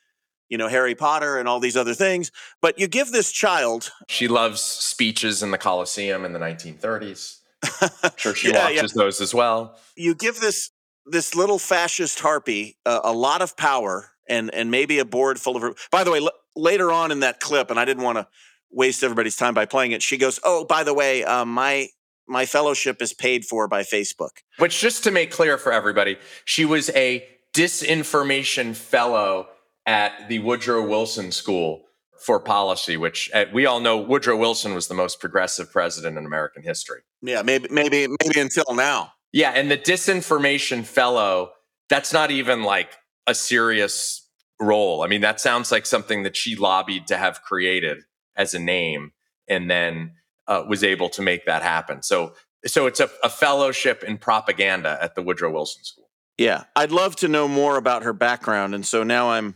you 0.50 0.58
know, 0.58 0.68
Harry 0.68 0.96
Potter 0.96 1.38
and 1.38 1.48
all 1.48 1.60
these 1.60 1.78
other 1.78 1.94
things. 1.94 2.32
But 2.62 2.80
you 2.80 2.88
give 2.88 3.12
this 3.12 3.32
child. 3.32 3.92
She 4.08 4.28
loves 4.28 4.62
speeches 4.62 5.44
in 5.44 5.52
the 5.52 5.60
Coliseum 5.60 6.26
in 6.26 6.34
the 6.34 6.40
1930s. 6.40 7.38
I'm 7.82 8.12
sure 8.16 8.34
she 8.34 8.50
yeah, 8.50 8.66
watches 8.66 8.94
yeah. 8.96 9.04
those 9.04 9.22
as 9.22 9.34
well. 9.34 9.78
You 9.96 10.16
give 10.16 10.40
this 10.40 10.72
this 11.06 11.36
little 11.36 11.60
fascist 11.60 12.20
harpy 12.20 12.78
uh, 12.86 13.02
a 13.04 13.14
lot 13.14 13.44
of 13.44 13.56
power 13.56 14.12
and 14.28 14.54
and 14.54 14.72
maybe 14.72 14.98
a 14.98 15.06
board 15.06 15.40
full 15.40 15.56
of 15.56 15.62
her. 15.62 15.74
By 15.92 16.04
the 16.04 16.12
way, 16.12 16.20
l- 16.20 16.32
later 16.56 16.92
on 16.92 17.12
in 17.12 17.20
that 17.20 17.40
clip, 17.40 17.70
and 17.70 17.80
I 17.80 17.86
didn't 17.86 18.04
want 18.04 18.18
to 18.18 18.28
waste 18.72 19.04
everybody's 19.04 19.36
time 19.36 19.54
by 19.54 19.66
playing 19.66 19.92
it. 19.92 20.02
She 20.02 20.18
goes, 20.18 20.40
"Oh, 20.44 20.66
by 20.66 20.84
the 20.84 20.94
way, 20.94 21.24
um, 21.24 21.50
my 21.50 21.90
my 22.28 22.46
fellowship 22.46 23.02
is 23.02 23.14
paid 23.14 23.46
for 23.46 23.68
by 23.68 23.84
Facebook." 23.84 24.42
Which, 24.58 24.80
just 24.80 25.04
to 25.06 25.12
make 25.12 25.32
clear 25.32 25.58
for 25.58 25.72
everybody, 25.72 26.18
she 26.46 26.66
was 26.66 26.90
a 26.92 27.28
disinformation 27.54 28.76
fellow 28.76 29.48
at 29.86 30.30
the 30.30 30.40
Woodrow 30.40 30.88
Wilson 30.88 31.32
School 31.32 31.86
for 32.20 32.40
Policy, 32.40 32.98
which 32.98 33.30
uh, 33.34 33.46
we 33.54 33.66
all 33.66 33.80
know 33.80 33.98
Woodrow 33.98 34.38
Wilson 34.38 34.74
was 34.74 34.88
the 34.88 34.94
most 34.94 35.20
progressive 35.20 35.72
president 35.72 36.18
in 36.18 36.26
American 36.26 36.64
history. 36.64 37.02
Yeah, 37.22 37.42
maybe 37.42 37.68
maybe 37.72 38.08
maybe 38.08 38.40
until 38.40 38.76
now. 38.76 39.14
Yeah, 39.32 39.52
and 39.52 39.70
the 39.70 39.78
disinformation 39.78 40.84
fellow, 40.84 41.52
that's 41.88 42.12
not 42.14 42.32
even 42.32 42.64
like 42.64 42.96
a 43.28 43.36
serious 43.36 44.28
role. 44.60 45.04
I 45.04 45.08
mean, 45.08 45.22
that 45.22 45.40
sounds 45.40 45.72
like 45.72 45.86
something 45.86 46.24
that 46.24 46.36
she 46.36 46.56
lobbied 46.56 47.08
to 47.08 47.18
have 47.18 47.42
created 47.44 48.00
as 48.40 48.56
a 48.56 48.60
name 48.60 49.12
and 49.48 49.70
then 49.70 50.14
uh, 50.48 50.64
was 50.68 50.84
able 50.84 51.10
to 51.10 51.22
make 51.22 51.46
that 51.46 51.62
happen. 51.62 52.02
So 52.02 52.34
so 52.66 52.88
it's 52.88 53.00
a, 53.00 53.10
a 53.24 53.30
fellowship 53.30 54.04
in 54.04 54.18
propaganda 54.18 54.98
at 55.02 55.16
the 55.16 55.22
Woodrow 55.22 55.52
Wilson 55.52 55.84
School. 55.84 56.10
Yeah, 56.38 56.64
I'd 56.76 56.92
love 56.92 57.16
to 57.18 57.28
know 57.28 57.48
more 57.48 57.78
about 57.78 58.04
her 58.04 58.14
background, 58.14 58.74
and 58.74 58.86
so 58.86 59.04
now 59.04 59.30
I'm 59.32 59.56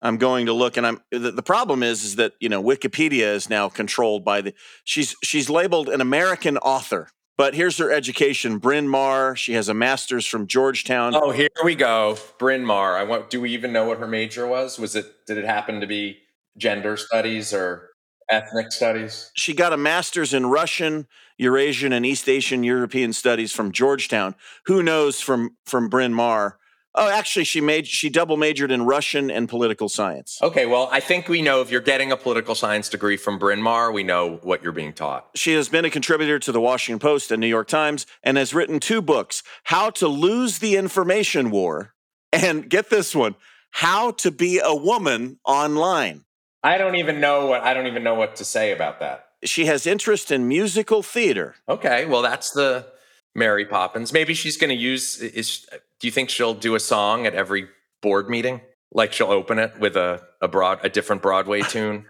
I'm 0.00 0.16
going 0.16 0.46
to 0.46 0.52
look, 0.52 0.76
and 0.76 0.86
I'm 0.86 1.00
the, 1.10 1.30
the 1.30 1.42
problem 1.42 1.82
is 1.82 2.04
is 2.04 2.16
that 2.16 2.32
you 2.40 2.48
know 2.48 2.62
Wikipedia 2.62 3.34
is 3.34 3.50
now 3.50 3.68
controlled 3.68 4.24
by 4.24 4.40
the 4.40 4.54
she's 4.84 5.14
she's 5.22 5.50
labeled 5.50 5.88
an 5.88 6.00
American 6.00 6.58
author, 6.58 7.08
but 7.36 7.54
here's 7.54 7.78
her 7.78 7.92
education: 7.92 8.58
Bryn 8.58 8.88
Mawr. 8.88 9.36
She 9.36 9.54
has 9.54 9.68
a 9.68 9.74
master's 9.74 10.26
from 10.26 10.46
Georgetown. 10.46 11.14
Oh, 11.14 11.30
here 11.30 11.48
we 11.64 11.74
go, 11.74 12.16
Bryn 12.38 12.64
Mawr. 12.64 12.96
I 12.96 13.04
want. 13.04 13.30
Do 13.30 13.40
we 13.40 13.50
even 13.50 13.72
know 13.72 13.84
what 13.84 13.98
her 13.98 14.08
major 14.08 14.46
was? 14.46 14.78
Was 14.78 14.96
it? 14.96 15.26
Did 15.26 15.38
it 15.38 15.44
happen 15.44 15.80
to 15.80 15.86
be 15.86 16.18
gender 16.56 16.96
studies 16.96 17.52
or? 17.52 17.90
Ethnic 18.30 18.72
studies. 18.72 19.30
She 19.34 19.54
got 19.54 19.72
a 19.72 19.76
master's 19.76 20.34
in 20.34 20.46
Russian, 20.46 21.06
Eurasian, 21.38 21.92
and 21.92 22.04
East 22.06 22.28
Asian 22.28 22.64
European 22.64 23.12
studies 23.12 23.52
from 23.52 23.72
Georgetown. 23.72 24.34
Who 24.66 24.82
knows 24.82 25.20
from 25.20 25.56
from 25.64 25.88
Bryn 25.88 26.14
Mawr? 26.14 26.58
Oh, 26.94 27.08
actually, 27.08 27.44
she 27.44 27.62
made 27.62 27.86
she 27.86 28.10
double 28.10 28.36
majored 28.36 28.70
in 28.70 28.84
Russian 28.84 29.30
and 29.30 29.48
political 29.48 29.88
science. 29.88 30.38
Okay, 30.42 30.66
well, 30.66 30.90
I 30.92 31.00
think 31.00 31.26
we 31.26 31.40
know 31.40 31.62
if 31.62 31.70
you're 31.70 31.80
getting 31.80 32.12
a 32.12 32.18
political 32.18 32.54
science 32.54 32.90
degree 32.90 33.16
from 33.16 33.38
Bryn 33.38 33.62
Mawr, 33.62 33.92
we 33.92 34.02
know 34.02 34.40
what 34.42 34.62
you're 34.62 34.72
being 34.72 34.92
taught. 34.92 35.30
She 35.34 35.54
has 35.54 35.70
been 35.70 35.86
a 35.86 35.90
contributor 35.90 36.38
to 36.40 36.52
the 36.52 36.60
Washington 36.60 36.98
Post 36.98 37.30
and 37.30 37.40
New 37.40 37.46
York 37.46 37.68
Times 37.68 38.06
and 38.22 38.36
has 38.36 38.52
written 38.52 38.78
two 38.78 39.00
books: 39.00 39.42
How 39.64 39.88
to 39.90 40.08
Lose 40.08 40.58
the 40.58 40.76
Information 40.76 41.50
War, 41.50 41.94
and 42.30 42.68
get 42.68 42.90
this 42.90 43.14
one: 43.14 43.36
How 43.70 44.10
to 44.12 44.30
Be 44.30 44.60
a 44.62 44.74
Woman 44.74 45.38
Online. 45.46 46.24
I 46.62 46.78
don't 46.78 46.96
even 46.96 47.20
know 47.20 47.46
what 47.46 47.62
I 47.62 47.74
don't 47.74 47.86
even 47.86 48.02
know 48.02 48.14
what 48.14 48.36
to 48.36 48.44
say 48.44 48.72
about 48.72 49.00
that. 49.00 49.26
She 49.44 49.66
has 49.66 49.86
interest 49.86 50.30
in 50.30 50.46
musical 50.46 51.02
theater. 51.02 51.56
Okay, 51.68 52.06
well 52.06 52.22
that's 52.22 52.50
the 52.52 52.86
Mary 53.34 53.64
Poppins. 53.64 54.12
Maybe 54.12 54.34
she's 54.34 54.56
going 54.56 54.70
to 54.70 54.76
use 54.76 55.18
is 55.18 55.66
do 56.00 56.06
you 56.06 56.12
think 56.12 56.30
she'll 56.30 56.54
do 56.54 56.74
a 56.74 56.80
song 56.80 57.26
at 57.26 57.34
every 57.34 57.68
board 58.00 58.28
meeting? 58.28 58.60
Like 58.92 59.12
she'll 59.12 59.30
open 59.30 59.58
it 59.58 59.78
with 59.78 59.96
a 59.96 60.22
a 60.40 60.48
broad 60.48 60.80
a 60.84 60.88
different 60.88 61.22
Broadway 61.22 61.62
tune? 61.68 62.06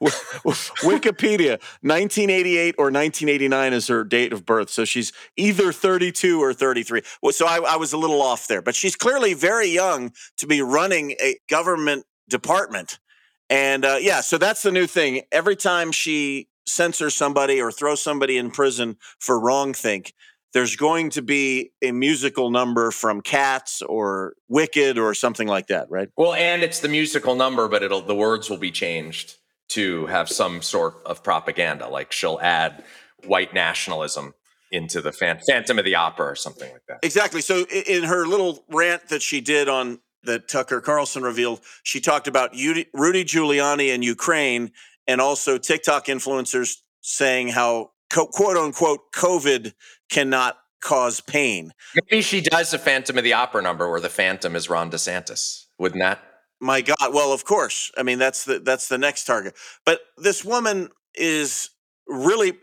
Wikipedia, 0.00 1.60
1988 1.82 2.74
or 2.78 2.86
1989 2.86 3.72
is 3.72 3.86
her 3.88 4.04
date 4.04 4.32
of 4.32 4.44
birth. 4.44 4.70
So 4.70 4.84
she's 4.84 5.12
either 5.36 5.72
32 5.72 6.42
or 6.42 6.52
33. 6.52 7.02
Well, 7.22 7.32
so 7.32 7.46
I, 7.46 7.58
I 7.58 7.76
was 7.76 7.92
a 7.92 7.96
little 7.96 8.22
off 8.22 8.48
there, 8.48 8.62
but 8.62 8.74
she's 8.74 8.96
clearly 8.96 9.34
very 9.34 9.68
young 9.68 10.12
to 10.38 10.46
be 10.46 10.60
running 10.62 11.12
a 11.22 11.36
government 11.48 12.06
department. 12.28 12.98
And 13.48 13.84
uh, 13.84 13.98
yeah, 14.00 14.20
so 14.20 14.38
that's 14.38 14.62
the 14.62 14.72
new 14.72 14.86
thing. 14.86 15.22
Every 15.30 15.56
time 15.56 15.92
she 15.92 16.48
censors 16.66 17.14
somebody 17.14 17.60
or 17.60 17.70
throws 17.70 18.02
somebody 18.02 18.38
in 18.38 18.50
prison 18.50 18.96
for 19.20 19.38
wrong 19.38 19.72
think, 19.72 20.14
there's 20.52 20.74
going 20.74 21.10
to 21.10 21.22
be 21.22 21.70
a 21.82 21.92
musical 21.92 22.50
number 22.50 22.90
from 22.90 23.20
Cats 23.20 23.82
or 23.82 24.34
Wicked 24.48 24.98
or 24.98 25.12
something 25.14 25.46
like 25.46 25.66
that, 25.66 25.90
right? 25.90 26.08
Well, 26.16 26.32
and 26.32 26.62
it's 26.62 26.80
the 26.80 26.88
musical 26.88 27.34
number, 27.34 27.68
but 27.68 27.82
it'll 27.82 28.00
the 28.00 28.14
words 28.14 28.48
will 28.48 28.56
be 28.56 28.70
changed 28.70 29.36
to 29.68 30.06
have 30.06 30.28
some 30.28 30.62
sort 30.62 30.94
of 31.04 31.22
propaganda. 31.22 31.88
Like 31.88 32.12
she'll 32.12 32.38
add 32.40 32.84
white 33.26 33.52
nationalism 33.52 34.34
into 34.72 35.00
the 35.00 35.12
Phantom 35.12 35.78
of 35.78 35.84
the 35.84 35.94
Opera 35.94 36.26
or 36.26 36.34
something 36.34 36.70
like 36.72 36.82
that. 36.88 36.98
Exactly. 37.02 37.40
So 37.40 37.64
in 37.64 38.04
her 38.04 38.26
little 38.26 38.64
rant 38.68 39.08
that 39.08 39.22
she 39.22 39.40
did 39.40 39.68
on 39.68 40.00
that 40.24 40.48
Tucker 40.48 40.80
Carlson 40.80 41.22
revealed. 41.22 41.60
She 41.82 42.00
talked 42.00 42.28
about 42.28 42.52
Rudy 42.52 43.24
Giuliani 43.24 43.94
and 43.94 44.04
Ukraine, 44.04 44.72
and 45.06 45.20
also 45.20 45.58
TikTok 45.58 46.06
influencers 46.06 46.76
saying 47.00 47.48
how 47.48 47.92
quote 48.10 48.56
unquote 48.56 49.12
COVID 49.14 49.72
cannot 50.10 50.58
cause 50.80 51.20
pain. 51.20 51.72
Maybe 51.94 52.22
she 52.22 52.40
does 52.40 52.72
a 52.72 52.78
Phantom 52.78 53.18
of 53.18 53.24
the 53.24 53.32
Opera 53.32 53.62
number 53.62 53.90
where 53.90 54.00
the 54.00 54.08
Phantom 54.08 54.54
is 54.54 54.68
Ron 54.68 54.90
DeSantis. 54.90 55.66
Wouldn't 55.78 56.00
that? 56.00 56.20
My 56.60 56.80
God! 56.80 56.96
Well, 57.12 57.32
of 57.32 57.44
course. 57.44 57.90
I 57.98 58.02
mean, 58.02 58.18
that's 58.18 58.44
the 58.44 58.60
that's 58.60 58.88
the 58.88 58.98
next 58.98 59.24
target. 59.24 59.54
But 59.84 60.00
this 60.16 60.44
woman 60.44 60.88
is 61.14 61.70
really 62.06 62.54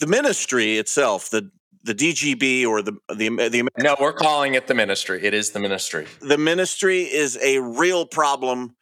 the 0.00 0.06
ministry 0.06 0.78
itself, 0.78 1.30
the 1.30 1.50
the 1.86 1.94
DGB 1.94 2.66
or 2.66 2.82
the 2.82 2.92
the 3.08 3.28
the 3.48 3.68
No, 3.78 3.96
we're 4.00 4.12
calling 4.12 4.54
it 4.54 4.66
the 4.66 4.74
ministry. 4.74 5.24
It 5.24 5.34
is 5.34 5.50
the 5.50 5.60
ministry. 5.60 6.06
The 6.20 6.38
ministry 6.38 7.02
is 7.02 7.38
a 7.42 7.60
real 7.60 8.04
problem 8.06 8.76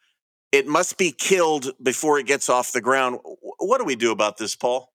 it 0.55 0.67
must 0.67 0.97
be 0.97 1.11
killed 1.11 1.71
before 1.83 2.17
it 2.17 2.25
gets 2.25 2.47
off 2.47 2.71
the 2.71 2.79
ground. 2.79 3.19
What 3.59 3.79
do 3.79 3.83
we 3.83 3.97
do 3.97 4.11
about 4.11 4.37
this, 4.37 4.55
Paul? 4.55 4.93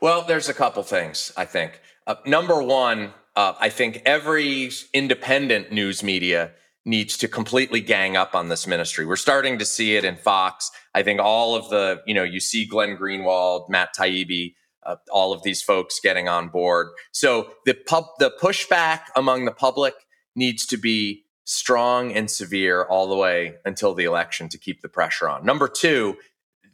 Well, 0.00 0.22
there's 0.22 0.48
a 0.48 0.54
couple 0.54 0.84
things, 0.84 1.32
I 1.36 1.46
think. 1.46 1.80
Uh, 2.06 2.14
number 2.26 2.62
one, 2.62 3.12
uh, 3.34 3.54
I 3.58 3.70
think 3.70 4.02
every 4.06 4.70
independent 4.94 5.72
news 5.72 6.04
media 6.04 6.52
needs 6.84 7.16
to 7.18 7.28
completely 7.28 7.80
gang 7.80 8.16
up 8.16 8.36
on 8.36 8.50
this 8.50 8.68
ministry. 8.68 9.04
We're 9.04 9.16
starting 9.16 9.58
to 9.58 9.64
see 9.64 9.96
it 9.96 10.04
in 10.04 10.14
Fox. 10.14 10.70
I 10.94 11.02
think 11.02 11.18
all 11.18 11.56
of 11.56 11.68
the, 11.70 12.02
you 12.06 12.14
know, 12.14 12.22
you 12.22 12.38
see 12.38 12.64
Glenn 12.64 12.96
Greenwald, 12.96 13.68
Matt 13.68 13.90
Taibbi, 13.98 14.54
uh, 14.84 14.96
all 15.10 15.32
of 15.32 15.42
these 15.42 15.62
folks 15.62 16.00
getting 16.02 16.28
on 16.28 16.48
board. 16.48 16.88
So 17.12 17.50
the 17.66 17.74
pub, 17.74 18.04
the 18.18 18.32
pushback 18.40 19.02
among 19.16 19.44
the 19.44 19.52
public 19.52 19.94
needs 20.34 20.66
to 20.66 20.76
be 20.76 21.24
strong 21.44 22.12
and 22.12 22.30
severe 22.30 22.84
all 22.84 23.08
the 23.08 23.16
way 23.16 23.54
until 23.64 23.94
the 23.94 24.04
election 24.04 24.48
to 24.48 24.58
keep 24.58 24.82
the 24.82 24.88
pressure 24.88 25.28
on. 25.28 25.44
Number 25.44 25.68
two, 25.68 26.16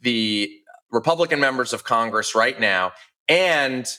the 0.01 0.51
Republican 0.91 1.39
members 1.39 1.73
of 1.73 1.83
Congress 1.83 2.35
right 2.35 2.59
now 2.59 2.93
and 3.27 3.91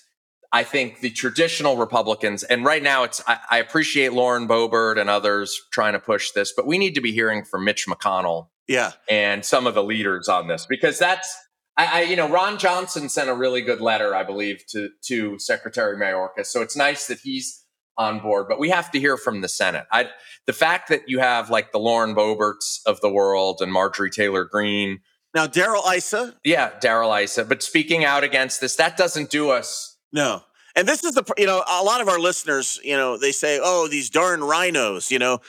I 0.53 0.65
think 0.65 1.01
the 1.01 1.11
traditional 1.11 1.77
Republicans, 1.77 2.43
and 2.43 2.65
right 2.65 2.83
now 2.83 3.05
it's, 3.05 3.23
I, 3.27 3.39
I, 3.51 3.59
appreciate 3.59 4.15
Lauren 4.15 4.49
Boebert 4.49 4.99
and 4.99 5.11
others 5.11 5.61
trying 5.73 5.93
to 5.93 5.99
push 5.99 6.31
this, 6.31 6.55
but 6.57 6.67
we 6.67 6.79
need 6.79 6.95
to 6.95 7.03
be 7.03 7.13
hearing 7.13 7.45
from 7.45 7.65
Mitch 7.65 7.87
McConnell. 7.87 8.49
Yeah. 8.67 8.93
And 9.11 9.45
some 9.45 9.67
of 9.67 9.75
the 9.75 9.83
leaders 9.83 10.29
on 10.29 10.49
this, 10.49 10.65
because 10.67 10.99
that's, 10.99 11.37
I, 11.79 12.01
I 12.01 12.03
you 12.03 12.16
know, 12.16 12.29
Ron 12.29 12.59
Johnson 12.59 13.09
sent 13.09 13.31
a 13.31 13.35
really 13.35 13.62
good 13.62 13.81
letter, 13.81 14.14
I 14.14 14.24
believe, 14.24 14.66
to, 14.68 14.91
to 15.05 15.39
Secretary 15.39 15.97
Mayorkas. 15.97 16.47
So 16.47 16.61
it's 16.61 16.76
nice 16.76 17.07
that 17.07 17.20
he's 17.20 17.64
on 17.97 18.20
board, 18.20 18.47
but 18.49 18.59
we 18.59 18.68
have 18.68 18.91
to 18.91 19.01
hear 19.01 19.16
from 19.16 19.41
the 19.41 19.49
Senate. 19.49 19.87
I, 19.91 20.11
the 20.47 20.53
fact 20.53 20.89
that 20.91 21.09
you 21.09 21.18
have 21.20 21.49
like 21.49 21.72
the 21.72 21.79
Lauren 21.79 22.14
Boeberts 22.14 22.81
of 22.85 23.01
the 23.01 23.11
world 23.11 23.61
and 23.62 23.72
Marjorie 23.72 24.11
Taylor 24.11 24.45
Greene. 24.45 25.01
Now, 25.35 25.47
Darrell 25.47 25.83
Issa. 25.85 26.37
Yeah, 26.45 26.72
Darrell 26.81 27.12
Issa. 27.12 27.45
But 27.45 27.62
speaking 27.62 28.05
out 28.05 28.24
against 28.24 28.61
this, 28.61 28.76
that 28.76 28.97
doesn't 28.97 29.31
do 29.31 29.51
us 29.51 29.97
no. 30.12 30.43
And 30.76 30.87
this 30.87 31.03
is 31.03 31.14
the, 31.14 31.24
you 31.37 31.47
know, 31.47 31.64
a 31.70 31.83
lot 31.83 32.01
of 32.01 32.09
our 32.09 32.20
listeners, 32.20 32.79
you 32.85 32.97
know, 32.97 33.18
they 33.18 33.33
say, 33.33 33.59
oh, 33.62 33.89
these 33.89 34.11
darn 34.11 34.43
rhinos, 34.43 35.11
you 35.11 35.18
know. 35.18 35.41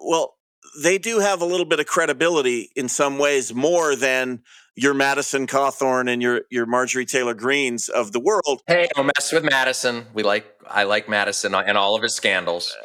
Well, 0.00 0.36
they 0.82 0.98
do 0.98 1.18
have 1.18 1.42
a 1.42 1.44
little 1.44 1.66
bit 1.66 1.80
of 1.80 1.86
credibility 1.86 2.70
in 2.74 2.88
some 2.88 3.18
ways 3.18 3.54
more 3.54 3.96
than 3.96 4.42
your 4.78 4.94
Madison 4.94 5.46
Cawthorn 5.46 6.08
and 6.10 6.22
your 6.22 6.42
your 6.50 6.64
Marjorie 6.64 7.04
Taylor 7.04 7.34
Greenes 7.34 7.88
of 7.88 8.12
the 8.12 8.20
world. 8.20 8.62
Hey, 8.66 8.88
don't 8.94 9.06
mess 9.06 9.32
with 9.32 9.42
Madison. 9.42 10.06
We 10.14 10.22
like 10.22 10.46
I 10.66 10.84
like 10.84 11.08
Madison 11.08 11.54
and 11.54 11.76
all 11.76 11.96
of 11.96 12.02
his 12.02 12.14
scandals. 12.14 12.76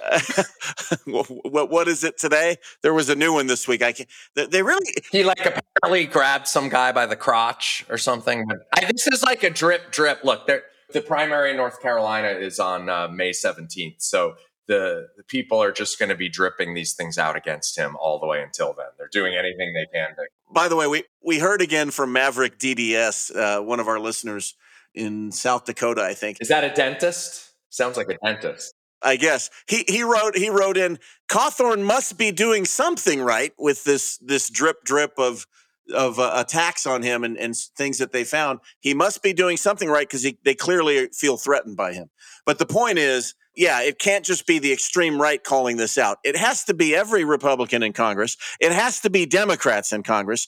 what 1.05 1.69
what 1.69 1.87
is 1.87 2.03
it 2.03 2.17
today? 2.17 2.57
There 2.81 2.93
was 2.93 3.09
a 3.09 3.15
new 3.15 3.33
one 3.33 3.47
this 3.47 3.67
week. 3.67 3.83
I 3.83 3.91
can 3.91 4.07
they 4.35 4.63
really 4.63 4.91
he 5.11 5.23
like 5.23 5.45
apparently 5.45 6.05
grabbed 6.05 6.47
some 6.47 6.67
guy 6.67 6.91
by 6.91 7.05
the 7.05 7.15
crotch 7.15 7.85
or 7.89 7.97
something. 7.97 8.45
I, 8.75 8.91
this 8.91 9.07
is 9.07 9.21
like 9.21 9.43
a 9.43 9.49
drip 9.51 9.91
drip. 9.91 10.23
Look, 10.23 10.47
there 10.47 10.63
the 10.93 11.01
primary 11.01 11.51
in 11.51 11.57
North 11.57 11.81
Carolina 11.81 12.29
is 12.29 12.59
on 12.59 12.89
uh, 12.89 13.07
May 13.07 13.31
17th. 13.31 13.95
So 13.99 14.35
the, 14.67 15.07
the 15.17 15.23
people 15.23 15.61
are 15.61 15.71
just 15.71 15.99
going 15.99 16.09
to 16.09 16.15
be 16.15 16.29
dripping 16.29 16.73
these 16.73 16.93
things 16.93 17.17
out 17.17 17.35
against 17.35 17.77
him 17.77 17.97
all 17.99 18.19
the 18.19 18.27
way 18.27 18.41
until 18.41 18.73
then. 18.73 18.87
They're 18.97 19.09
doing 19.11 19.35
anything 19.35 19.73
they 19.73 19.87
can 19.91 20.15
to. 20.15 20.23
By 20.53 20.67
the 20.67 20.75
way, 20.75 20.87
we, 20.87 21.03
we 21.23 21.39
heard 21.39 21.61
again 21.61 21.91
from 21.91 22.13
Maverick 22.13 22.59
DDS, 22.59 23.35
uh, 23.35 23.63
one 23.63 23.79
of 23.79 23.87
our 23.87 23.99
listeners 23.99 24.55
in 24.93 25.31
South 25.31 25.65
Dakota, 25.65 26.03
I 26.03 26.13
think. 26.13 26.37
Is 26.39 26.49
that 26.49 26.63
a 26.63 26.73
dentist? 26.73 27.51
Sounds 27.69 27.97
like 27.97 28.07
a 28.09 28.17
dentist. 28.23 28.73
I 29.01 29.17
guess 29.17 29.49
he 29.67 29.83
he 29.87 30.01
wrote 30.01 30.37
he 30.37 30.49
wrote 30.49 30.77
in 30.77 30.97
Cawthorn 31.29 31.83
must 31.83 32.17
be 32.17 32.31
doing 32.31 32.63
something 32.63 33.21
right 33.21 33.51
with 33.57 33.83
this 33.83 34.17
this 34.19 34.49
drip 34.49 34.85
drip 34.85 35.13
of 35.17 35.45
of 35.93 36.19
uh, 36.19 36.31
attacks 36.35 36.85
on 36.85 37.03
him 37.03 37.23
and, 37.23 37.37
and 37.37 37.55
things 37.55 37.97
that 37.97 38.11
they 38.11 38.23
found, 38.23 38.59
he 38.79 38.93
must 38.93 39.21
be 39.21 39.33
doing 39.33 39.57
something 39.57 39.89
right 39.89 40.07
because 40.07 40.25
they 40.43 40.55
clearly 40.55 41.07
feel 41.07 41.37
threatened 41.37 41.75
by 41.75 41.93
him. 41.93 42.09
But 42.45 42.59
the 42.59 42.65
point 42.65 42.99
is, 42.99 43.35
yeah, 43.55 43.81
it 43.81 43.99
can't 43.99 44.25
just 44.25 44.47
be 44.47 44.59
the 44.59 44.71
extreme 44.71 45.21
right 45.21 45.43
calling 45.43 45.77
this 45.77 45.97
out. 45.97 46.17
It 46.23 46.35
has 46.35 46.63
to 46.65 46.73
be 46.73 46.95
every 46.95 47.23
Republican 47.23 47.83
in 47.83 47.93
Congress. 47.93 48.37
It 48.59 48.71
has 48.71 48.99
to 49.01 49.09
be 49.09 49.25
Democrats 49.25 49.91
in 49.91 50.03
Congress. 50.03 50.47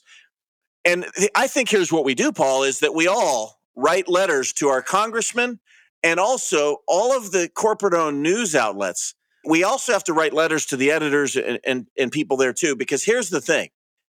And 0.84 1.06
I 1.34 1.46
think 1.46 1.68
here's 1.68 1.92
what 1.92 2.04
we 2.04 2.14
do, 2.14 2.32
Paul, 2.32 2.62
is 2.62 2.80
that 2.80 2.94
we 2.94 3.06
all 3.06 3.60
write 3.76 4.08
letters 4.08 4.52
to 4.54 4.68
our 4.68 4.82
congressmen 4.82 5.60
and 6.02 6.20
also 6.20 6.78
all 6.86 7.16
of 7.16 7.32
the 7.32 7.48
corporate 7.54 7.94
owned 7.94 8.22
news 8.22 8.54
outlets. 8.54 9.14
We 9.44 9.64
also 9.64 9.92
have 9.92 10.04
to 10.04 10.12
write 10.12 10.32
letters 10.32 10.66
to 10.66 10.76
the 10.76 10.90
editors 10.90 11.36
and, 11.36 11.58
and, 11.64 11.86
and 11.98 12.10
people 12.10 12.36
there 12.36 12.52
too, 12.52 12.76
because 12.76 13.04
here's 13.04 13.30
the 13.30 13.40
thing 13.40 13.68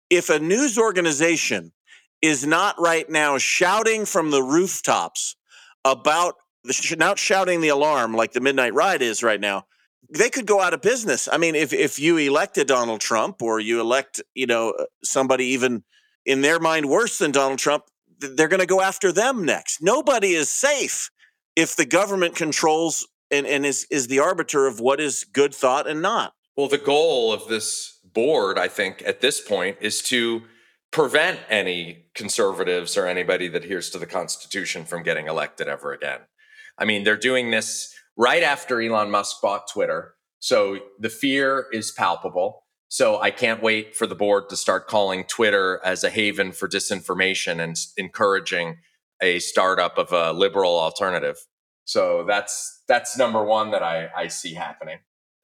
if 0.10 0.30
a 0.30 0.40
news 0.40 0.78
organization 0.78 1.72
is 2.22 2.46
not 2.46 2.76
right 2.80 3.10
now 3.10 3.38
shouting 3.38 4.06
from 4.06 4.32
the 4.32 4.42
rooftops 4.42 5.36
about 5.84 6.36
the 6.66 6.96
not 6.98 7.20
shouting 7.20 7.62
the 7.62 7.70
alarm 7.70 8.14
like 8.14 8.34
the 8.34 8.42
midnight 8.42 8.74
ride 8.74 9.02
is 9.02 9.24
right 9.24 9.40
now 9.40 9.66
they 10.08 10.30
could 10.30 10.46
go 10.46 10.62
out 10.62 10.72
of 10.72 10.82
business. 10.82 11.28
I 11.32 11.38
mean 11.38 11.56
if 11.56 11.74
if 11.74 12.00
you 12.00 12.18
elected 12.18 12.68
donald 12.68 13.02
trump 13.02 13.42
or 13.42 13.60
you 13.60 13.80
elect 13.80 14.22
you 14.34 14.46
know 14.46 14.72
uh, 14.72 14.86
somebody 15.04 15.46
even 15.46 15.84
in 16.26 16.42
their 16.42 16.60
mind 16.60 16.88
worse 16.88 17.18
than 17.18 17.32
donald 17.32 17.60
trump 17.60 17.86
they're 18.20 18.48
going 18.48 18.60
to 18.60 18.66
go 18.66 18.82
after 18.82 19.12
them 19.12 19.46
next. 19.46 19.82
Nobody 19.82 20.34
is 20.34 20.50
safe 20.50 21.10
if 21.56 21.76
the 21.76 21.86
government 21.86 22.36
controls 22.36 23.08
and, 23.32 23.46
and 23.48 23.66
is 23.66 23.88
is 23.90 24.08
the 24.08 24.20
arbiter 24.20 24.68
of 24.68 24.80
what 24.80 25.00
is 25.00 25.24
good 25.24 25.54
thought 25.54 25.88
and 25.88 26.02
not. 26.02 26.34
Well 26.56 26.68
the 26.68 26.78
goal 26.78 27.34
of 27.34 27.48
this 27.48 28.00
board, 28.04 28.58
I 28.58 28.68
think, 28.68 29.04
at 29.06 29.22
this 29.22 29.42
point 29.42 29.78
is 29.82 30.02
to 30.04 30.44
prevent 30.92 31.40
any 31.50 32.06
conservatives 32.14 32.96
or 32.96 33.08
anybody 33.08 33.48
that 33.50 33.64
adheres 33.64 33.90
to 33.90 34.00
the 34.00 34.06
Constitution 34.06 34.86
from 34.86 35.04
getting 35.04 35.28
elected 35.28 35.68
ever 35.68 35.92
again. 35.92 36.20
I 36.78 36.86
mean, 36.86 37.04
they're 37.04 37.18
doing 37.18 37.52
this 37.52 37.94
right 38.18 38.44
after 38.44 38.82
Elon 38.82 39.12
Musk 39.12 39.42
bought 39.42 39.70
Twitter. 39.72 40.16
So 40.40 40.80
the 41.00 41.10
fear 41.10 41.68
is 41.72 41.92
palpable. 41.92 42.64
So 42.88 43.20
I 43.20 43.32
can't 43.32 43.64
wait 43.64 43.96
for 43.96 44.08
the 44.08 44.16
board 44.16 44.50
to 44.50 44.56
start 44.56 44.88
calling 44.88 45.24
Twitter 45.26 45.82
as 45.84 46.04
a 46.04 46.10
haven 46.10 46.52
for 46.52 46.68
disinformation 46.68 47.60
and 47.60 47.76
encouraging 47.98 48.78
a 49.22 49.40
startup 49.40 49.98
of 49.98 50.12
a 50.12 50.34
liberal 50.34 50.80
alternative. 50.80 51.38
So 51.86 52.26
that's 52.28 52.84
that's 52.88 53.18
number 53.18 53.44
one 53.44 53.72
that 53.72 53.84
I, 53.84 54.10
I 54.16 54.28
see 54.28 54.54
happening. 54.54 55.00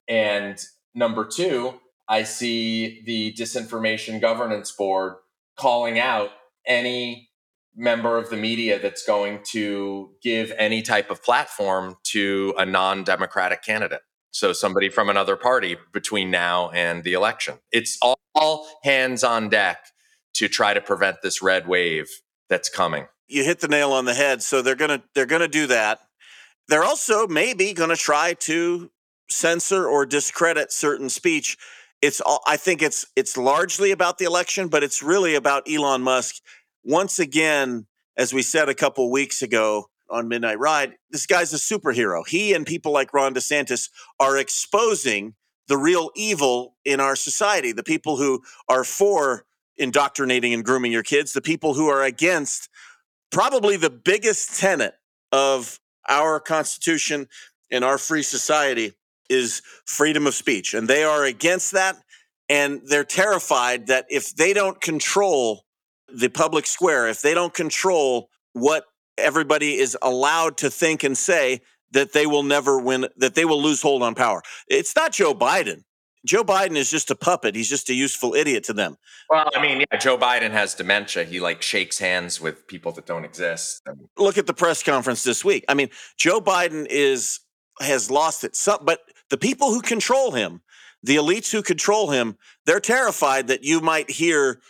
And 0.08 0.60
number 0.94 1.26
two, 1.26 1.80
I 2.08 2.24
see 2.24 3.02
the 3.06 3.34
Disinformation 3.34 4.20
Governance 4.20 4.72
Board 4.72 5.16
calling 5.58 6.00
out 6.00 6.30
any 6.68 7.30
member 7.76 8.17
of 8.17 8.30
the 8.30 8.38
media 8.38 8.80
that's 8.80 9.05
going 9.05 9.39
to 9.51 10.11
give 10.22 10.51
any 10.57 10.82
type 10.82 11.09
of 11.09 11.24
platform 11.24 11.95
to 12.03 12.53
a 12.57 12.65
non 12.65 13.03
democratic 13.03 13.63
candidate. 13.63 14.01
So, 14.32 14.53
somebody 14.53 14.89
from 14.89 15.09
another 15.09 15.36
party 15.36 15.78
between 15.93 16.32
now 16.32 16.69
and 16.69 17.03
the 17.03 17.13
election. 17.13 17.59
It's 17.72 17.97
all 18.36 18.67
hands 18.84 19.24
on 19.24 19.49
deck 19.49 19.86
to 20.36 20.47
try 20.47 20.74
to 20.74 20.82
prevent 20.82 21.17
this 21.22 21.41
red 21.41 21.67
wave 21.67 22.09
that's 22.49 22.69
coming. 22.69 23.07
You 23.28 23.43
hit 23.43 23.59
the 23.59 23.67
nail 23.67 23.91
on 23.91 24.05
the 24.05 24.13
head. 24.13 24.41
So, 24.41 24.61
they're 24.61 24.76
going 24.76 24.99
to 24.99 25.03
they're 25.15 25.26
going 25.26 25.41
to 25.41 25.47
do 25.47 25.67
that. 25.67 25.99
They're 26.67 26.84
also 26.84 27.28
maybe 27.28 27.74
going 27.74 27.89
to 27.89 27.97
try 27.97 28.34
to 28.34 28.91
censor 29.30 29.88
or 29.88 30.05
discredit 30.05 30.72
certain 30.72 31.09
speech 31.09 31.57
it's 32.01 32.19
all, 32.19 32.41
I 32.47 32.57
think 32.57 32.82
it's 32.82 33.05
it's 33.15 33.38
largely 33.38 33.91
about 33.91 34.17
the 34.17 34.26
election, 34.26 34.67
but 34.67 34.84
it's 34.84 35.03
really 35.03 35.36
about 35.36 35.67
Elon 35.72 36.01
Musk. 36.01 36.36
Once 36.84 37.20
again, 37.20 37.86
as 38.18 38.34
we 38.34 38.42
said 38.42 38.70
a 38.70 38.74
couple 38.74 39.10
weeks 39.12 39.42
ago 39.42 39.90
on 40.10 40.28
Midnight 40.28 40.60
Ride, 40.60 40.96
this 41.10 41.26
guy's 41.26 41.54
a 41.54 41.58
superhero. 41.58 42.28
He 42.28 42.54
and 42.54 42.66
people 42.66 42.92
like 42.92 43.14
Ron 43.14 43.34
DeSantis 43.34 43.90
are 44.20 44.38
exposing 44.38 45.36
the 45.68 45.78
real 45.78 46.10
evil 46.16 46.76
in 46.84 47.00
our 47.00 47.16
society. 47.16 47.72
The 47.72 47.84
people 47.84 48.18
who 48.18 48.42
are 48.68 48.84
for 48.84 49.46
indoctrinating 49.78 50.54
and 50.54 50.66
grooming 50.66 50.92
your 50.92 51.04
kids, 51.04 51.34
the 51.34 51.42
people 51.42 51.76
who 51.76 51.88
are 51.88 52.04
against 52.04 52.70
probably 53.32 53.78
the 53.78 53.90
biggest 53.90 54.60
tenet 54.60 54.96
of 55.32 55.80
our 56.10 56.40
Constitution 56.40 57.28
and 57.72 57.84
our 57.84 57.98
free 57.98 58.24
society 58.24 58.94
is 59.30 59.62
freedom 59.86 60.28
of 60.28 60.36
speech. 60.36 60.74
And 60.74 60.88
they 60.88 61.04
are 61.04 61.24
against 61.24 61.72
that. 61.72 61.96
And 62.50 62.82
they're 62.86 63.06
terrified 63.06 63.88
that 63.88 64.06
if 64.10 64.36
they 64.36 64.52
don't 64.52 64.82
control 64.82 65.64
the 66.14 66.30
public 66.30 66.66
square, 66.66 67.07
if 67.07 67.22
they 67.22 67.34
don't 67.34 67.53
control 67.53 68.30
what 68.53 68.86
everybody 69.18 69.78
is 69.78 69.97
allowed 70.01 70.57
to 70.57 70.70
think 70.70 71.03
and 71.03 71.18
say, 71.18 71.62
that 71.91 72.14
they 72.14 72.26
will 72.26 72.43
never 72.43 72.80
win, 72.80 73.07
that 73.18 73.36
they 73.36 73.45
will 73.45 73.62
lose 73.62 73.82
hold 73.82 74.01
on 74.01 74.16
power. 74.16 74.41
It's 74.68 74.95
not 74.95 75.12
Joe 75.12 75.34
Biden. 75.34 75.84
Joe 76.26 76.43
Biden 76.43 76.76
is 76.76 76.89
just 76.89 77.09
a 77.09 77.16
puppet. 77.16 77.55
He's 77.55 77.70
just 77.70 77.89
a 77.89 77.93
useful 77.93 78.36
idiot 78.36 78.64
to 78.66 78.74
them. 78.74 78.95
Well, 79.30 79.49
I 79.55 79.62
mean, 79.62 79.80
yeah, 79.80 79.97
Joe 79.97 80.18
Biden 80.18 80.51
has 80.51 80.76
dementia. 80.76 81.24
He 81.24 81.39
like 81.39 81.62
shakes 81.62 81.97
hands 81.97 82.39
with 82.39 82.68
people 82.68 82.91
that 82.93 83.07
don't 83.07 83.26
exist. 83.26 83.82
Look 84.18 84.38
at 84.38 84.45
the 84.45 84.53
press 84.53 84.84
conference 84.84 85.24
this 85.24 85.43
week. 85.43 85.66
I 85.68 85.74
mean, 85.74 85.89
Joe 86.18 86.39
Biden 86.39 86.86
is 86.89 87.39
has 87.80 88.12
lost 88.12 88.43
it. 88.43 88.55
Some, 88.55 88.80
but 88.84 88.99
the 89.30 89.38
people 89.38 89.74
who 89.74 89.82
control 89.82 90.32
him, 90.32 90.62
the 91.01 91.16
elites 91.16 91.51
who 91.51 91.64
control 91.64 92.12
him, 92.12 92.38
they're 92.68 92.80
terrified 92.80 93.47
that 93.47 93.64
you 93.64 93.82
might 93.82 94.12
hear 94.12 94.62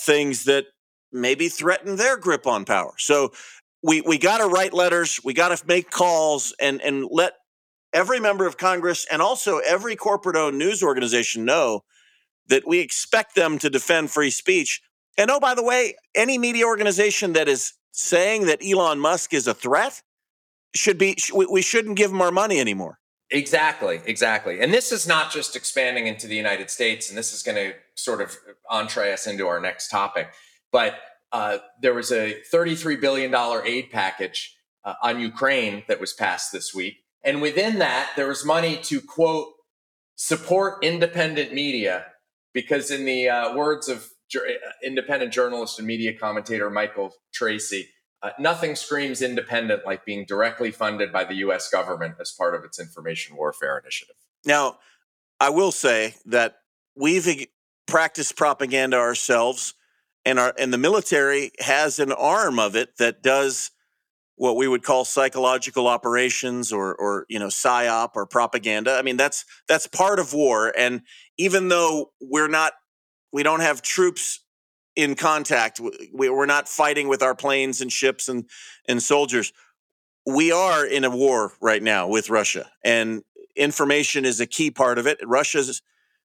things 0.00 0.44
that 0.44 0.66
maybe 1.12 1.48
threaten 1.48 1.96
their 1.96 2.16
grip 2.16 2.46
on 2.46 2.64
power. 2.64 2.94
So 2.98 3.32
we 3.82 4.00
we 4.00 4.18
got 4.18 4.38
to 4.38 4.46
write 4.46 4.72
letters, 4.72 5.20
we 5.24 5.34
got 5.34 5.56
to 5.56 5.66
make 5.66 5.90
calls, 5.90 6.54
and 6.60 6.80
and 6.82 7.06
let 7.10 7.34
every 7.92 8.20
member 8.20 8.46
of 8.46 8.56
Congress 8.56 9.06
and 9.10 9.22
also 9.22 9.58
every 9.58 9.96
corporate-owned 9.96 10.58
news 10.58 10.82
organization 10.82 11.44
know 11.44 11.82
that 12.48 12.66
we 12.66 12.78
expect 12.80 13.34
them 13.34 13.58
to 13.58 13.70
defend 13.70 14.10
free 14.10 14.30
speech. 14.30 14.80
And 15.18 15.30
oh, 15.30 15.40
by 15.40 15.54
the 15.54 15.62
way, 15.62 15.96
any 16.14 16.36
media 16.36 16.66
organization 16.66 17.32
that 17.32 17.48
is 17.48 17.72
saying 17.92 18.46
that 18.46 18.60
Elon 18.62 18.98
Musk 18.98 19.32
is 19.32 19.46
a 19.46 19.54
threat 19.54 20.02
should 20.74 20.98
be 20.98 21.16
we 21.34 21.62
shouldn't 21.62 21.96
give 21.96 22.10
them 22.10 22.20
our 22.20 22.30
money 22.30 22.60
anymore. 22.60 22.98
Exactly, 23.30 24.00
exactly. 24.04 24.60
And 24.60 24.72
this 24.72 24.92
is 24.92 25.06
not 25.08 25.32
just 25.32 25.56
expanding 25.56 26.06
into 26.06 26.28
the 26.28 26.36
United 26.36 26.70
States, 26.70 27.08
and 27.08 27.18
this 27.18 27.32
is 27.32 27.42
going 27.42 27.56
to 27.56 27.74
sort 27.96 28.20
of 28.20 28.36
uh, 28.48 28.52
entree 28.70 29.12
us 29.12 29.26
into 29.26 29.48
our 29.48 29.60
next 29.60 29.88
topic. 29.88 30.28
But 30.72 30.94
uh, 31.32 31.58
there 31.80 31.94
was 31.94 32.12
a 32.12 32.40
$33 32.52 33.00
billion 33.00 33.34
aid 33.64 33.90
package 33.90 34.56
uh, 34.84 34.94
on 35.02 35.20
Ukraine 35.20 35.82
that 35.88 36.00
was 36.00 36.12
passed 36.12 36.52
this 36.52 36.74
week. 36.74 36.98
And 37.24 37.42
within 37.42 37.80
that, 37.80 38.10
there 38.16 38.28
was 38.28 38.44
money 38.44 38.76
to 38.84 39.00
quote, 39.00 39.48
support 40.14 40.84
independent 40.84 41.52
media, 41.52 42.06
because 42.54 42.90
in 42.90 43.04
the 43.04 43.28
uh, 43.28 43.54
words 43.54 43.88
of 43.88 44.08
uh, 44.34 44.40
independent 44.82 45.32
journalist 45.32 45.78
and 45.78 45.86
media 45.86 46.16
commentator 46.16 46.70
Michael 46.70 47.12
Tracey, 47.34 47.88
uh, 48.22 48.30
nothing 48.38 48.74
screams 48.74 49.22
independent 49.22 49.84
like 49.84 50.04
being 50.04 50.24
directly 50.26 50.70
funded 50.70 51.12
by 51.12 51.24
the 51.24 51.34
US 51.34 51.68
government 51.68 52.14
as 52.20 52.32
part 52.32 52.54
of 52.54 52.64
its 52.64 52.80
information 52.80 53.36
warfare 53.36 53.78
initiative. 53.78 54.16
Now, 54.44 54.78
I 55.38 55.50
will 55.50 55.72
say 55.72 56.14
that 56.24 56.58
we've 56.94 57.46
practiced 57.86 58.36
propaganda 58.36 58.96
ourselves 58.96 59.74
and 60.26 60.38
our 60.38 60.52
and 60.58 60.72
the 60.72 60.78
military 60.78 61.52
has 61.60 61.98
an 61.98 62.12
arm 62.12 62.58
of 62.58 62.76
it 62.76 62.98
that 62.98 63.22
does 63.22 63.70
what 64.34 64.56
we 64.56 64.68
would 64.68 64.82
call 64.82 65.06
psychological 65.06 65.86
operations 65.86 66.70
or 66.72 66.94
or 66.94 67.24
you 67.30 67.38
know 67.38 67.46
psyop 67.46 68.10
or 68.14 68.26
propaganda. 68.26 68.96
I 68.98 69.02
mean 69.02 69.16
that's 69.16 69.46
that's 69.66 69.86
part 69.86 70.18
of 70.18 70.34
war 70.34 70.74
and 70.76 71.00
even 71.38 71.68
though 71.68 72.10
we're 72.20 72.48
not 72.48 72.74
we 73.32 73.42
don't 73.42 73.60
have 73.60 73.80
troops 73.80 74.40
in 74.96 75.14
contact. 75.14 75.80
We, 76.12 76.28
are 76.28 76.46
not 76.46 76.68
fighting 76.68 77.06
with 77.06 77.22
our 77.22 77.34
planes 77.34 77.80
and 77.80 77.92
ships 77.92 78.28
and, 78.28 78.48
and 78.88 79.02
soldiers. 79.02 79.52
We 80.24 80.50
are 80.50 80.84
in 80.84 81.04
a 81.04 81.10
war 81.10 81.52
right 81.60 81.82
now 81.82 82.08
with 82.08 82.30
Russia, 82.30 82.70
and 82.82 83.22
information 83.54 84.24
is 84.24 84.40
a 84.40 84.46
key 84.46 84.70
part 84.70 84.98
of 84.98 85.06
it. 85.06 85.18
Russia's 85.24 85.82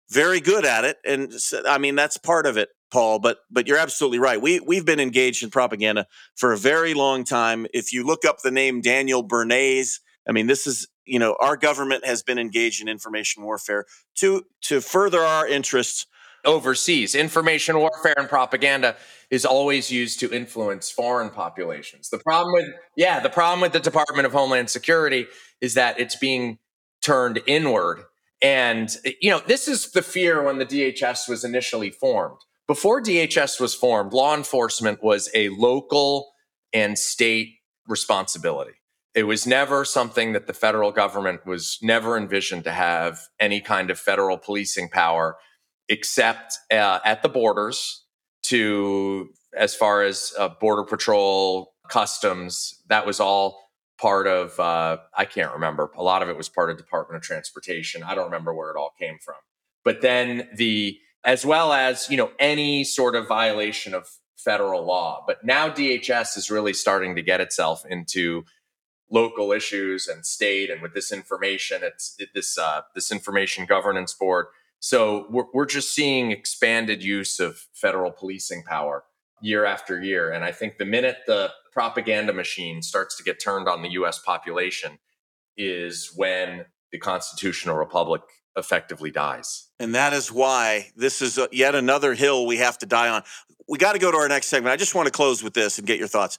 very 0.10 0.40
good 0.40 0.66
at 0.66 0.86
it, 0.86 0.98
and 1.06 1.32
I 1.68 1.78
mean 1.78 1.96
that's 1.96 2.18
part 2.18 2.48
of 2.48 2.58
it, 2.58 2.70
Paul. 2.92 3.20
But 3.20 3.40
but 3.50 3.68
you're 3.68 3.78
absolutely 3.78 4.20
right. 4.20 4.42
We 4.42 4.60
we've 4.60 4.86
been 4.86 5.00
engaged 5.00 5.44
in 5.44 5.50
propaganda 5.50 6.08
for 6.36 6.54
a 6.54 6.58
very 6.58 6.94
long 6.94 7.24
time. 7.24 7.66
If 7.74 7.92
you 7.92 8.06
look 8.06 8.26
up 8.26 8.42
the 8.42 8.52
name 8.52 8.82
Daniel 8.82 9.28
Bernays, 9.28 10.00
I 10.28 10.32
mean 10.32 10.48
this 10.48 10.68
is 10.68 10.88
you 11.06 11.20
know 11.20 11.36
our 11.40 11.58
government 11.58 12.06
has 12.06 12.22
been 12.22 12.38
engaged 12.38 12.82
in 12.82 12.88
information 12.88 13.44
warfare 13.44 13.86
to 14.16 14.44
to 14.64 14.82
further 14.82 15.22
our 15.22 15.48
interests 15.48 16.06
overseas. 16.46 17.16
Information 17.16 17.78
warfare 17.78 18.16
and 18.18 18.28
propaganda 18.28 18.96
is 19.30 19.46
always 19.46 19.92
used 19.92 20.20
to 20.20 20.32
influence 20.32 20.90
foreign 20.90 21.30
populations. 21.30 22.10
The 22.10 22.20
problem 22.20 22.54
with 22.54 22.68
yeah, 22.96 23.20
the 23.20 23.30
problem 23.30 23.62
with 23.62 23.74
the 23.74 23.80
Department 23.80 24.26
of 24.26 24.34
Homeland 24.34 24.70
Security 24.70 25.28
is 25.62 25.74
that 25.76 26.00
it's 26.00 26.16
being 26.16 26.60
turned 27.02 27.42
inward. 27.48 28.04
And 28.42 28.96
you 29.22 29.30
know, 29.30 29.42
this 29.46 29.68
is 29.68 29.92
the 29.92 30.02
fear 30.02 30.44
when 30.44 30.58
the 30.58 30.66
DHS 30.66 31.30
was 31.30 31.44
initially 31.44 31.92
formed. 31.92 32.40
Before 32.72 33.02
DHS 33.02 33.60
was 33.60 33.76
formed, 33.76 34.14
law 34.14 34.34
enforcement 34.34 35.04
was 35.04 35.30
a 35.36 35.50
local 35.50 36.32
and 36.72 36.98
state 36.98 37.56
responsibility. 37.86 38.72
It 39.14 39.24
was 39.24 39.46
never 39.46 39.84
something 39.84 40.32
that 40.32 40.48
the 40.48 40.54
federal 40.54 40.94
government 40.94 41.46
was 41.46 41.78
never 41.82 42.18
envisioned 42.18 42.64
to 42.64 42.72
have 42.72 43.20
any 43.42 43.60
kind 43.60 43.92
of 43.92 44.00
federal 44.00 44.38
policing 44.38 44.88
power 44.88 45.36
except 45.90 46.58
uh, 46.72 47.00
at 47.04 47.24
the 47.24 47.28
borders 47.28 48.06
to 48.44 49.32
as 49.54 49.76
far 49.76 50.04
as 50.04 50.32
uh, 50.40 50.48
border 50.48 50.86
patrol 50.86 51.74
customs 51.90 52.82
that 52.88 53.06
was 53.06 53.20
all 53.20 53.70
part 54.00 54.28
of 54.28 54.58
uh, 54.62 54.96
i 55.18 55.26
can't 55.26 55.52
remember. 55.52 55.92
A 55.98 56.04
lot 56.04 56.24
of 56.24 56.30
it 56.30 56.38
was 56.38 56.48
part 56.48 56.70
of 56.70 56.78
department 56.78 57.18
of 57.18 57.22
transportation. 57.22 58.02
I 58.02 58.16
don't 58.16 58.32
remember 58.32 58.54
where 58.54 58.72
it 58.72 58.78
all 58.78 58.94
came 58.98 59.18
from. 59.22 59.36
But 59.84 60.00
then 60.00 60.48
the 60.56 60.98
as 61.24 61.46
well 61.46 61.74
as 61.74 62.10
you 62.10 62.18
know 62.18 62.32
any 62.40 62.84
sort 62.84 63.16
of 63.16 63.28
violation 63.28 63.94
of 63.94 64.08
federal 64.38 64.84
law 64.84 65.24
but 65.28 65.44
now 65.44 65.70
dhs 65.70 66.38
is 66.38 66.50
really 66.50 66.74
starting 66.74 67.16
to 67.16 67.22
get 67.22 67.40
itself 67.40 67.84
into 67.90 68.44
local 69.10 69.52
issues 69.52 70.08
and 70.08 70.26
state 70.26 70.70
and 70.70 70.82
with 70.82 70.94
this 70.94 71.12
information 71.12 71.82
it's 71.84 72.16
it, 72.18 72.30
this 72.34 72.58
uh, 72.58 72.82
this 72.96 73.12
information 73.12 73.66
governance 73.66 74.14
board 74.14 74.48
so 74.82 75.28
we're, 75.30 75.46
we're 75.54 75.68
just 75.68 75.94
seeing 75.94 76.32
expanded 76.32 77.04
use 77.04 77.40
of 77.40 77.68
federal 77.72 78.12
policing 78.12 78.64
power 78.64 79.04
year 79.40 79.64
after 79.64 80.02
year. 80.02 80.32
And 80.32 80.44
I 80.44 80.52
think 80.52 80.78
the 80.78 80.86
minute 80.86 81.18
the 81.28 81.52
propaganda 81.72 82.34
machine 82.34 82.82
starts 82.82 83.16
to 83.18 83.24
get 83.24 83.40
turned 83.40 83.68
on 83.68 83.84
the 83.84 83.90
US 83.92 84.20
population 84.20 84.98
is 85.56 86.12
when 86.16 86.66
the 86.92 86.98
constitutional 86.98 87.76
republic 87.76 88.22
effectively 88.58 89.12
dies. 89.12 89.70
And 89.80 89.96
that 89.96 90.14
is 90.14 90.32
why 90.32 90.92
this 90.96 91.22
is 91.22 91.40
yet 91.52 91.76
another 91.76 92.14
hill 92.14 92.46
we 92.46 92.58
have 92.58 92.78
to 92.80 92.86
die 92.86 93.10
on. 93.10 93.24
We 93.68 93.78
got 93.78 93.94
to 93.94 94.00
go 94.00 94.12
to 94.12 94.18
our 94.18 94.28
next 94.28 94.48
segment. 94.48 94.74
I 94.74 94.78
just 94.78 94.96
want 94.96 95.08
to 95.08 95.12
close 95.12 95.44
with 95.44 95.54
this 95.54 95.78
and 95.78 95.88
get 95.88 96.00
your 96.00 96.08
thoughts. 96.08 96.38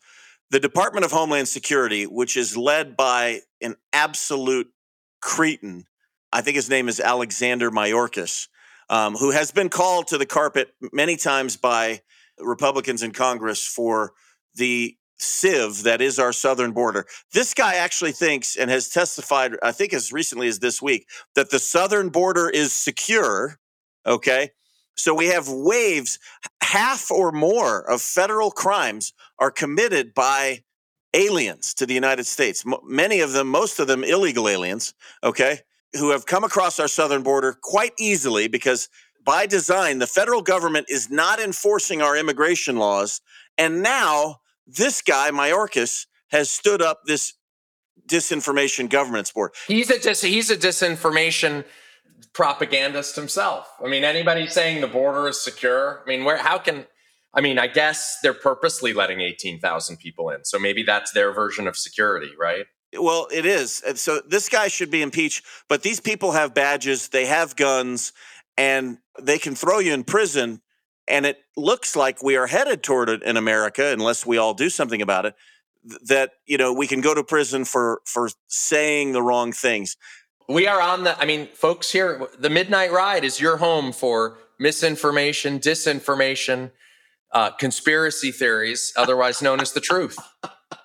The 0.50 0.60
Department 0.60 1.04
of 1.04 1.12
Homeland 1.12 1.48
Security, 1.48 2.04
which 2.04 2.36
is 2.36 2.56
led 2.56 2.96
by 2.96 3.40
an 3.62 3.76
absolute 3.92 4.70
cretin 5.20 5.86
I 6.32 6.40
think 6.40 6.56
his 6.56 6.70
name 6.70 6.88
is 6.88 6.98
Alexander 6.98 7.70
Mayorkas, 7.70 8.48
um, 8.88 9.14
who 9.14 9.30
has 9.30 9.50
been 9.52 9.68
called 9.68 10.06
to 10.08 10.18
the 10.18 10.26
carpet 10.26 10.74
many 10.92 11.16
times 11.16 11.56
by 11.56 12.00
Republicans 12.38 13.02
in 13.02 13.12
Congress 13.12 13.64
for 13.64 14.12
the 14.54 14.96
sieve 15.22 15.82
that 15.84 16.00
is 16.00 16.18
our 16.18 16.32
southern 16.32 16.72
border. 16.72 17.06
This 17.32 17.54
guy 17.54 17.74
actually 17.74 18.12
thinks 18.12 18.56
and 18.56 18.70
has 18.70 18.88
testified, 18.88 19.52
I 19.62 19.72
think 19.72 19.92
as 19.92 20.12
recently 20.12 20.48
as 20.48 20.58
this 20.58 20.82
week, 20.82 21.08
that 21.34 21.50
the 21.50 21.58
southern 21.58 22.08
border 22.08 22.48
is 22.48 22.72
secure. 22.72 23.58
Okay. 24.06 24.50
So 24.96 25.14
we 25.14 25.26
have 25.26 25.48
waves, 25.48 26.18
half 26.62 27.10
or 27.10 27.32
more 27.32 27.90
of 27.90 28.02
federal 28.02 28.50
crimes 28.50 29.12
are 29.38 29.50
committed 29.50 30.12
by 30.14 30.64
aliens 31.14 31.72
to 31.74 31.86
the 31.86 31.94
United 31.94 32.26
States. 32.26 32.64
M- 32.66 32.74
many 32.84 33.20
of 33.20 33.32
them, 33.32 33.48
most 33.48 33.78
of 33.78 33.86
them 33.86 34.04
illegal 34.04 34.48
aliens. 34.48 34.94
Okay 35.24 35.60
who 35.98 36.10
have 36.10 36.26
come 36.26 36.44
across 36.44 36.80
our 36.80 36.88
southern 36.88 37.22
border 37.22 37.56
quite 37.62 37.92
easily 37.98 38.48
because 38.48 38.88
by 39.24 39.46
design, 39.46 39.98
the 39.98 40.06
federal 40.06 40.42
government 40.42 40.86
is 40.88 41.10
not 41.10 41.38
enforcing 41.38 42.02
our 42.02 42.16
immigration 42.16 42.76
laws. 42.76 43.20
And 43.56 43.82
now 43.82 44.40
this 44.76 45.02
guy, 45.02 45.30
Mayorkas, 45.30 46.06
has 46.30 46.50
stood 46.50 46.82
up 46.82 47.00
this 47.06 47.34
disinformation 48.08 48.88
governance 48.88 49.30
board. 49.30 49.52
He's 49.66 49.90
a 49.90 49.98
dis- 49.98 50.22
he's 50.22 50.50
a 50.50 50.56
disinformation 50.56 51.64
propagandist 52.32 53.16
himself. 53.16 53.68
I 53.84 53.88
mean, 53.88 54.04
anybody 54.04 54.46
saying 54.46 54.80
the 54.80 54.86
border 54.86 55.28
is 55.28 55.40
secure, 55.40 56.02
I 56.04 56.08
mean, 56.08 56.24
where 56.24 56.38
how 56.38 56.58
can 56.58 56.86
I 57.34 57.40
mean, 57.40 57.58
I 57.58 57.66
guess 57.66 58.18
they're 58.22 58.34
purposely 58.34 58.92
letting 58.92 59.20
18,000 59.20 59.96
people 59.96 60.28
in. 60.30 60.44
So 60.44 60.58
maybe 60.58 60.82
that's 60.82 61.12
their 61.12 61.32
version 61.32 61.66
of 61.66 61.76
security, 61.76 62.30
right? 62.38 62.66
Well, 62.98 63.26
it 63.32 63.46
is. 63.46 63.82
So 63.94 64.20
this 64.28 64.50
guy 64.50 64.68
should 64.68 64.90
be 64.90 65.00
impeached, 65.00 65.44
but 65.68 65.82
these 65.82 65.98
people 65.98 66.32
have 66.32 66.52
badges, 66.52 67.08
they 67.08 67.24
have 67.24 67.56
guns, 67.56 68.12
and 68.58 68.98
they 69.18 69.38
can 69.38 69.54
throw 69.54 69.78
you 69.78 69.94
in 69.94 70.04
prison. 70.04 70.60
And 71.12 71.26
it 71.26 71.38
looks 71.56 71.94
like 71.94 72.22
we 72.22 72.36
are 72.36 72.46
headed 72.46 72.82
toward 72.82 73.08
it 73.08 73.22
in 73.22 73.36
America, 73.36 73.92
unless 73.92 74.26
we 74.26 74.38
all 74.38 74.54
do 74.54 74.68
something 74.68 75.00
about 75.00 75.26
it. 75.26 75.34
That 76.08 76.30
you 76.46 76.58
know 76.58 76.72
we 76.72 76.86
can 76.86 77.00
go 77.00 77.14
to 77.14 77.22
prison 77.22 77.64
for 77.64 78.00
for 78.04 78.30
saying 78.48 79.12
the 79.12 79.22
wrong 79.22 79.52
things. 79.52 79.96
We 80.48 80.66
are 80.66 80.80
on 80.80 81.04
the. 81.04 81.18
I 81.20 81.24
mean, 81.24 81.48
folks 81.54 81.92
here, 81.92 82.26
the 82.38 82.50
Midnight 82.50 82.92
Ride 82.92 83.24
is 83.24 83.40
your 83.40 83.56
home 83.58 83.92
for 83.92 84.38
misinformation, 84.58 85.58
disinformation, 85.58 86.70
uh, 87.32 87.50
conspiracy 87.50 88.30
theories, 88.30 88.92
otherwise 88.96 89.42
known 89.42 89.60
as 89.60 89.72
the 89.72 89.80
truth 89.80 90.16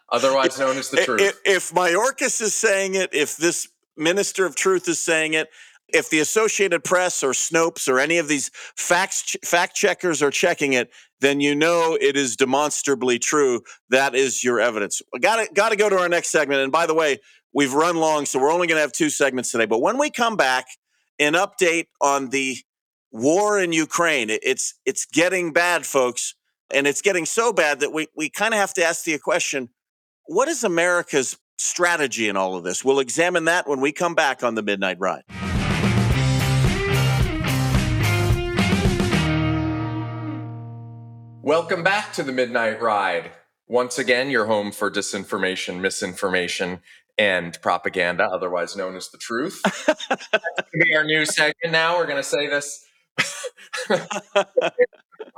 otherwise 0.09 0.59
known 0.59 0.77
as 0.77 0.89
the 0.89 0.97
truth. 1.05 1.21
If, 1.21 1.39
if 1.45 1.71
Mayorkas 1.71 2.41
is 2.41 2.53
saying 2.53 2.95
it, 2.95 3.13
if 3.13 3.37
this 3.37 3.67
minister 3.95 4.45
of 4.45 4.55
truth 4.55 4.87
is 4.87 4.99
saying 4.99 5.33
it, 5.33 5.49
if 5.89 6.09
the 6.09 6.19
Associated 6.19 6.83
Press 6.83 7.23
or 7.23 7.31
Snopes 7.31 7.87
or 7.87 7.99
any 7.99 8.17
of 8.17 8.27
these 8.27 8.51
fact 8.75 9.37
fact 9.43 9.75
checkers 9.75 10.21
are 10.21 10.31
checking 10.31 10.73
it, 10.73 10.89
then 11.21 11.39
you 11.39 11.55
know 11.55 11.97
it 11.99 12.15
is 12.17 12.35
demonstrably 12.35 13.19
true. 13.19 13.61
That 13.89 14.15
is 14.15 14.43
your 14.43 14.59
evidence. 14.59 15.01
Got 15.21 15.47
to 15.47 15.53
got 15.53 15.69
to 15.69 15.75
go 15.75 15.89
to 15.89 15.97
our 15.97 16.09
next 16.09 16.29
segment. 16.29 16.61
And 16.61 16.71
by 16.71 16.85
the 16.85 16.93
way, 16.93 17.19
we've 17.53 17.73
run 17.73 17.97
long, 17.97 18.25
so 18.25 18.39
we're 18.39 18.51
only 18.51 18.67
going 18.67 18.77
to 18.77 18.81
have 18.81 18.91
two 18.91 19.09
segments 19.09 19.51
today. 19.51 19.65
But 19.65 19.81
when 19.81 19.97
we 19.97 20.09
come 20.09 20.35
back, 20.35 20.67
an 21.19 21.33
update 21.33 21.87
on 22.01 22.29
the 22.29 22.57
war 23.11 23.59
in 23.59 23.73
Ukraine. 23.73 24.29
It's 24.29 24.75
it's 24.85 25.05
getting 25.05 25.53
bad, 25.53 25.85
folks, 25.85 26.35
and 26.73 26.87
it's 26.87 27.01
getting 27.01 27.25
so 27.25 27.53
bad 27.53 27.79
that 27.79 27.91
we 27.91 28.07
we 28.15 28.29
kind 28.29 28.53
of 28.53 28.59
have 28.59 28.73
to 28.75 28.83
ask 28.83 29.03
the 29.03 29.17
question: 29.17 29.69
What 30.25 30.47
is 30.47 30.63
America's 30.63 31.37
strategy 31.57 32.29
in 32.29 32.37
all 32.37 32.55
of 32.55 32.63
this? 32.63 32.83
We'll 32.83 32.99
examine 32.99 33.45
that 33.45 33.67
when 33.67 33.81
we 33.81 33.91
come 33.91 34.15
back 34.15 34.43
on 34.43 34.55
the 34.55 34.63
Midnight 34.63 34.97
Ride. 34.99 35.23
Welcome 41.47 41.81
back 41.81 42.11
to 42.15 42.23
the 42.23 42.33
Midnight 42.33 42.81
Ride. 42.81 43.31
Once 43.69 43.97
again, 43.97 44.29
your 44.29 44.47
home 44.47 44.69
for 44.73 44.91
disinformation, 44.91 45.79
misinformation, 45.79 46.81
and 47.17 47.57
propaganda, 47.61 48.25
otherwise 48.25 48.75
known 48.75 48.97
as 48.97 49.07
the 49.11 49.17
truth. 49.17 49.61
be 50.73 50.93
our 50.93 51.05
new 51.05 51.25
segment 51.25 51.71
now. 51.71 51.95
We're 51.95 52.05
going 52.05 52.17
to 52.17 52.21
say 52.21 52.47
this. 52.47 52.85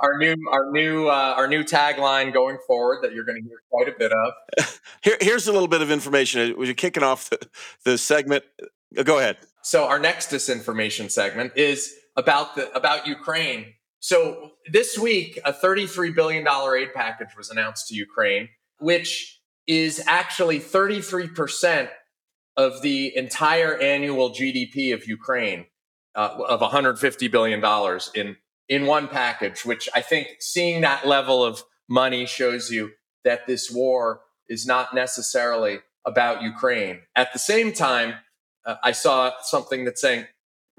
our 0.00 0.18
new, 0.18 0.34
our 0.50 0.72
new, 0.72 1.06
uh, 1.06 1.34
our 1.36 1.46
new 1.46 1.62
tagline 1.62 2.32
going 2.32 2.58
forward 2.66 3.04
that 3.04 3.12
you're 3.12 3.24
going 3.24 3.40
to 3.40 3.48
hear 3.48 3.62
quite 3.70 3.86
a 3.86 3.96
bit 3.96 4.10
of. 4.10 4.80
Here, 5.04 5.16
here's 5.20 5.46
a 5.46 5.52
little 5.52 5.68
bit 5.68 5.80
of 5.80 5.92
information. 5.92 6.56
We're 6.58 6.74
kicking 6.74 7.04
off 7.04 7.30
the, 7.30 7.38
the 7.84 7.96
segment. 7.96 8.42
Uh, 8.98 9.04
go 9.04 9.20
ahead. 9.20 9.36
So 9.62 9.86
our 9.86 10.00
next 10.00 10.32
disinformation 10.32 11.08
segment 11.08 11.52
is 11.54 11.94
about 12.16 12.56
the 12.56 12.68
about 12.76 13.06
Ukraine. 13.06 13.74
So 14.00 14.52
this 14.70 14.98
week, 14.98 15.38
a 15.44 15.52
$33 15.52 16.14
billion 16.14 16.46
aid 16.48 16.94
package 16.94 17.36
was 17.36 17.50
announced 17.50 17.88
to 17.88 17.94
Ukraine, 17.94 18.48
which 18.78 19.40
is 19.66 20.02
actually 20.06 20.58
33% 20.58 21.90
of 22.56 22.82
the 22.82 23.14
entire 23.16 23.76
annual 23.76 24.30
GDP 24.30 24.94
of 24.94 25.06
Ukraine, 25.06 25.66
uh, 26.14 26.36
of 26.48 26.60
$150 26.60 27.30
billion 27.30 27.62
in, 28.14 28.36
in 28.68 28.86
one 28.86 29.06
package, 29.06 29.64
which 29.64 29.88
I 29.94 30.00
think 30.00 30.28
seeing 30.40 30.80
that 30.80 31.06
level 31.06 31.44
of 31.44 31.62
money 31.88 32.24
shows 32.24 32.70
you 32.70 32.92
that 33.24 33.46
this 33.46 33.70
war 33.70 34.22
is 34.48 34.66
not 34.66 34.94
necessarily 34.94 35.80
about 36.06 36.42
Ukraine. 36.42 37.00
At 37.14 37.32
the 37.34 37.38
same 37.38 37.72
time, 37.72 38.14
uh, 38.64 38.76
I 38.82 38.92
saw 38.92 39.32
something 39.42 39.84
that's 39.84 40.00
saying 40.00 40.26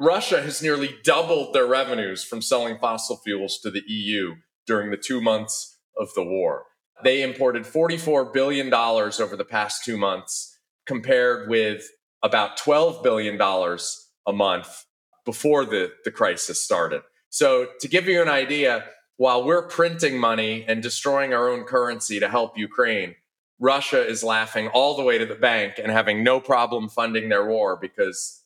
Russia 0.02 0.42
has 0.42 0.64
nearly 0.64 0.96
doubled 1.04 1.54
their 1.54 1.68
revenues 1.68 2.24
from 2.24 2.42
selling 2.42 2.76
fossil 2.80 3.18
fuels 3.18 3.60
to 3.60 3.70
the 3.70 3.84
EU 3.86 4.34
during 4.66 4.90
the 4.90 4.98
two 4.98 5.22
months 5.22 5.78
of 5.96 6.10
the 6.16 6.24
war. 6.24 6.64
They 7.04 7.22
imported 7.22 7.66
$44 7.66 8.34
billion 8.34 8.74
over 8.74 9.38
the 9.38 9.46
past 9.46 9.86
two 9.86 9.98
months, 9.98 10.58
compared 10.88 11.48
with 11.48 11.88
about 12.24 12.58
$12 12.58 13.04
billion 13.04 13.40
a 13.40 14.34
month 14.34 14.86
before 15.24 15.66
the, 15.66 15.92
the 16.04 16.10
crisis 16.10 16.60
started. 16.60 17.04
So, 17.30 17.68
to 17.80 17.88
give 17.88 18.08
you 18.08 18.24
an 18.24 18.28
idea, 18.28 18.86
while 19.18 19.44
we're 19.44 19.68
printing 19.68 20.18
money 20.18 20.66
and 20.68 20.82
destroying 20.82 21.32
our 21.32 21.48
own 21.48 21.64
currency 21.64 22.20
to 22.20 22.28
help 22.28 22.58
Ukraine, 22.58 23.14
Russia 23.60 24.04
is 24.04 24.24
laughing 24.24 24.68
all 24.70 24.98
the 24.98 25.04
way 25.04 25.20
to 25.20 25.28
the 25.28 25.36
bank 25.36 25.76
and 25.78 25.92
having 25.92 26.24
no 26.24 26.40
problem 26.40 26.90
funding 26.90 27.30
their 27.30 27.46
war 27.46 27.78
because 27.80 28.41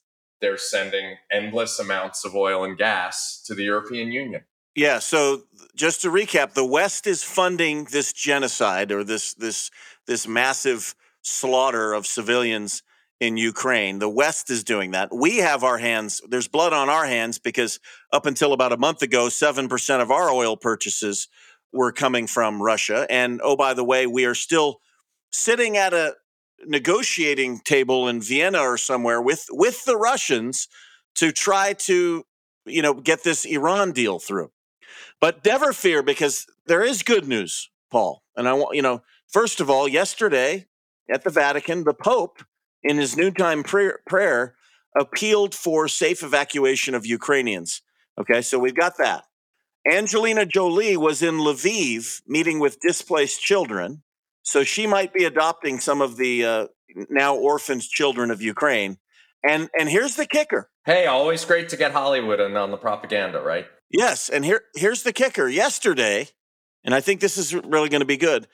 they're 0.45 0.57
sending 0.57 1.15
endless 1.31 1.79
amounts 1.79 2.23
of 2.23 2.35
oil 2.35 2.63
and 2.63 2.77
gas 2.77 3.41
to 3.47 3.55
the 3.55 3.63
European 3.63 4.11
Union. 4.11 4.43
Yeah. 4.75 4.99
So 4.99 5.41
just 5.75 6.03
to 6.03 6.09
recap, 6.09 6.53
the 6.53 6.65
West 6.65 7.07
is 7.07 7.23
funding 7.23 7.85
this 7.85 8.13
genocide 8.13 8.91
or 8.91 9.03
this 9.03 9.33
this 9.33 9.71
this 10.05 10.27
massive 10.27 10.93
slaughter 11.23 11.93
of 11.93 12.05
civilians 12.05 12.83
in 13.19 13.37
Ukraine. 13.37 13.97
The 13.97 14.09
West 14.09 14.51
is 14.51 14.63
doing 14.63 14.91
that. 14.91 15.09
We 15.11 15.37
have 15.37 15.63
our 15.63 15.79
hands. 15.79 16.21
There's 16.29 16.47
blood 16.47 16.73
on 16.73 16.89
our 16.89 17.07
hands 17.07 17.39
because 17.39 17.79
up 18.13 18.27
until 18.27 18.53
about 18.53 18.71
a 18.71 18.77
month 18.77 19.01
ago, 19.01 19.29
seven 19.29 19.67
percent 19.67 20.03
of 20.03 20.11
our 20.11 20.29
oil 20.29 20.55
purchases 20.55 21.27
were 21.73 21.91
coming 21.91 22.27
from 22.27 22.61
Russia. 22.61 23.07
And 23.09 23.41
oh, 23.43 23.55
by 23.55 23.73
the 23.73 23.83
way, 23.83 24.05
we 24.05 24.25
are 24.25 24.35
still 24.35 24.79
sitting 25.31 25.75
at 25.75 25.91
a 25.95 26.13
negotiating 26.65 27.59
table 27.59 28.07
in 28.07 28.21
Vienna 28.21 28.59
or 28.59 28.77
somewhere 28.77 29.21
with 29.21 29.45
with 29.51 29.85
the 29.85 29.97
Russians 29.97 30.67
to 31.15 31.31
try 31.31 31.73
to 31.73 32.23
you 32.65 32.81
know 32.81 32.93
get 32.93 33.23
this 33.23 33.45
Iran 33.45 33.91
deal 33.91 34.19
through. 34.19 34.51
But 35.21 35.43
never 35.45 35.73
fear 35.73 36.03
because 36.03 36.45
there 36.65 36.83
is 36.83 37.03
good 37.03 37.27
news, 37.27 37.69
Paul. 37.91 38.23
And 38.35 38.47
I 38.47 38.53
want, 38.53 38.75
you 38.75 38.81
know, 38.81 39.01
first 39.27 39.59
of 39.59 39.69
all, 39.69 39.87
yesterday 39.87 40.67
at 41.11 41.23
the 41.23 41.29
Vatican, 41.29 41.83
the 41.83 41.93
Pope, 41.93 42.43
in 42.83 42.97
his 42.97 43.17
noontime 43.17 43.63
prayer, 43.63 43.99
prayer 44.07 44.55
appealed 44.97 45.53
for 45.53 45.87
safe 45.87 46.23
evacuation 46.23 46.95
of 46.95 47.05
Ukrainians. 47.05 47.81
Okay, 48.19 48.41
so 48.41 48.59
we've 48.59 48.75
got 48.75 48.97
that. 48.97 49.25
Angelina 49.87 50.45
Jolie 50.45 50.97
was 50.97 51.21
in 51.21 51.35
Lviv 51.35 52.21
meeting 52.25 52.59
with 52.59 52.79
displaced 52.79 53.41
children. 53.41 54.03
So 54.45 54.63
she 54.63 54.85
might 54.85 55.11
be 55.11 55.25
adopting 55.25 55.79
some 55.79 56.01
of 56.01 56.17
the 56.17 56.45
uh, 56.45 56.67
now 57.09 57.35
orphaned 57.35 57.81
children 57.81 58.31
of 58.31 58.41
Ukraine. 58.41 58.97
And 59.47 59.69
and 59.77 59.89
here's 59.89 60.15
the 60.15 60.25
kicker. 60.25 60.69
Hey, 60.85 61.07
always 61.07 61.43
great 61.43 61.67
to 61.69 61.77
get 61.77 61.91
Hollywood 61.91 62.39
in 62.39 62.55
on 62.55 62.71
the 62.71 62.77
propaganda, 62.77 63.41
right? 63.41 63.65
Yes, 63.89 64.29
and 64.29 64.45
here 64.45 64.61
here's 64.75 65.03
the 65.03 65.13
kicker. 65.13 65.49
Yesterday, 65.49 66.29
and 66.83 66.93
I 66.93 67.01
think 67.01 67.21
this 67.21 67.37
is 67.37 67.53
really 67.53 67.89
going 67.89 68.01
to 68.01 68.05
be 68.05 68.17
good. 68.17 68.47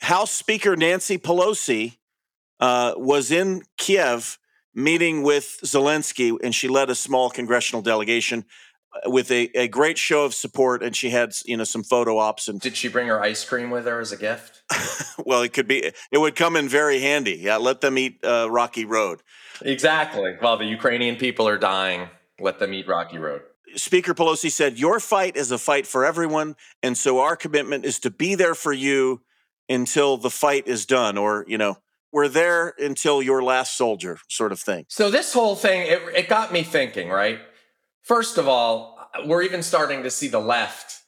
House 0.00 0.32
Speaker 0.32 0.76
Nancy 0.76 1.18
Pelosi 1.18 1.98
uh, 2.58 2.94
was 2.96 3.30
in 3.30 3.62
Kiev 3.78 4.38
meeting 4.74 5.22
with 5.22 5.60
Zelensky, 5.64 6.36
and 6.42 6.54
she 6.54 6.66
led 6.66 6.90
a 6.90 6.94
small 6.94 7.30
congressional 7.30 7.82
delegation 7.82 8.44
with 9.06 9.30
a, 9.30 9.50
a 9.58 9.68
great 9.68 9.98
show 9.98 10.24
of 10.24 10.34
support. 10.34 10.82
And 10.82 10.94
she 10.94 11.10
had 11.10 11.34
you 11.44 11.56
know 11.56 11.64
some 11.64 11.82
photo 11.82 12.18
ops. 12.18 12.48
And 12.48 12.60
did 12.60 12.76
she 12.76 12.88
bring 12.88 13.08
her 13.08 13.20
ice 13.20 13.44
cream 13.44 13.70
with 13.70 13.86
her 13.86 14.00
as 14.00 14.12
a 14.12 14.16
gift? 14.16 14.62
well, 15.26 15.42
it 15.42 15.52
could 15.52 15.68
be. 15.68 15.92
It 16.10 16.18
would 16.18 16.36
come 16.36 16.56
in 16.56 16.68
very 16.68 17.00
handy. 17.00 17.38
Yeah, 17.40 17.56
let 17.56 17.80
them 17.80 17.98
eat 17.98 18.24
uh, 18.24 18.48
Rocky 18.50 18.84
Road. 18.84 19.22
Exactly. 19.60 20.36
While 20.40 20.56
the 20.56 20.64
Ukrainian 20.64 21.16
people 21.16 21.46
are 21.48 21.58
dying, 21.58 22.08
let 22.40 22.58
them 22.58 22.74
eat 22.74 22.88
Rocky 22.88 23.18
Road. 23.18 23.42
Speaker 23.76 24.14
Pelosi 24.14 24.50
said, 24.50 24.78
Your 24.78 25.00
fight 25.00 25.36
is 25.36 25.50
a 25.50 25.58
fight 25.58 25.86
for 25.86 26.04
everyone. 26.04 26.56
And 26.82 26.96
so 26.96 27.20
our 27.20 27.36
commitment 27.36 27.84
is 27.84 27.98
to 28.00 28.10
be 28.10 28.34
there 28.34 28.54
for 28.54 28.72
you 28.72 29.22
until 29.68 30.16
the 30.16 30.30
fight 30.30 30.66
is 30.66 30.84
done, 30.84 31.16
or, 31.16 31.44
you 31.48 31.56
know, 31.56 31.78
we're 32.12 32.28
there 32.28 32.74
until 32.78 33.22
your 33.22 33.42
last 33.42 33.76
soldier, 33.76 34.18
sort 34.28 34.52
of 34.52 34.60
thing. 34.60 34.84
So 34.88 35.10
this 35.10 35.32
whole 35.32 35.56
thing, 35.56 35.86
it, 35.86 36.02
it 36.14 36.28
got 36.28 36.52
me 36.52 36.62
thinking, 36.62 37.08
right? 37.08 37.40
First 38.02 38.36
of 38.36 38.48
all, 38.48 38.98
we're 39.26 39.42
even 39.42 39.62
starting 39.62 40.02
to 40.02 40.10
see 40.10 40.28
the 40.28 40.40
left 40.40 41.02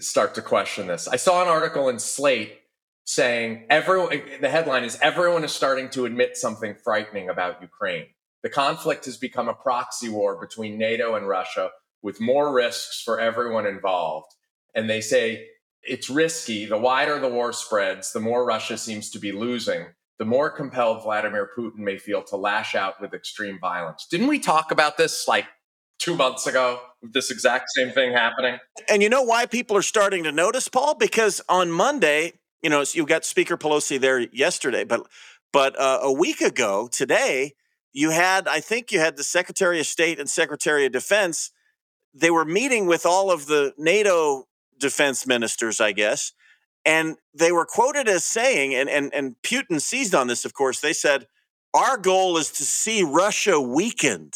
start 0.00 0.34
to 0.34 0.42
question 0.42 0.86
this. 0.86 1.08
I 1.08 1.16
saw 1.16 1.42
an 1.42 1.48
article 1.48 1.88
in 1.88 1.98
Slate 1.98 2.60
saying 3.04 3.66
everyone 3.70 4.20
the 4.40 4.48
headline 4.48 4.84
is 4.84 4.98
everyone 5.00 5.44
is 5.44 5.52
starting 5.52 5.88
to 5.90 6.06
admit 6.06 6.36
something 6.36 6.74
frightening 6.82 7.28
about 7.28 7.62
Ukraine. 7.62 8.06
The 8.42 8.50
conflict 8.50 9.06
has 9.06 9.16
become 9.16 9.48
a 9.48 9.54
proxy 9.54 10.08
war 10.08 10.38
between 10.38 10.78
NATO 10.78 11.14
and 11.14 11.26
Russia 11.26 11.70
with 12.02 12.20
more 12.20 12.52
risks 12.52 13.02
for 13.02 13.18
everyone 13.18 13.66
involved. 13.66 14.32
And 14.74 14.90
they 14.90 15.00
say 15.00 15.46
it's 15.82 16.10
risky. 16.10 16.66
The 16.66 16.78
wider 16.78 17.18
the 17.18 17.28
war 17.28 17.52
spreads, 17.52 18.12
the 18.12 18.20
more 18.20 18.44
Russia 18.44 18.76
seems 18.76 19.10
to 19.10 19.18
be 19.18 19.32
losing, 19.32 19.86
the 20.18 20.24
more 20.24 20.50
compelled 20.50 21.02
Vladimir 21.02 21.48
Putin 21.56 21.78
may 21.78 21.96
feel 21.96 22.22
to 22.24 22.36
lash 22.36 22.74
out 22.74 23.00
with 23.00 23.14
extreme 23.14 23.58
violence. 23.60 24.06
Didn't 24.10 24.28
we 24.28 24.38
talk 24.38 24.70
about 24.70 24.96
this 24.96 25.26
like 25.26 25.46
two 25.98 26.16
months 26.16 26.46
ago? 26.46 26.80
with 27.02 27.12
This 27.12 27.30
exact 27.30 27.70
same 27.70 27.90
thing 27.90 28.12
happening. 28.12 28.58
And 28.88 29.02
you 29.02 29.08
know 29.08 29.22
why 29.22 29.46
people 29.46 29.76
are 29.76 29.82
starting 29.82 30.24
to 30.24 30.32
notice, 30.32 30.68
Paul? 30.68 30.94
Because 30.94 31.40
on 31.48 31.70
Monday, 31.70 32.34
you 32.62 32.70
know, 32.70 32.84
you 32.92 33.06
got 33.06 33.24
Speaker 33.24 33.56
Pelosi 33.56 34.00
there 34.00 34.20
yesterday, 34.20 34.84
but 34.84 35.06
but 35.52 35.78
uh, 35.78 36.00
a 36.02 36.12
week 36.12 36.40
ago 36.40 36.88
today, 36.90 37.54
you 37.92 38.10
had 38.10 38.48
I 38.48 38.60
think 38.60 38.92
you 38.92 39.00
had 39.00 39.16
the 39.16 39.24
Secretary 39.24 39.80
of 39.80 39.86
State 39.86 40.18
and 40.18 40.28
Secretary 40.28 40.86
of 40.86 40.92
Defense 40.92 41.50
they 42.16 42.30
were 42.30 42.44
meeting 42.44 42.86
with 42.86 43.04
all 43.04 43.30
of 43.30 43.46
the 43.46 43.74
NATO 43.76 44.48
defense 44.78 45.26
ministers, 45.26 45.80
I 45.80 45.92
guess, 45.92 46.32
and 46.84 47.16
they 47.34 47.52
were 47.52 47.66
quoted 47.66 48.08
as 48.08 48.24
saying, 48.24 48.74
and, 48.74 48.88
and, 48.88 49.12
and 49.12 49.36
Putin 49.42 49.80
seized 49.80 50.14
on 50.14 50.26
this, 50.26 50.44
of 50.44 50.54
course, 50.54 50.80
they 50.80 50.92
said, 50.92 51.26
Our 51.74 51.98
goal 51.98 52.38
is 52.38 52.50
to 52.52 52.64
see 52.64 53.02
Russia 53.02 53.60
weakened 53.60 54.34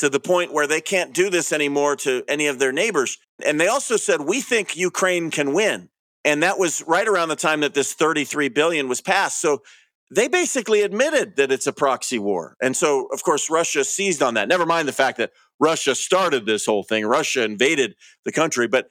to 0.00 0.08
the 0.08 0.20
point 0.20 0.52
where 0.52 0.66
they 0.66 0.80
can't 0.80 1.12
do 1.12 1.30
this 1.30 1.52
anymore 1.52 1.94
to 1.94 2.24
any 2.26 2.46
of 2.46 2.58
their 2.58 2.72
neighbors. 2.72 3.18
And 3.44 3.60
they 3.60 3.68
also 3.68 3.96
said, 3.96 4.22
We 4.22 4.40
think 4.40 4.76
Ukraine 4.76 5.30
can 5.30 5.52
win. 5.52 5.90
And 6.24 6.42
that 6.42 6.58
was 6.58 6.82
right 6.86 7.06
around 7.06 7.28
the 7.28 7.36
time 7.36 7.60
that 7.60 7.74
this 7.74 7.94
33 7.94 8.48
billion 8.48 8.88
was 8.88 9.00
passed. 9.00 9.40
So 9.40 9.62
they 10.10 10.28
basically 10.28 10.82
admitted 10.82 11.36
that 11.36 11.52
it's 11.52 11.66
a 11.66 11.72
proxy 11.72 12.18
war. 12.18 12.56
And 12.60 12.76
so, 12.76 13.08
of 13.12 13.22
course, 13.22 13.48
Russia 13.48 13.84
seized 13.84 14.22
on 14.22 14.34
that. 14.34 14.48
Never 14.48 14.66
mind 14.66 14.88
the 14.88 14.92
fact 14.92 15.18
that 15.18 15.32
Russia 15.58 15.94
started 15.94 16.46
this 16.46 16.66
whole 16.66 16.82
thing, 16.82 17.06
Russia 17.06 17.44
invaded 17.44 17.94
the 18.24 18.32
country, 18.32 18.66
but 18.66 18.88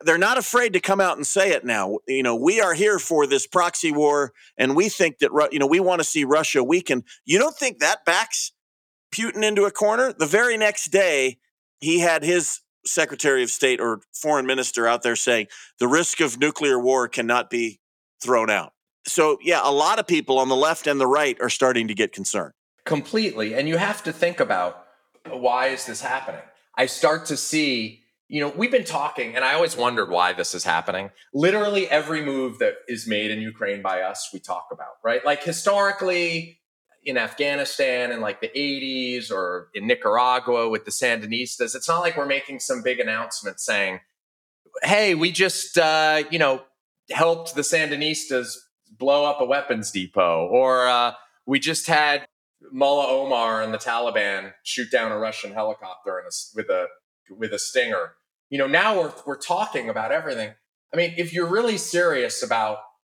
they're 0.00 0.18
not 0.18 0.38
afraid 0.38 0.72
to 0.74 0.80
come 0.80 1.00
out 1.00 1.16
and 1.16 1.26
say 1.26 1.50
it 1.50 1.64
now. 1.64 1.98
You 2.06 2.22
know, 2.22 2.36
we 2.36 2.60
are 2.60 2.74
here 2.74 2.98
for 2.98 3.26
this 3.26 3.46
proxy 3.46 3.90
war, 3.90 4.32
and 4.56 4.76
we 4.76 4.88
think 4.88 5.18
that, 5.18 5.30
you 5.52 5.58
know, 5.58 5.66
we 5.66 5.80
want 5.80 6.00
to 6.00 6.04
see 6.04 6.24
Russia 6.24 6.62
weaken. 6.62 7.04
You 7.24 7.38
don't 7.38 7.56
think 7.56 7.78
that 7.78 8.04
backs 8.04 8.52
Putin 9.12 9.42
into 9.42 9.64
a 9.64 9.70
corner? 9.70 10.12
The 10.12 10.26
very 10.26 10.56
next 10.56 10.86
day, 10.86 11.38
he 11.80 12.00
had 12.00 12.22
his 12.22 12.60
secretary 12.84 13.42
of 13.42 13.50
state 13.50 13.80
or 13.80 14.00
foreign 14.12 14.46
minister 14.46 14.86
out 14.86 15.02
there 15.02 15.16
saying 15.16 15.46
the 15.78 15.88
risk 15.88 16.20
of 16.20 16.38
nuclear 16.38 16.78
war 16.78 17.08
cannot 17.08 17.50
be 17.50 17.80
thrown 18.22 18.50
out. 18.50 18.72
So, 19.06 19.38
yeah, 19.42 19.60
a 19.62 19.70
lot 19.70 19.98
of 19.98 20.06
people 20.06 20.38
on 20.38 20.48
the 20.48 20.56
left 20.56 20.86
and 20.86 21.00
the 21.00 21.06
right 21.06 21.36
are 21.40 21.50
starting 21.50 21.88
to 21.88 21.94
get 21.94 22.12
concerned. 22.12 22.52
Completely. 22.84 23.54
And 23.54 23.68
you 23.68 23.76
have 23.76 24.02
to 24.04 24.12
think 24.12 24.40
about 24.40 24.84
uh, 25.24 25.36
why 25.36 25.68
is 25.68 25.86
this 25.86 26.00
happening? 26.00 26.42
I 26.76 26.86
start 26.86 27.26
to 27.26 27.36
see, 27.36 28.02
you 28.28 28.40
know, 28.40 28.52
we've 28.54 28.70
been 28.70 28.84
talking, 28.84 29.34
and 29.34 29.44
I 29.44 29.54
always 29.54 29.76
wondered 29.76 30.10
why 30.10 30.32
this 30.32 30.54
is 30.54 30.64
happening. 30.64 31.10
Literally 31.32 31.88
every 31.88 32.24
move 32.24 32.58
that 32.58 32.74
is 32.86 33.06
made 33.06 33.30
in 33.30 33.40
Ukraine 33.40 33.82
by 33.82 34.02
us, 34.02 34.30
we 34.32 34.40
talk 34.40 34.68
about, 34.70 34.94
right? 35.02 35.24
Like 35.24 35.42
historically, 35.42 36.60
in 37.04 37.16
Afghanistan 37.16 38.12
in 38.12 38.20
like 38.20 38.40
the 38.40 38.48
80s 38.48 39.30
or 39.30 39.68
in 39.74 39.86
Nicaragua 39.86 40.68
with 40.68 40.84
the 40.84 40.90
Sandinistas, 40.90 41.74
it's 41.74 41.88
not 41.88 42.00
like 42.00 42.16
we're 42.16 42.26
making 42.26 42.60
some 42.60 42.82
big 42.82 43.00
announcement 43.00 43.60
saying, 43.60 44.00
hey, 44.82 45.14
we 45.14 45.32
just, 45.32 45.78
uh, 45.78 46.22
you 46.30 46.38
know, 46.38 46.62
helped 47.10 47.54
the 47.54 47.62
Sandinistas 47.62 48.56
blow 48.90 49.24
up 49.24 49.40
a 49.40 49.44
weapons 49.44 49.90
depot, 49.90 50.46
or 50.46 50.86
uh, 50.86 51.12
we 51.46 51.58
just 51.58 51.86
had 51.86 52.26
Mullah 52.72 53.08
Omar 53.08 53.62
and 53.62 53.72
the 53.72 53.78
Taliban 53.78 54.52
shoot 54.62 54.90
down 54.90 55.12
a 55.12 55.18
Russian 55.18 55.52
helicopter 55.52 56.18
a, 56.18 56.30
with 56.54 56.68
a 56.68 56.86
with 57.30 57.52
a 57.52 57.58
stinger. 57.58 58.14
You 58.50 58.58
know, 58.58 58.66
now 58.66 58.98
we're 59.00 59.12
we're 59.26 59.38
talking 59.38 59.88
about 59.88 60.12
everything. 60.12 60.52
I 60.92 60.96
mean, 60.96 61.14
if 61.16 61.32
you're 61.32 61.46
really 61.46 61.78
serious 61.78 62.42
about 62.42 62.78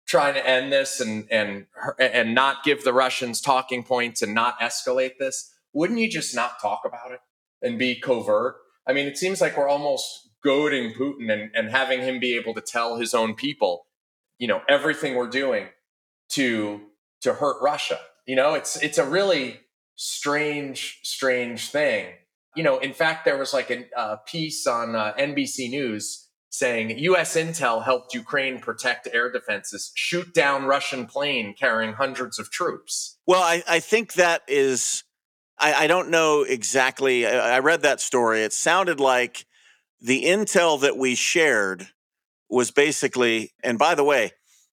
trying 0.09 0.33
to 0.33 0.45
end 0.45 0.73
this 0.73 0.99
and 0.99 1.27
and 1.31 1.67
and 1.99 2.33
not 2.33 2.63
give 2.63 2.83
the 2.83 2.91
Russians 2.91 3.39
talking 3.39 3.83
points 3.83 4.21
and 4.21 4.33
not 4.33 4.59
escalate 4.59 5.17
this, 5.19 5.53
wouldn't 5.71 5.99
you 5.99 6.09
just 6.09 6.35
not 6.35 6.59
talk 6.59 6.81
about 6.83 7.11
it 7.11 7.19
and 7.61 7.77
be 7.77 7.95
covert? 7.95 8.55
I 8.87 8.93
mean, 8.93 9.07
it 9.07 9.17
seems 9.17 9.39
like 9.39 9.55
we're 9.55 9.69
almost 9.69 10.29
goading 10.43 10.93
Putin 10.93 11.31
and, 11.31 11.51
and 11.53 11.69
having 11.69 12.01
him 12.01 12.19
be 12.19 12.35
able 12.35 12.55
to 12.55 12.61
tell 12.61 12.97
his 12.97 13.13
own 13.13 13.35
people, 13.35 13.85
you 14.39 14.47
know, 14.47 14.61
everything 14.67 15.15
we're 15.15 15.29
doing 15.29 15.67
to 16.29 16.81
to 17.21 17.33
hurt 17.33 17.61
Russia. 17.61 17.99
You 18.25 18.35
know, 18.35 18.55
it's 18.55 18.81
it's 18.81 18.97
a 18.97 19.05
really 19.05 19.59
strange, 19.95 20.99
strange 21.03 21.69
thing. 21.69 22.07
You 22.55 22.63
know, 22.63 22.79
in 22.79 22.93
fact, 22.93 23.25
there 23.25 23.37
was 23.37 23.53
like 23.53 23.69
a, 23.69 23.85
a 23.95 24.17
piece 24.25 24.65
on 24.65 24.95
uh, 24.95 25.13
NBC 25.19 25.69
News 25.69 26.28
saying 26.49 26.97
U.S. 26.99 27.35
intel 27.35 27.83
helped 27.83 28.13
Ukraine 28.13 28.59
protect 28.59 29.07
air 29.13 29.31
defenses, 29.31 29.91
shoot 29.95 30.33
down 30.33 30.65
Russian 30.65 31.05
plane 31.05 31.55
carrying 31.57 31.93
hundreds 31.93 32.39
of 32.39 32.49
troops. 32.49 33.17
Well, 33.27 33.43
I, 33.43 33.63
I 33.67 33.79
think 33.79 34.13
that 34.13 34.41
is, 34.47 35.03
I, 35.59 35.73
I 35.73 35.87
don't 35.87 36.09
know 36.09 36.41
exactly. 36.41 37.27
I, 37.27 37.55
I 37.55 37.59
read 37.59 37.83
that 37.83 38.01
story. 38.01 38.41
It 38.41 38.53
sounded 38.53 38.99
like 38.99 39.45
the 40.01 40.25
intel 40.25 40.81
that 40.81 40.97
we 40.97 41.15
shared 41.15 41.87
was 42.49 42.71
basically, 42.71 43.53
and 43.63 43.77
by 43.77 43.93
the 43.93 44.03
way, 44.03 44.31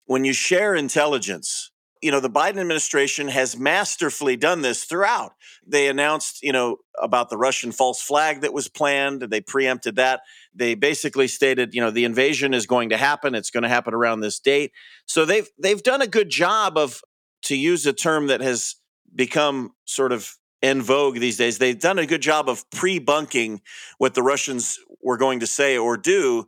when 0.04 0.24
you 0.24 0.34
share 0.34 0.74
intelligence, 0.74 1.71
you 2.02 2.10
know, 2.10 2.18
the 2.18 2.28
Biden 2.28 2.58
administration 2.58 3.28
has 3.28 3.56
masterfully 3.56 4.36
done 4.36 4.62
this 4.62 4.84
throughout. 4.84 5.32
They 5.64 5.88
announced, 5.88 6.42
you 6.42 6.52
know, 6.52 6.78
about 7.00 7.30
the 7.30 7.38
Russian 7.38 7.70
false 7.70 8.02
flag 8.02 8.40
that 8.40 8.52
was 8.52 8.68
planned. 8.68 9.22
And 9.22 9.32
they 9.32 9.40
preempted 9.40 9.96
that. 9.96 10.22
They 10.52 10.74
basically 10.74 11.28
stated, 11.28 11.74
you 11.74 11.80
know, 11.80 11.92
the 11.92 12.04
invasion 12.04 12.54
is 12.54 12.66
going 12.66 12.90
to 12.90 12.96
happen. 12.96 13.36
It's 13.36 13.50
going 13.50 13.62
to 13.62 13.68
happen 13.68 13.94
around 13.94 14.20
this 14.20 14.40
date. 14.40 14.72
So 15.06 15.24
they've 15.24 15.48
they've 15.58 15.82
done 15.82 16.02
a 16.02 16.08
good 16.08 16.28
job 16.28 16.76
of, 16.76 17.02
to 17.42 17.56
use 17.56 17.86
a 17.86 17.92
term 17.92 18.26
that 18.26 18.40
has 18.40 18.76
become 19.14 19.72
sort 19.84 20.12
of 20.12 20.36
in 20.60 20.82
vogue 20.82 21.18
these 21.20 21.36
days. 21.36 21.58
They've 21.58 21.78
done 21.78 21.98
a 21.98 22.06
good 22.06 22.22
job 22.22 22.48
of 22.48 22.68
pre-bunking 22.70 23.62
what 23.98 24.14
the 24.14 24.22
Russians 24.22 24.78
were 25.00 25.16
going 25.16 25.40
to 25.40 25.46
say 25.46 25.78
or 25.78 25.96
do. 25.96 26.46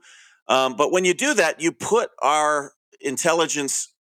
Um, 0.49 0.77
but 0.77 0.93
when 0.93 1.05
you 1.05 1.15
do 1.15 1.35
that, 1.35 1.61
you 1.61 1.73
put 1.73 2.11
our 2.23 2.73
intelligence 3.01 3.94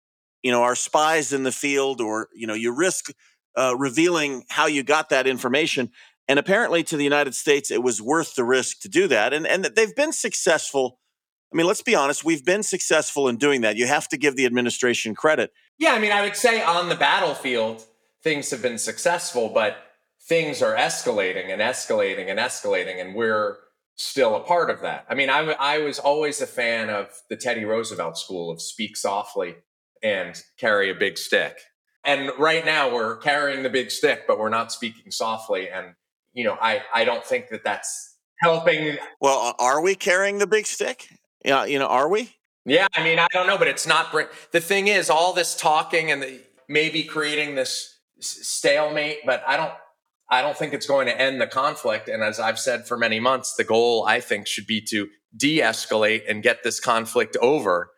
you 0.44 0.52
know, 0.52 0.62
our 0.62 0.76
spies 0.76 1.34
in 1.34 1.44
the 1.44 1.52
field, 1.52 2.02
or 2.02 2.30
you 2.36 2.46
know, 2.46 2.54
you 2.54 2.72
risk 2.72 3.12
uh, 3.58 3.76
revealing 3.78 4.44
how 4.50 4.68
you 4.68 4.84
got 4.84 5.10
that 5.10 5.26
information. 5.26 5.90
And 6.28 6.38
apparently, 6.38 6.84
to 6.84 6.98
the 6.98 7.04
United 7.04 7.34
States, 7.34 7.72
it 7.72 7.82
was 7.82 8.02
worth 8.02 8.36
the 8.36 8.44
risk 8.44 8.82
to 8.82 8.90
do 8.90 9.08
that, 9.08 9.34
and 9.34 9.48
and 9.48 9.66
they've 9.66 9.96
been 9.96 10.14
successful. 10.14 11.00
I 11.52 11.56
mean, 11.56 11.68
let's 11.68 11.84
be 11.84 11.96
honest, 11.96 12.24
we've 12.24 12.44
been 12.44 12.64
successful 12.64 13.28
in 13.28 13.38
doing 13.38 13.62
that. 13.62 13.76
You 13.76 13.86
have 13.88 14.08
to 14.10 14.18
give 14.18 14.36
the 14.36 14.46
administration 14.46 15.14
credit. 15.14 15.52
Yeah, 15.78 15.94
I 15.94 16.00
mean, 16.00 16.12
I 16.12 16.24
would 16.24 16.36
say 16.36 16.64
on 16.64 16.90
the 16.90 16.96
battlefield, 16.96 17.86
things 18.24 18.50
have 18.52 18.62
been 18.62 18.80
successful, 18.80 19.50
but 19.50 19.78
things 20.28 20.62
are 20.62 20.76
escalating 20.76 21.52
and 21.52 21.62
escalating 21.62 22.30
and 22.30 22.40
escalating, 22.40 23.00
and 23.00 23.14
we're 23.14 23.58
still 23.96 24.36
a 24.36 24.40
part 24.40 24.70
of 24.70 24.82
that. 24.82 25.06
I 25.10 25.16
mean, 25.16 25.30
I, 25.30 25.42
I 25.60 25.78
was 25.80 26.00
always 26.00 26.42
a 26.42 26.48
fan 26.48 26.90
of 26.90 27.10
the 27.30 27.36
Teddy 27.36 27.66
Roosevelt 27.66 28.18
school 28.18 28.50
of 28.50 28.62
speak 28.62 28.98
softly 28.98 29.56
and 30.04 30.40
carry 30.58 30.90
a 30.90 30.96
big 30.96 31.18
stick. 31.18 31.58
And 32.04 32.32
right 32.38 32.66
now 32.66 32.94
we're 32.94 33.16
carrying 33.18 33.64
the 33.64 33.70
big 33.70 33.90
stick, 33.90 34.26
but 34.28 34.38
we're 34.38 34.50
not 34.50 34.72
speaking 34.72 35.12
softly. 35.12 35.70
And, 35.70 35.96
you 36.34 36.44
know, 36.44 36.58
I, 36.62 36.84
I 36.94 37.06
don't 37.06 37.26
think 37.26 37.48
that 37.50 37.64
that's 37.64 38.18
helping. 38.42 38.98
Well, 39.22 39.56
are 39.58 39.82
we 39.82 39.96
carrying 39.96 40.40
the 40.40 40.48
big 40.48 40.66
stick? 40.66 41.08
Yeah, 41.46 41.66
you 41.66 41.80
know, 41.80 41.88
are 41.88 42.10
we? 42.10 42.36
Yeah, 42.66 42.88
I 42.96 43.04
mean, 43.04 43.20
I 43.20 43.28
don't 43.32 43.48
know, 43.48 43.58
but 43.58 43.68
it's 43.68 43.88
not. 43.88 44.14
The 44.52 44.60
thing 44.62 44.88
is, 44.88 45.10
all 45.10 45.34
this 45.34 45.56
talking 45.56 46.12
and 46.12 46.22
the, 46.22 46.42
maybe 46.70 47.04
creating 47.04 47.56
this 47.56 48.00
stalemate, 48.20 49.20
but 49.26 49.44
I 49.48 49.58
don't. 49.58 49.74
I 50.30 50.42
don't 50.42 50.58
think 50.58 50.74
it's 50.74 50.88
going 50.88 51.06
to 51.08 51.22
end 51.22 51.40
the 51.40 51.48
conflict. 51.48 52.08
And 52.08 52.24
as 52.24 52.40
I've 52.40 52.58
said 52.58 52.88
for 52.88 52.98
many 52.98 53.20
months, 53.20 53.56
the 53.56 53.64
goal 53.64 54.06
I 54.08 54.20
think 54.20 54.48
should 54.48 54.66
be 54.66 54.82
to 54.90 55.08
de-escalate 55.36 56.24
and 56.28 56.42
get 56.42 56.64
this 56.64 56.80
conflict 56.80 57.38
over. 57.40 57.92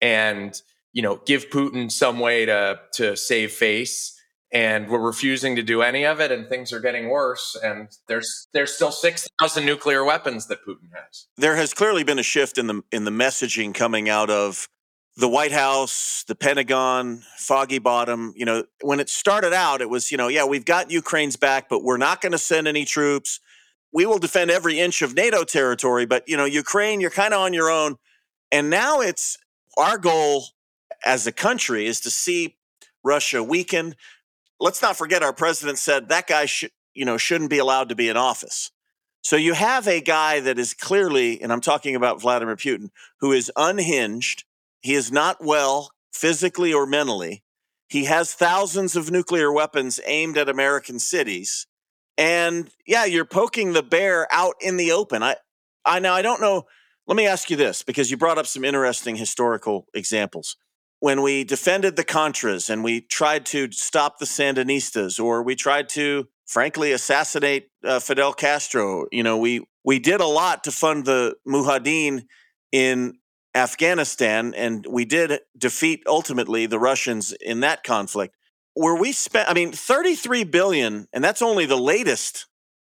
And 0.00 0.58
you 0.96 1.02
know, 1.02 1.20
give 1.26 1.50
Putin 1.50 1.92
some 1.92 2.18
way 2.18 2.46
to 2.46 2.80
to 2.94 3.18
save 3.18 3.52
face, 3.52 4.18
and 4.50 4.88
we're 4.88 4.98
refusing 4.98 5.54
to 5.56 5.62
do 5.62 5.82
any 5.82 6.06
of 6.06 6.20
it, 6.20 6.32
and 6.32 6.48
things 6.48 6.72
are 6.72 6.80
getting 6.80 7.10
worse. 7.10 7.54
And 7.62 7.90
there's 8.08 8.48
there's 8.54 8.72
still 8.72 8.90
six 8.90 9.28
thousand 9.38 9.66
nuclear 9.66 10.04
weapons 10.04 10.46
that 10.46 10.60
Putin 10.66 10.88
has. 10.94 11.26
There 11.36 11.56
has 11.56 11.74
clearly 11.74 12.02
been 12.02 12.18
a 12.18 12.22
shift 12.22 12.56
in 12.56 12.66
the 12.66 12.82
in 12.90 13.04
the 13.04 13.10
messaging 13.10 13.74
coming 13.74 14.08
out 14.08 14.30
of 14.30 14.70
the 15.18 15.28
White 15.28 15.52
House, 15.52 16.24
the 16.28 16.34
Pentagon, 16.34 17.22
Foggy 17.36 17.78
Bottom. 17.78 18.32
You 18.34 18.46
know, 18.46 18.64
when 18.80 18.98
it 18.98 19.10
started 19.10 19.52
out, 19.52 19.82
it 19.82 19.90
was 19.90 20.10
you 20.10 20.16
know, 20.16 20.28
yeah, 20.28 20.46
we've 20.46 20.64
got 20.64 20.90
Ukraine's 20.90 21.36
back, 21.36 21.68
but 21.68 21.84
we're 21.84 21.98
not 21.98 22.22
going 22.22 22.32
to 22.32 22.38
send 22.38 22.66
any 22.66 22.86
troops. 22.86 23.38
We 23.92 24.06
will 24.06 24.18
defend 24.18 24.50
every 24.50 24.80
inch 24.80 25.02
of 25.02 25.14
NATO 25.14 25.44
territory, 25.44 26.06
but 26.06 26.26
you 26.26 26.38
know, 26.38 26.46
Ukraine, 26.46 27.02
you're 27.02 27.10
kind 27.10 27.34
of 27.34 27.40
on 27.40 27.52
your 27.52 27.70
own. 27.70 27.96
And 28.50 28.70
now 28.70 29.00
it's 29.00 29.36
our 29.76 29.98
goal 29.98 30.46
as 31.06 31.26
a 31.26 31.32
country 31.32 31.86
is 31.86 32.00
to 32.00 32.10
see 32.10 32.56
Russia 33.02 33.42
weaken. 33.42 33.94
Let's 34.60 34.82
not 34.82 34.96
forget 34.96 35.22
our 35.22 35.32
president 35.32 35.78
said 35.78 36.08
that 36.08 36.26
guy 36.26 36.46
you 36.94 37.04
know, 37.04 37.16
shouldn't 37.16 37.50
be 37.50 37.58
allowed 37.58 37.90
to 37.90 37.94
be 37.94 38.08
in 38.08 38.16
office. 38.16 38.72
So 39.22 39.36
you 39.36 39.54
have 39.54 39.86
a 39.86 40.00
guy 40.00 40.40
that 40.40 40.58
is 40.58 40.72
clearly, 40.72 41.40
and 41.42 41.52
I'm 41.52 41.60
talking 41.60 41.94
about 41.94 42.20
Vladimir 42.20 42.56
Putin, 42.56 42.90
who 43.20 43.32
is 43.32 43.52
unhinged. 43.56 44.44
He 44.80 44.94
is 44.94 45.12
not 45.12 45.44
well 45.44 45.90
physically 46.12 46.72
or 46.72 46.86
mentally. 46.86 47.42
He 47.88 48.04
has 48.04 48.34
thousands 48.34 48.96
of 48.96 49.10
nuclear 49.10 49.52
weapons 49.52 50.00
aimed 50.06 50.38
at 50.38 50.48
American 50.48 50.98
cities. 50.98 51.66
And 52.16 52.70
yeah, 52.86 53.04
you're 53.04 53.24
poking 53.24 53.72
the 53.72 53.82
bear 53.82 54.26
out 54.32 54.54
in 54.60 54.76
the 54.76 54.92
open. 54.92 55.22
I 55.22 55.36
I 55.84 55.98
now 55.98 56.14
I 56.14 56.22
don't 56.22 56.40
know. 56.40 56.64
Let 57.06 57.16
me 57.16 57.26
ask 57.26 57.50
you 57.50 57.56
this 57.56 57.82
because 57.82 58.10
you 58.10 58.16
brought 58.16 58.38
up 58.38 58.46
some 58.46 58.64
interesting 58.64 59.16
historical 59.16 59.86
examples 59.94 60.56
when 61.00 61.22
we 61.22 61.44
defended 61.44 61.96
the 61.96 62.04
Contras 62.04 62.70
and 62.70 62.82
we 62.82 63.00
tried 63.00 63.46
to 63.46 63.70
stop 63.72 64.18
the 64.18 64.24
Sandinistas, 64.24 65.22
or 65.22 65.42
we 65.42 65.54
tried 65.54 65.88
to, 65.90 66.28
frankly, 66.46 66.92
assassinate 66.92 67.68
uh, 67.84 68.00
Fidel 68.00 68.32
Castro, 68.32 69.06
you 69.12 69.22
know, 69.22 69.36
we 69.36 69.66
we 69.84 69.98
did 69.98 70.20
a 70.20 70.26
lot 70.26 70.64
to 70.64 70.72
fund 70.72 71.04
the 71.04 71.36
Mujahideen 71.46 72.24
in 72.72 73.18
Afghanistan, 73.54 74.52
and 74.54 74.84
we 74.88 75.04
did 75.04 75.40
defeat 75.56 76.02
ultimately 76.06 76.66
the 76.66 76.78
Russians 76.78 77.32
in 77.32 77.60
that 77.60 77.84
conflict. 77.84 78.34
Where 78.74 78.96
we 78.96 79.12
spent, 79.12 79.48
I 79.48 79.54
mean, 79.54 79.72
33 79.72 80.44
billion, 80.44 81.06
and 81.12 81.24
that's 81.24 81.40
only 81.40 81.64
the 81.64 81.78
latest 81.78 82.46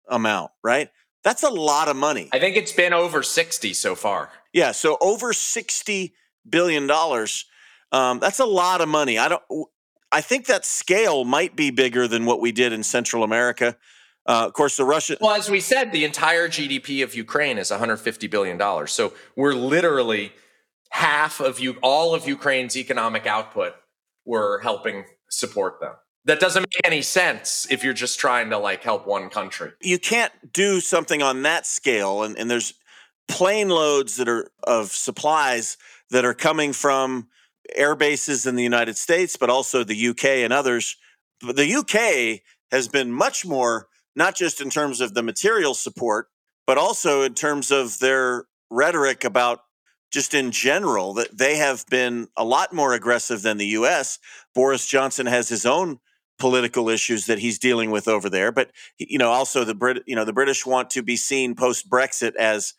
amount, 0.07 0.51
right? 0.63 0.89
That's 1.23 1.43
a 1.43 1.49
lot 1.49 1.87
of 1.89 1.95
money. 1.95 2.29
I 2.31 2.39
think 2.39 2.55
it's 2.55 2.71
been 2.71 2.93
over 2.93 3.23
60 3.23 3.73
so 3.73 3.95
far. 3.95 4.29
Yeah, 4.53 4.71
so 4.71 4.97
over 5.01 5.33
60 5.33 6.13
billion 6.47 6.87
dollars 6.87 7.45
um, 7.93 8.19
that's 8.19 8.39
a 8.39 8.45
lot 8.45 8.81
of 8.81 8.89
money. 8.89 9.17
I 9.17 9.29
don't. 9.29 9.43
I 10.11 10.21
think 10.21 10.47
that 10.47 10.65
scale 10.65 11.23
might 11.23 11.55
be 11.55 11.71
bigger 11.71 12.07
than 12.07 12.25
what 12.25 12.41
we 12.41 12.51
did 12.51 12.73
in 12.73 12.83
Central 12.83 13.23
America. 13.23 13.77
Uh, 14.25 14.45
of 14.47 14.53
course, 14.53 14.77
the 14.77 14.85
Russian. 14.85 15.17
Well, 15.21 15.35
as 15.35 15.49
we 15.49 15.59
said, 15.59 15.91
the 15.91 16.03
entire 16.03 16.47
GDP 16.47 17.03
of 17.03 17.15
Ukraine 17.15 17.57
is 17.57 17.71
150 17.71 18.27
billion 18.27 18.57
dollars. 18.57 18.91
So 18.91 19.13
we're 19.35 19.53
literally 19.53 20.33
half 20.89 21.39
of 21.39 21.59
you, 21.59 21.77
all 21.81 22.13
of 22.15 22.27
Ukraine's 22.27 22.75
economic 22.75 23.25
output. 23.27 23.73
We're 24.25 24.61
helping 24.61 25.05
support 25.29 25.79
them. 25.79 25.93
That 26.25 26.39
doesn't 26.39 26.61
make 26.61 26.85
any 26.85 27.01
sense 27.01 27.67
if 27.69 27.83
you're 27.83 27.93
just 27.93 28.17
trying 28.19 28.49
to 28.51 28.57
like 28.57 28.81
help 28.83 29.05
one 29.05 29.29
country. 29.29 29.71
You 29.81 29.99
can't 29.99 30.31
do 30.53 30.79
something 30.79 31.21
on 31.21 31.41
that 31.41 31.65
scale, 31.65 32.23
and, 32.23 32.37
and 32.37 32.49
there's 32.49 32.73
plane 33.27 33.69
loads 33.69 34.15
that 34.17 34.29
are 34.29 34.49
of 34.63 34.91
supplies 34.91 35.77
that 36.11 36.23
are 36.23 36.33
coming 36.33 36.71
from 36.71 37.27
air 37.75 37.95
bases 37.95 38.45
in 38.45 38.55
the 38.55 38.63
United 38.63 38.97
States, 38.97 39.37
but 39.37 39.49
also 39.49 39.83
the 39.83 40.07
UK 40.09 40.25
and 40.25 40.53
others. 40.53 40.97
The 41.41 41.75
UK 41.75 42.41
has 42.71 42.87
been 42.87 43.11
much 43.11 43.45
more, 43.45 43.87
not 44.15 44.35
just 44.35 44.61
in 44.61 44.69
terms 44.69 45.01
of 45.01 45.13
the 45.13 45.23
material 45.23 45.73
support, 45.73 46.27
but 46.65 46.77
also 46.77 47.21
in 47.21 47.33
terms 47.33 47.71
of 47.71 47.99
their 47.99 48.45
rhetoric 48.69 49.23
about 49.23 49.61
just 50.11 50.33
in 50.33 50.51
general 50.51 51.13
that 51.13 51.37
they 51.37 51.57
have 51.57 51.85
been 51.87 52.27
a 52.37 52.43
lot 52.43 52.71
more 52.71 52.93
aggressive 52.93 53.41
than 53.41 53.57
the 53.57 53.67
US. 53.67 54.19
Boris 54.53 54.85
Johnson 54.85 55.25
has 55.25 55.49
his 55.49 55.65
own 55.65 55.99
political 56.39 56.89
issues 56.89 57.25
that 57.25 57.39
he's 57.39 57.59
dealing 57.59 57.89
with 57.91 58.07
over 58.07 58.29
there, 58.29 58.51
but 58.51 58.71
you 58.97 59.17
know 59.17 59.31
also 59.31 59.63
the 59.63 59.75
Brit 59.75 60.03
you 60.05 60.15
know 60.15 60.25
the 60.25 60.33
British 60.33 60.65
want 60.65 60.89
to 60.91 61.01
be 61.01 61.15
seen 61.15 61.55
post 61.55 61.89
Brexit 61.89 62.35
as 62.35 62.73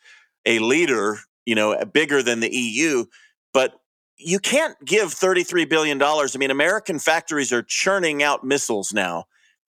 a 0.46 0.58
leader, 0.58 1.18
you 1.44 1.54
know, 1.54 1.76
bigger 1.84 2.22
than 2.22 2.40
the 2.40 2.54
EU, 2.54 3.06
but 3.52 3.80
you 4.16 4.38
can't 4.38 4.76
give 4.84 5.12
33 5.12 5.64
billion 5.64 5.98
dollars. 5.98 6.34
I 6.34 6.38
mean, 6.38 6.50
American 6.50 6.98
factories 6.98 7.52
are 7.52 7.62
churning 7.62 8.22
out 8.22 8.44
missiles 8.44 8.92
now. 8.92 9.24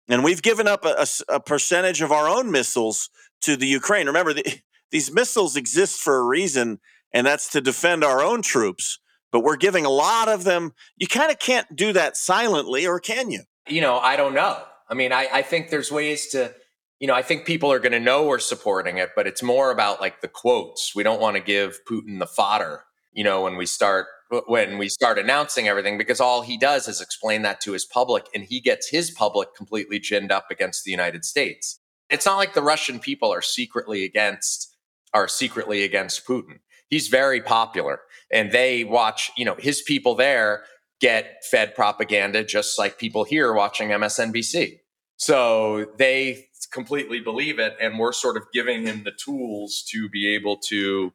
And 0.10 0.24
we've 0.24 0.41
given 0.41 0.68
up 0.68 0.84
a, 0.86 1.06
a, 1.30 1.36
a 1.36 1.39
percentage 1.39 2.02
of 2.02 2.12
our 2.12 2.28
own 2.28 2.52
missiles 2.52 3.10
to 3.41 3.56
the 3.56 3.68
Ukraine. 3.68 4.08
Remember, 4.08 4.34
the, 4.34 4.62
these 4.91 5.12
missiles 5.12 5.56
exist 5.56 6.02
for 6.02 6.18
a 6.18 6.26
reason, 6.26 6.80
and 7.14 7.26
that's 7.26 7.50
to 7.52 7.62
defend 7.62 8.04
our 8.04 8.22
own 8.22 8.41
troops. 8.41 9.00
But 9.32 9.44
we're 9.44 9.56
giving 9.56 9.86
a 9.86 9.89
lot 9.89 10.28
of 10.28 10.44
them. 10.44 10.74
You 10.98 11.08
kind 11.08 11.32
of 11.32 11.39
can't 11.39 11.76
do 11.76 11.94
that 11.94 12.18
silently, 12.18 12.86
or 12.86 13.00
can 13.00 13.32
you? 13.32 13.41
You 13.68 13.82
know, 13.82 13.98
I 13.98 14.16
don't 14.16 14.36
know. 14.36 14.62
I 14.89 14.94
mean, 14.94 15.12
I, 15.12 15.28
I 15.32 15.41
think 15.41 15.70
there's 15.70 15.91
ways 15.91 16.28
to, 16.28 16.54
you 17.00 17.08
know, 17.08 17.16
I 17.16 17.24
think 17.24 17.46
people 17.46 17.72
are 17.72 17.80
going 17.80 17.94
to 17.94 18.00
know 18.00 18.28
we're 18.28 18.38
supporting 18.38 18.98
it, 18.98 19.12
but 19.16 19.26
it's 19.26 19.41
more 19.41 19.72
about 19.72 20.02
like 20.02 20.22
the 20.22 20.28
quotes. 20.28 20.94
We 20.94 21.02
don't 21.02 21.22
want 21.22 21.38
to 21.38 21.41
give 21.41 21.80
Putin 21.89 22.20
the 22.20 22.28
fodder, 22.28 22.84
you 23.12 23.24
know, 23.24 23.41
when 23.41 23.56
we 23.56 23.66
start 23.66 24.06
when 24.48 24.78
we 24.78 24.90
start 24.90 25.20
announcing 25.20 25.68
everything 25.68 25.98
because 25.98 26.20
all 26.20 26.42
he 26.42 26.58
does 26.58 26.88
is 26.88 27.02
explain 27.02 27.42
that 27.44 27.62
to 27.62 27.74
his 27.74 27.86
public 27.86 28.26
and 28.34 28.44
he 28.44 28.60
gets 28.60 28.90
his 28.90 29.12
public 29.12 29.56
completely 29.56 30.00
ginned 30.00 30.32
up 30.32 30.46
against 30.50 30.84
the 30.84 30.92
United 30.92 31.26
States. 31.26 31.80
It's 32.10 32.26
not 32.26 32.38
like 32.38 32.54
the 32.54 32.62
Russian 32.62 33.00
people 33.00 33.32
are 33.32 33.42
secretly 33.42 34.04
against 34.04 34.76
are 35.14 35.28
secretly 35.28 35.84
against 35.84 36.28
Putin. 36.28 36.60
He's 36.90 37.08
very 37.08 37.42
popular 37.42 38.02
and 38.32 38.52
they 38.52 38.84
watch, 38.84 39.32
you 39.38 39.46
know, 39.46 39.56
his 39.60 39.82
people 39.82 40.16
there 40.16 40.64
get 41.00 41.44
fed 41.50 41.76
propaganda 41.76 42.44
just 42.44 42.80
like 42.80 42.98
people 42.98 43.24
here 43.24 43.54
watching 43.54 43.90
MSNBC. 43.90 44.80
So 45.18 45.86
they 45.98 46.48
completely 46.72 47.20
believe 47.20 47.60
it 47.60 47.76
and 47.80 48.00
we're 48.00 48.14
sort 48.14 48.38
of 48.38 48.44
giving 48.54 48.86
him 48.86 49.04
the 49.04 49.12
tools 49.12 49.84
to 49.92 50.10
be 50.10 50.34
able 50.34 50.58
to 50.58 51.14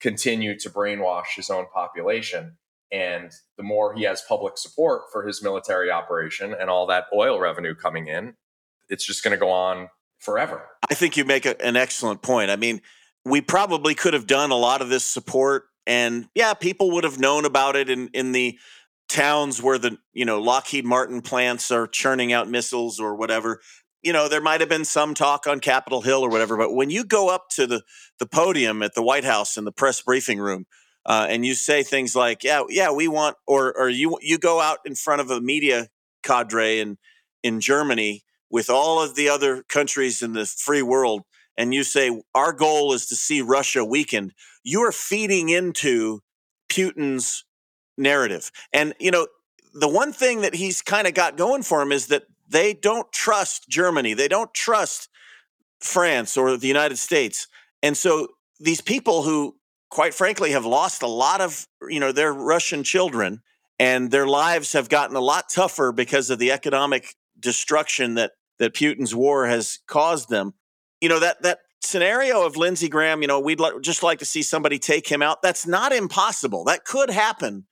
continue 0.00 0.58
to 0.58 0.70
brainwash 0.70 1.34
his 1.36 1.50
own 1.50 1.66
population. 1.72 2.56
And 2.90 3.30
the 3.56 3.62
more 3.62 3.94
he 3.94 4.04
has 4.04 4.22
public 4.26 4.56
support 4.56 5.02
for 5.12 5.26
his 5.26 5.42
military 5.42 5.90
operation 5.90 6.54
and 6.58 6.70
all 6.70 6.86
that 6.86 7.04
oil 7.14 7.38
revenue 7.38 7.74
coming 7.74 8.08
in, 8.08 8.34
it's 8.88 9.04
just 9.04 9.22
going 9.22 9.32
to 9.32 9.38
go 9.38 9.50
on 9.50 9.88
forever. 10.18 10.66
I 10.90 10.94
think 10.94 11.16
you 11.16 11.24
make 11.24 11.44
a, 11.44 11.60
an 11.64 11.76
excellent 11.76 12.22
point. 12.22 12.50
I 12.50 12.56
mean, 12.56 12.80
we 13.24 13.40
probably 13.40 13.94
could 13.94 14.14
have 14.14 14.26
done 14.26 14.50
a 14.50 14.56
lot 14.56 14.80
of 14.80 14.88
this 14.88 15.04
support, 15.04 15.64
and 15.86 16.28
yeah, 16.34 16.54
people 16.54 16.90
would 16.92 17.04
have 17.04 17.18
known 17.18 17.44
about 17.44 17.76
it 17.76 17.90
in, 17.90 18.08
in 18.14 18.32
the 18.32 18.58
towns 19.08 19.62
where 19.62 19.78
the 19.78 19.98
you 20.12 20.24
know 20.24 20.40
Lockheed 20.40 20.84
Martin 20.84 21.20
plants 21.20 21.70
are 21.70 21.86
churning 21.86 22.32
out 22.32 22.48
missiles 22.48 23.00
or 23.00 23.14
whatever 23.14 23.60
you 24.02 24.12
know, 24.12 24.28
there 24.28 24.40
might 24.40 24.60
have 24.60 24.68
been 24.68 24.84
some 24.84 25.14
talk 25.14 25.46
on 25.46 25.60
Capitol 25.60 26.02
Hill 26.02 26.22
or 26.22 26.30
whatever, 26.30 26.56
but 26.56 26.72
when 26.72 26.90
you 26.90 27.04
go 27.04 27.28
up 27.28 27.48
to 27.50 27.66
the 27.66 27.82
the 28.18 28.26
podium 28.26 28.82
at 28.82 28.94
the 28.94 29.02
White 29.02 29.24
House 29.24 29.56
in 29.56 29.64
the 29.64 29.72
press 29.72 30.00
briefing 30.00 30.38
room, 30.38 30.66
uh, 31.04 31.26
and 31.28 31.44
you 31.44 31.54
say 31.54 31.82
things 31.82 32.14
like, 32.14 32.44
"Yeah, 32.44 32.62
yeah, 32.68 32.90
we 32.90 33.08
want," 33.08 33.36
or 33.46 33.76
or 33.76 33.88
you 33.88 34.18
you 34.20 34.38
go 34.38 34.60
out 34.60 34.78
in 34.84 34.94
front 34.94 35.20
of 35.20 35.30
a 35.30 35.40
media 35.40 35.88
cadre 36.22 36.80
in 36.80 36.98
in 37.42 37.60
Germany 37.60 38.24
with 38.50 38.70
all 38.70 39.02
of 39.02 39.14
the 39.14 39.28
other 39.28 39.62
countries 39.64 40.22
in 40.22 40.32
the 40.32 40.46
free 40.46 40.82
world, 40.82 41.22
and 41.56 41.74
you 41.74 41.82
say, 41.82 42.22
"Our 42.34 42.52
goal 42.52 42.92
is 42.92 43.06
to 43.06 43.16
see 43.16 43.42
Russia 43.42 43.84
weakened," 43.84 44.32
you 44.62 44.80
are 44.82 44.92
feeding 44.92 45.48
into 45.48 46.20
Putin's 46.70 47.44
narrative, 47.96 48.50
and 48.72 48.94
you 49.00 49.10
know. 49.10 49.26
The 49.74 49.86
one 49.86 50.12
thing 50.12 50.40
that 50.40 50.54
he's 50.54 50.80
kind 50.82 51.06
of 51.06 51.12
got 51.12 51.36
going 51.36 51.62
for 51.62 51.82
him 51.82 51.92
is 51.92 52.06
that 52.06 52.24
they 52.48 52.74
don't 52.74 53.10
trust 53.12 53.68
Germany. 53.68 54.14
They 54.14 54.28
don't 54.28 54.52
trust 54.54 55.08
France 55.80 56.36
or 56.36 56.56
the 56.56 56.68
United 56.68 56.98
States. 56.98 57.46
And 57.82 57.96
so 57.96 58.28
these 58.58 58.80
people 58.80 59.22
who 59.22 59.56
quite 59.90 60.14
frankly 60.14 60.52
have 60.52 60.66
lost 60.66 61.02
a 61.02 61.06
lot 61.06 61.40
of, 61.40 61.66
you 61.88 62.00
know, 62.00 62.12
their 62.12 62.32
Russian 62.32 62.82
children 62.82 63.42
and 63.78 64.10
their 64.10 64.26
lives 64.26 64.72
have 64.72 64.88
gotten 64.88 65.16
a 65.16 65.20
lot 65.20 65.44
tougher 65.52 65.92
because 65.92 66.30
of 66.30 66.38
the 66.38 66.50
economic 66.50 67.14
destruction 67.38 68.14
that 68.14 68.32
that 68.58 68.74
Putin's 68.74 69.14
war 69.14 69.46
has 69.46 69.78
caused 69.86 70.28
them. 70.28 70.54
You 71.00 71.08
know, 71.08 71.20
that 71.20 71.42
that 71.42 71.60
scenario 71.80 72.44
of 72.44 72.56
Lindsey 72.56 72.88
Graham, 72.88 73.22
you 73.22 73.28
know, 73.28 73.38
we'd 73.38 73.60
li- 73.60 73.70
just 73.80 74.02
like 74.02 74.18
to 74.18 74.24
see 74.24 74.42
somebody 74.42 74.78
take 74.78 75.06
him 75.06 75.22
out. 75.22 75.42
That's 75.42 75.66
not 75.66 75.92
impossible. 75.92 76.64
That 76.64 76.84
could 76.84 77.10
happen, 77.10 77.66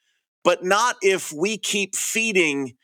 but 0.44 0.64
not 0.64 0.96
if 1.02 1.32
we 1.32 1.58
keep 1.58 1.96
feeding 1.96 2.76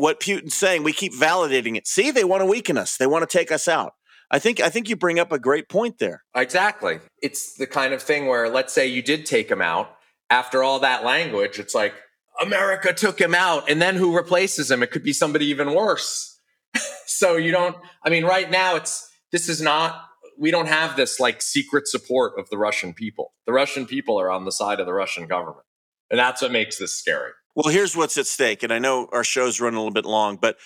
what 0.00 0.18
Putin's 0.18 0.54
saying. 0.54 0.82
We 0.82 0.94
keep 0.94 1.12
validating 1.12 1.76
it. 1.76 1.86
See, 1.86 2.10
they 2.10 2.24
want 2.24 2.40
to 2.40 2.46
weaken 2.46 2.78
us. 2.78 2.96
They 2.96 3.06
want 3.06 3.28
to 3.28 3.38
take 3.38 3.52
us 3.52 3.68
out. 3.68 3.92
I 4.30 4.38
think 4.38 4.60
I 4.60 4.70
think 4.70 4.88
you 4.88 4.96
bring 4.96 5.18
up 5.18 5.30
a 5.30 5.38
great 5.38 5.68
point 5.68 5.98
there. 5.98 6.22
Exactly. 6.34 7.00
It's 7.22 7.54
the 7.54 7.66
kind 7.66 7.92
of 7.92 8.02
thing 8.02 8.26
where 8.26 8.48
let's 8.48 8.72
say 8.72 8.86
you 8.86 9.02
did 9.02 9.26
take 9.26 9.50
him 9.50 9.60
out 9.60 9.90
after 10.30 10.62
all 10.62 10.80
that 10.80 11.04
language, 11.04 11.58
it's 11.58 11.74
like 11.74 11.92
America 12.40 12.94
took 12.94 13.20
him 13.20 13.34
out 13.34 13.68
and 13.68 13.82
then 13.82 13.96
who 13.96 14.16
replaces 14.16 14.70
him? 14.70 14.82
It 14.82 14.90
could 14.90 15.02
be 15.02 15.12
somebody 15.12 15.46
even 15.46 15.74
worse. 15.74 16.40
so 17.06 17.36
you 17.36 17.50
don't 17.50 17.76
I 18.04 18.08
mean 18.08 18.24
right 18.24 18.50
now 18.50 18.76
it's 18.76 19.06
this 19.32 19.48
is 19.48 19.60
not 19.60 20.00
we 20.38 20.50
don't 20.50 20.68
have 20.68 20.96
this 20.96 21.20
like 21.20 21.42
secret 21.42 21.88
support 21.88 22.38
of 22.38 22.48
the 22.48 22.56
Russian 22.56 22.94
people. 22.94 23.34
The 23.46 23.52
Russian 23.52 23.84
people 23.84 24.18
are 24.18 24.30
on 24.30 24.44
the 24.44 24.52
side 24.52 24.80
of 24.80 24.86
the 24.86 24.94
Russian 24.94 25.26
government. 25.26 25.66
And 26.08 26.18
that's 26.18 26.40
what 26.40 26.52
makes 26.52 26.78
this 26.78 26.96
scary. 26.98 27.32
Well, 27.62 27.74
here's 27.74 27.94
what's 27.94 28.16
at 28.16 28.26
stake, 28.26 28.62
and 28.62 28.72
I 28.72 28.78
know 28.78 29.06
our 29.12 29.22
show's 29.22 29.60
running 29.60 29.76
a 29.76 29.80
little 29.80 29.92
bit 29.92 30.06
long, 30.06 30.36
but 30.36 30.56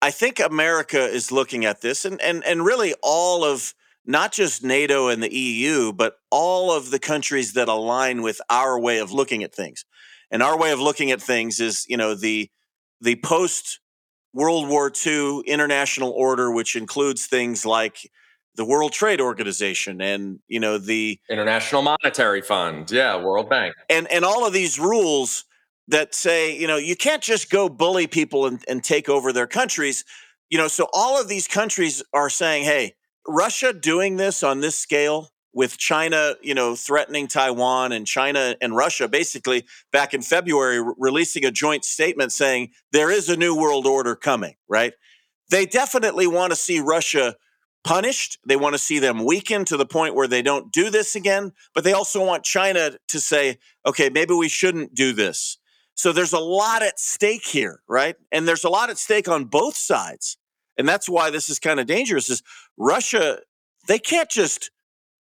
I 0.00 0.10
think 0.10 0.40
America 0.40 0.98
is 1.04 1.30
looking 1.30 1.66
at 1.66 1.82
this, 1.82 2.06
and 2.06 2.18
and 2.22 2.42
and 2.42 2.64
really 2.64 2.94
all 3.02 3.44
of 3.44 3.74
not 4.06 4.32
just 4.32 4.64
NATO 4.64 5.08
and 5.08 5.22
the 5.22 5.34
EU, 5.34 5.92
but 5.92 6.14
all 6.30 6.72
of 6.72 6.90
the 6.90 6.98
countries 6.98 7.52
that 7.52 7.68
align 7.68 8.22
with 8.22 8.40
our 8.48 8.80
way 8.80 8.96
of 8.98 9.12
looking 9.12 9.42
at 9.42 9.54
things. 9.54 9.84
And 10.30 10.42
our 10.42 10.58
way 10.58 10.70
of 10.70 10.80
looking 10.80 11.10
at 11.10 11.20
things 11.20 11.60
is, 11.60 11.84
you 11.86 11.98
know, 11.98 12.14
the 12.14 12.48
the 13.02 13.16
post 13.16 13.80
World 14.32 14.70
War 14.70 14.90
II 15.06 15.42
international 15.46 16.12
order, 16.12 16.50
which 16.50 16.76
includes 16.76 17.26
things 17.26 17.66
like 17.66 18.10
the 18.54 18.64
World 18.64 18.92
Trade 18.92 19.20
Organization 19.20 20.00
and 20.00 20.38
you 20.48 20.60
know 20.60 20.78
the 20.78 21.20
International 21.28 21.82
Monetary 21.82 22.40
Fund, 22.40 22.90
yeah, 22.90 23.22
World 23.22 23.50
Bank, 23.50 23.74
and 23.90 24.10
and 24.10 24.24
all 24.24 24.46
of 24.46 24.54
these 24.54 24.78
rules 24.78 25.44
that 25.88 26.14
say, 26.14 26.56
you 26.56 26.66
know, 26.66 26.76
you 26.76 26.94
can't 26.94 27.22
just 27.22 27.50
go 27.50 27.68
bully 27.68 28.06
people 28.06 28.46
and, 28.46 28.62
and 28.68 28.84
take 28.84 29.08
over 29.08 29.32
their 29.32 29.46
countries. 29.46 30.04
You 30.50 30.58
know, 30.58 30.68
so 30.68 30.88
all 30.92 31.20
of 31.20 31.28
these 31.28 31.48
countries 31.48 32.02
are 32.12 32.30
saying, 32.30 32.64
hey, 32.64 32.94
Russia 33.26 33.72
doing 33.72 34.16
this 34.16 34.42
on 34.42 34.60
this 34.60 34.76
scale 34.76 35.30
with 35.52 35.78
China, 35.78 36.34
you 36.42 36.54
know, 36.54 36.74
threatening 36.74 37.26
Taiwan 37.26 37.92
and 37.92 38.06
China 38.06 38.54
and 38.60 38.76
Russia 38.76 39.08
basically 39.08 39.64
back 39.92 40.14
in 40.14 40.22
February 40.22 40.80
re- 40.80 40.94
releasing 40.98 41.44
a 41.44 41.50
joint 41.50 41.84
statement 41.84 42.32
saying 42.32 42.70
there 42.92 43.10
is 43.10 43.28
a 43.28 43.36
new 43.36 43.56
world 43.56 43.86
order 43.86 44.14
coming, 44.14 44.54
right? 44.68 44.92
They 45.50 45.66
definitely 45.66 46.26
want 46.26 46.52
to 46.52 46.56
see 46.56 46.80
Russia 46.80 47.34
punished. 47.82 48.38
They 48.46 48.56
want 48.56 48.74
to 48.74 48.78
see 48.78 48.98
them 48.98 49.24
weakened 49.24 49.66
to 49.68 49.76
the 49.76 49.86
point 49.86 50.14
where 50.14 50.28
they 50.28 50.42
don't 50.42 50.70
do 50.70 50.90
this 50.90 51.14
again, 51.14 51.52
but 51.74 51.84
they 51.84 51.92
also 51.92 52.24
want 52.24 52.44
China 52.44 52.92
to 53.08 53.20
say, 53.20 53.58
okay, 53.86 54.10
maybe 54.10 54.34
we 54.34 54.48
shouldn't 54.48 54.94
do 54.94 55.12
this. 55.12 55.58
So 55.98 56.12
there's 56.12 56.32
a 56.32 56.38
lot 56.38 56.84
at 56.84 57.00
stake 57.00 57.44
here, 57.44 57.80
right? 57.88 58.14
And 58.30 58.46
there's 58.46 58.62
a 58.62 58.68
lot 58.68 58.88
at 58.88 58.98
stake 58.98 59.26
on 59.26 59.46
both 59.46 59.76
sides. 59.76 60.36
And 60.76 60.88
that's 60.88 61.08
why 61.08 61.30
this 61.30 61.48
is 61.48 61.58
kind 61.58 61.80
of 61.80 61.86
dangerous 61.86 62.30
is 62.30 62.40
Russia, 62.76 63.40
they 63.88 63.98
can't 63.98 64.30
just 64.30 64.70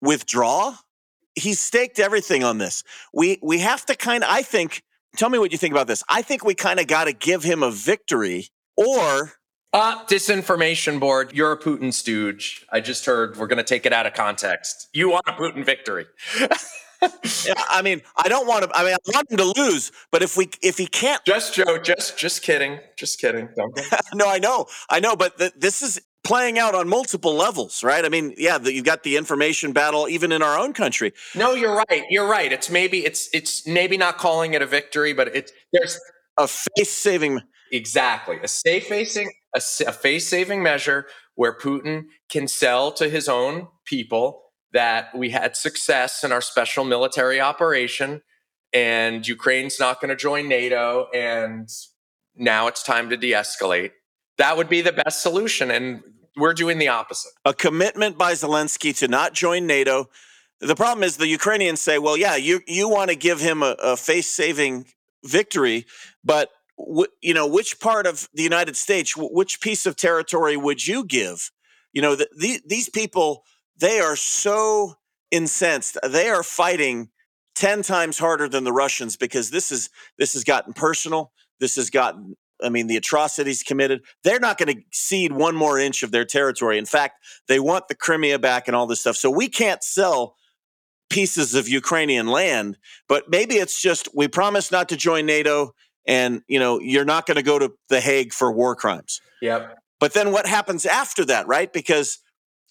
withdraw. 0.02 0.74
He's 1.36 1.60
staked 1.60 2.00
everything 2.00 2.42
on 2.42 2.58
this. 2.58 2.82
We 3.14 3.38
we 3.42 3.60
have 3.60 3.86
to 3.86 3.94
kind 3.94 4.24
of 4.24 4.30
I 4.30 4.42
think 4.42 4.82
tell 5.16 5.30
me 5.30 5.38
what 5.38 5.52
you 5.52 5.58
think 5.58 5.70
about 5.70 5.86
this. 5.86 6.02
I 6.08 6.22
think 6.22 6.44
we 6.44 6.54
kind 6.54 6.80
of 6.80 6.88
got 6.88 7.04
to 7.04 7.12
give 7.12 7.44
him 7.44 7.62
a 7.62 7.70
victory 7.70 8.48
or 8.76 9.34
uh, 9.72 10.04
disinformation 10.06 10.98
board. 10.98 11.32
You're 11.32 11.52
a 11.52 11.58
Putin 11.58 11.94
stooge. 11.94 12.66
I 12.72 12.80
just 12.80 13.06
heard 13.06 13.36
we're 13.36 13.46
going 13.46 13.58
to 13.58 13.62
take 13.62 13.86
it 13.86 13.92
out 13.92 14.06
of 14.06 14.14
context. 14.14 14.88
You 14.92 15.10
want 15.10 15.28
a 15.28 15.32
Putin 15.32 15.64
victory. 15.64 16.06
yeah, 17.02 17.54
I 17.68 17.82
mean, 17.82 18.02
I 18.16 18.28
don't 18.28 18.46
want 18.46 18.64
to. 18.64 18.76
I 18.76 18.84
mean, 18.84 18.94
I 18.94 19.10
want 19.12 19.30
him 19.30 19.38
to 19.38 19.52
lose, 19.56 19.92
but 20.10 20.22
if 20.22 20.36
we 20.36 20.48
if 20.62 20.78
he 20.78 20.86
can't, 20.86 21.24
just 21.24 21.54
Joe, 21.54 21.78
just 21.78 22.18
just 22.18 22.42
kidding, 22.42 22.78
just 22.96 23.20
kidding. 23.20 23.48
no, 24.14 24.28
I 24.28 24.38
know, 24.38 24.66
I 24.88 25.00
know, 25.00 25.16
but 25.16 25.38
th- 25.38 25.52
this 25.56 25.82
is 25.82 26.00
playing 26.24 26.58
out 26.58 26.74
on 26.74 26.88
multiple 26.88 27.34
levels, 27.34 27.84
right? 27.84 28.04
I 28.04 28.08
mean, 28.08 28.34
yeah, 28.36 28.58
the, 28.58 28.72
you've 28.72 28.84
got 28.84 29.04
the 29.04 29.16
information 29.16 29.72
battle 29.72 30.08
even 30.08 30.32
in 30.32 30.42
our 30.42 30.58
own 30.58 30.72
country. 30.72 31.12
No, 31.34 31.54
you're 31.54 31.76
right. 31.88 32.04
You're 32.10 32.28
right. 32.28 32.52
It's 32.52 32.70
maybe 32.70 33.04
it's 33.04 33.28
it's 33.32 33.66
maybe 33.66 33.96
not 33.96 34.18
calling 34.18 34.54
it 34.54 34.62
a 34.62 34.66
victory, 34.66 35.12
but 35.12 35.34
it's 35.34 35.52
there's 35.72 36.00
a 36.36 36.48
face 36.48 36.90
saving 36.90 37.40
exactly 37.72 38.38
a 38.42 38.48
safe 38.48 38.86
facing 38.86 39.30
a, 39.54 39.60
a 39.86 39.92
face 39.92 40.28
saving 40.28 40.62
measure 40.62 41.06
where 41.34 41.56
Putin 41.56 42.04
can 42.28 42.48
sell 42.48 42.92
to 42.92 43.08
his 43.08 43.28
own 43.28 43.68
people 43.84 44.45
that 44.76 45.16
we 45.16 45.30
had 45.30 45.56
success 45.56 46.22
in 46.22 46.32
our 46.32 46.42
special 46.42 46.84
military 46.84 47.40
operation 47.40 48.20
and 48.74 49.26
Ukraine's 49.26 49.80
not 49.80 50.02
going 50.02 50.10
to 50.10 50.16
join 50.16 50.48
NATO 50.48 51.08
and 51.14 51.66
now 52.36 52.66
it's 52.66 52.82
time 52.82 53.08
to 53.08 53.16
de-escalate. 53.16 53.92
That 54.36 54.58
would 54.58 54.68
be 54.68 54.82
the 54.82 54.92
best 54.92 55.22
solution 55.22 55.70
and 55.70 56.02
we're 56.36 56.52
doing 56.52 56.76
the 56.76 56.88
opposite. 56.88 57.32
A 57.46 57.54
commitment 57.54 58.18
by 58.18 58.34
Zelensky 58.34 58.94
to 58.98 59.08
not 59.08 59.32
join 59.32 59.66
NATO. 59.66 60.10
The 60.60 60.76
problem 60.76 61.02
is 61.04 61.16
the 61.16 61.26
Ukrainians 61.26 61.80
say, 61.80 61.98
well, 61.98 62.18
yeah, 62.18 62.36
you, 62.36 62.60
you 62.66 62.86
want 62.86 63.08
to 63.08 63.16
give 63.16 63.40
him 63.40 63.62
a, 63.62 63.76
a 63.82 63.96
face 63.96 64.28
saving 64.28 64.84
victory, 65.24 65.86
but 66.22 66.50
w- 66.78 67.12
you 67.22 67.32
know, 67.32 67.46
which 67.46 67.80
part 67.80 68.06
of 68.06 68.28
the 68.34 68.42
United 68.42 68.76
States, 68.76 69.14
w- 69.14 69.34
which 69.34 69.62
piece 69.62 69.86
of 69.86 69.96
territory 69.96 70.58
would 70.58 70.86
you 70.86 71.02
give? 71.02 71.50
You 71.94 72.02
know, 72.02 72.14
the, 72.14 72.28
the, 72.36 72.60
these 72.66 72.90
people, 72.90 73.44
they 73.78 74.00
are 74.00 74.16
so 74.16 74.94
incensed. 75.30 75.98
They 76.02 76.28
are 76.28 76.42
fighting 76.42 77.10
10 77.56 77.82
times 77.82 78.18
harder 78.18 78.48
than 78.48 78.64
the 78.64 78.72
Russians 78.72 79.16
because 79.16 79.50
this 79.50 79.72
is 79.72 79.90
this 80.18 80.34
has 80.34 80.44
gotten 80.44 80.72
personal. 80.72 81.32
This 81.60 81.76
has 81.76 81.90
gotten 81.90 82.36
I 82.62 82.70
mean, 82.70 82.86
the 82.86 82.96
atrocities 82.96 83.62
committed. 83.62 84.02
They're 84.24 84.40
not 84.40 84.58
going 84.58 84.74
to 84.74 84.82
cede 84.90 85.32
one 85.32 85.54
more 85.54 85.78
inch 85.78 86.02
of 86.02 86.10
their 86.10 86.24
territory. 86.24 86.78
In 86.78 86.86
fact, 86.86 87.22
they 87.48 87.60
want 87.60 87.88
the 87.88 87.94
Crimea 87.94 88.38
back 88.38 88.66
and 88.66 88.74
all 88.74 88.86
this 88.86 89.00
stuff. 89.00 89.16
So 89.16 89.30
we 89.30 89.48
can't 89.48 89.82
sell 89.84 90.36
pieces 91.10 91.54
of 91.54 91.68
Ukrainian 91.68 92.26
land, 92.26 92.78
but 93.08 93.28
maybe 93.28 93.56
it's 93.56 93.80
just 93.80 94.08
we 94.14 94.26
promise 94.28 94.72
not 94.72 94.88
to 94.88 94.96
join 94.96 95.26
NATO 95.26 95.72
and, 96.06 96.42
you 96.48 96.58
know, 96.58 96.80
you're 96.80 97.04
not 97.04 97.26
going 97.26 97.36
to 97.36 97.42
go 97.42 97.58
to 97.58 97.72
The 97.88 98.00
Hague 98.00 98.32
for 98.32 98.50
war 98.52 98.74
crimes. 98.74 99.20
Yep. 99.42 99.76
But 99.98 100.14
then 100.14 100.32
what 100.32 100.46
happens 100.46 100.86
after 100.86 101.24
that, 101.26 101.46
right? 101.46 101.72
Because 101.72 102.18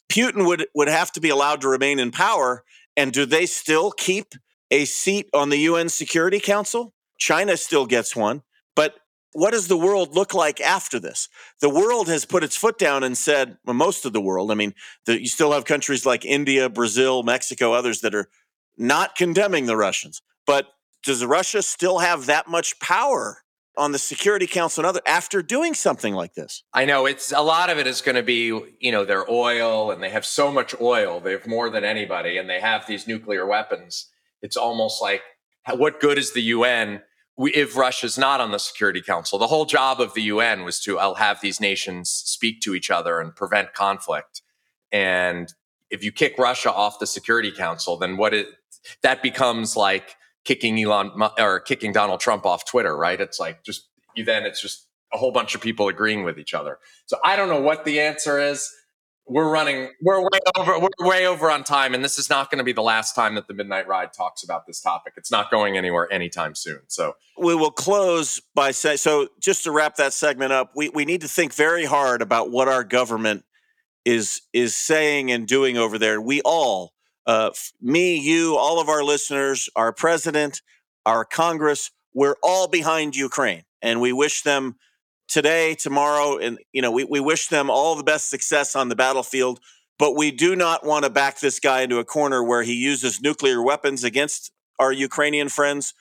Putin 0.09 0.45
would 0.45 0.67
would 0.75 0.87
have 0.87 1.11
to 1.13 1.21
be 1.21 1.29
allowed 1.29 1.61
to 1.61 1.67
remain 1.67 1.99
in 1.99 2.11
power 2.11 2.63
and 2.97 3.11
do 3.11 3.25
they 3.25 3.45
still 3.45 3.91
keep 3.91 4.33
a 4.71 4.85
seat 4.85 5.29
on 5.33 5.49
the 5.49 5.59
UN 5.59 5.89
Security 5.89 6.39
Council? 6.39 6.93
China 7.17 7.57
still 7.57 7.85
gets 7.85 8.15
one, 8.15 8.43
but 8.75 8.95
what 9.33 9.51
does 9.51 9.67
the 9.67 9.77
world 9.77 10.15
look 10.15 10.33
like 10.33 10.61
after 10.61 10.97
this? 10.97 11.27
The 11.59 11.69
world 11.69 12.07
has 12.07 12.23
put 12.23 12.43
its 12.43 12.55
foot 12.55 12.77
down 12.77 13.03
and 13.03 13.17
said, 13.17 13.57
well, 13.65 13.73
most 13.73 14.05
of 14.05 14.13
the 14.13 14.21
world, 14.21 14.49
I 14.49 14.53
mean, 14.53 14.73
the, 15.05 15.19
you 15.19 15.27
still 15.27 15.51
have 15.51 15.65
countries 15.65 16.05
like 16.05 16.23
India, 16.23 16.69
Brazil, 16.69 17.21
Mexico, 17.21 17.73
others 17.73 17.99
that 18.01 18.15
are 18.15 18.29
not 18.77 19.15
condemning 19.15 19.65
the 19.65 19.75
Russians. 19.75 20.21
But 20.47 20.67
does 21.03 21.23
Russia 21.25 21.61
still 21.61 21.99
have 21.99 22.27
that 22.27 22.47
much 22.47 22.79
power 22.79 23.43
on 23.77 23.91
the 23.91 23.99
Security 23.99 24.47
Council 24.47 24.81
and 24.81 24.87
other 24.87 25.01
after 25.05 25.41
doing 25.41 25.73
something 25.73 26.13
like 26.13 26.33
this? 26.33 26.63
I 26.73 26.85
know 26.85 27.05
it's 27.05 27.31
a 27.31 27.41
lot 27.41 27.69
of 27.69 27.77
it 27.77 27.87
is 27.87 28.01
going 28.01 28.15
to 28.15 28.23
be, 28.23 28.47
you 28.79 28.91
know, 28.91 29.05
their 29.05 29.29
oil 29.29 29.91
and 29.91 30.01
they 30.01 30.09
have 30.09 30.25
so 30.25 30.51
much 30.51 30.73
oil. 30.79 31.19
They 31.19 31.31
have 31.31 31.47
more 31.47 31.69
than 31.69 31.83
anybody 31.83 32.37
and 32.37 32.49
they 32.49 32.59
have 32.59 32.87
these 32.87 33.07
nuclear 33.07 33.45
weapons. 33.45 34.09
It's 34.41 34.57
almost 34.57 35.01
like 35.01 35.21
what 35.73 35.99
good 35.99 36.17
is 36.17 36.33
the 36.33 36.41
UN 36.41 37.01
if 37.37 37.75
Russia's 37.75 38.17
not 38.17 38.39
on 38.39 38.51
the 38.51 38.59
Security 38.59 39.01
Council. 39.01 39.37
The 39.37 39.47
whole 39.47 39.65
job 39.65 39.99
of 39.99 40.13
the 40.13 40.21
UN 40.23 40.63
was 40.63 40.79
to 40.81 40.97
I'll 40.97 41.15
have 41.15 41.41
these 41.41 41.59
nations 41.59 42.09
speak 42.09 42.61
to 42.61 42.73
each 42.75 42.89
other 42.89 43.19
and 43.19 43.35
prevent 43.35 43.73
conflict. 43.73 44.41
And 44.91 45.53
if 45.89 46.03
you 46.03 46.11
kick 46.11 46.37
Russia 46.37 46.71
off 46.71 46.99
the 46.99 47.07
Security 47.07 47.51
Council, 47.51 47.97
then 47.97 48.17
what 48.17 48.33
it 48.33 48.47
that 49.01 49.21
becomes 49.21 49.75
like 49.75 50.15
kicking 50.45 50.81
Elon 50.81 51.11
or 51.37 51.59
kicking 51.59 51.91
Donald 51.91 52.19
Trump 52.19 52.45
off 52.45 52.65
Twitter, 52.65 52.95
right? 52.95 53.19
It's 53.19 53.39
like 53.39 53.63
just 53.63 53.89
you 54.15 54.23
then 54.23 54.45
it's 54.45 54.61
just 54.61 54.87
a 55.13 55.17
whole 55.17 55.31
bunch 55.31 55.55
of 55.55 55.61
people 55.61 55.87
agreeing 55.87 56.23
with 56.23 56.39
each 56.39 56.53
other. 56.53 56.79
So 57.05 57.17
I 57.23 57.35
don't 57.35 57.49
know 57.49 57.61
what 57.61 57.85
the 57.85 57.99
answer 57.99 58.39
is 58.39 58.71
we're 59.27 59.49
running 59.49 59.89
we're 60.01 60.21
way 60.21 60.39
over 60.55 60.79
we're 60.79 61.07
way 61.07 61.27
over 61.27 61.49
on 61.49 61.63
time 61.63 61.93
and 61.93 62.03
this 62.03 62.19
is 62.19 62.29
not 62.29 62.51
going 62.51 62.59
to 62.59 62.63
be 62.63 62.73
the 62.73 62.81
last 62.81 63.15
time 63.15 63.35
that 63.35 63.47
the 63.47 63.53
midnight 63.53 63.87
ride 63.87 64.13
talks 64.13 64.43
about 64.43 64.67
this 64.67 64.79
topic 64.79 65.13
it's 65.17 65.31
not 65.31 65.49
going 65.49 65.77
anywhere 65.77 66.11
anytime 66.13 66.53
soon 66.53 66.79
so 66.87 67.15
we 67.37 67.55
will 67.55 67.71
close 67.71 68.39
by 68.53 68.69
saying 68.71 68.97
so 68.97 69.27
just 69.39 69.63
to 69.63 69.71
wrap 69.71 69.95
that 69.95 70.13
segment 70.13 70.51
up 70.51 70.71
we, 70.75 70.89
we 70.89 71.05
need 71.05 71.21
to 71.21 71.27
think 71.27 71.53
very 71.53 71.85
hard 71.85 72.21
about 72.21 72.51
what 72.51 72.67
our 72.67 72.83
government 72.83 73.43
is 74.03 74.41
is 74.53 74.75
saying 74.75 75.31
and 75.31 75.47
doing 75.47 75.75
over 75.75 75.97
there 75.97 76.21
we 76.21 76.41
all 76.41 76.93
uh, 77.27 77.51
me 77.81 78.17
you 78.17 78.55
all 78.57 78.79
of 78.79 78.89
our 78.89 79.03
listeners 79.03 79.69
our 79.75 79.91
president 79.91 80.61
our 81.05 81.25
congress 81.25 81.91
we're 82.13 82.35
all 82.41 82.67
behind 82.67 83.15
ukraine 83.15 83.63
and 83.81 84.01
we 84.01 84.11
wish 84.11 84.41
them 84.41 84.75
today, 85.27 85.75
tomorrow, 85.75 86.37
and 86.37 86.59
you 86.73 86.81
know, 86.81 86.91
we, 86.91 87.03
we 87.03 87.19
wish 87.19 87.47
them 87.47 87.69
all 87.69 87.95
the 87.95 88.03
best 88.03 88.29
success 88.29 88.75
on 88.75 88.89
the 88.89 88.95
battlefield. 88.95 89.59
But 89.97 90.15
we 90.15 90.31
do 90.31 90.55
not 90.55 90.85
want 90.85 91.05
to 91.05 91.09
back 91.09 91.39
this 91.39 91.59
guy 91.59 91.81
into 91.81 91.99
a 91.99 92.05
corner 92.05 92.43
where 92.43 92.63
he 92.63 92.73
uses 92.73 93.21
nuclear 93.21 93.61
weapons 93.61 94.03
against 94.03 94.51
our 94.77 94.91
Ukrainian 94.91 95.47
friends 95.47 95.93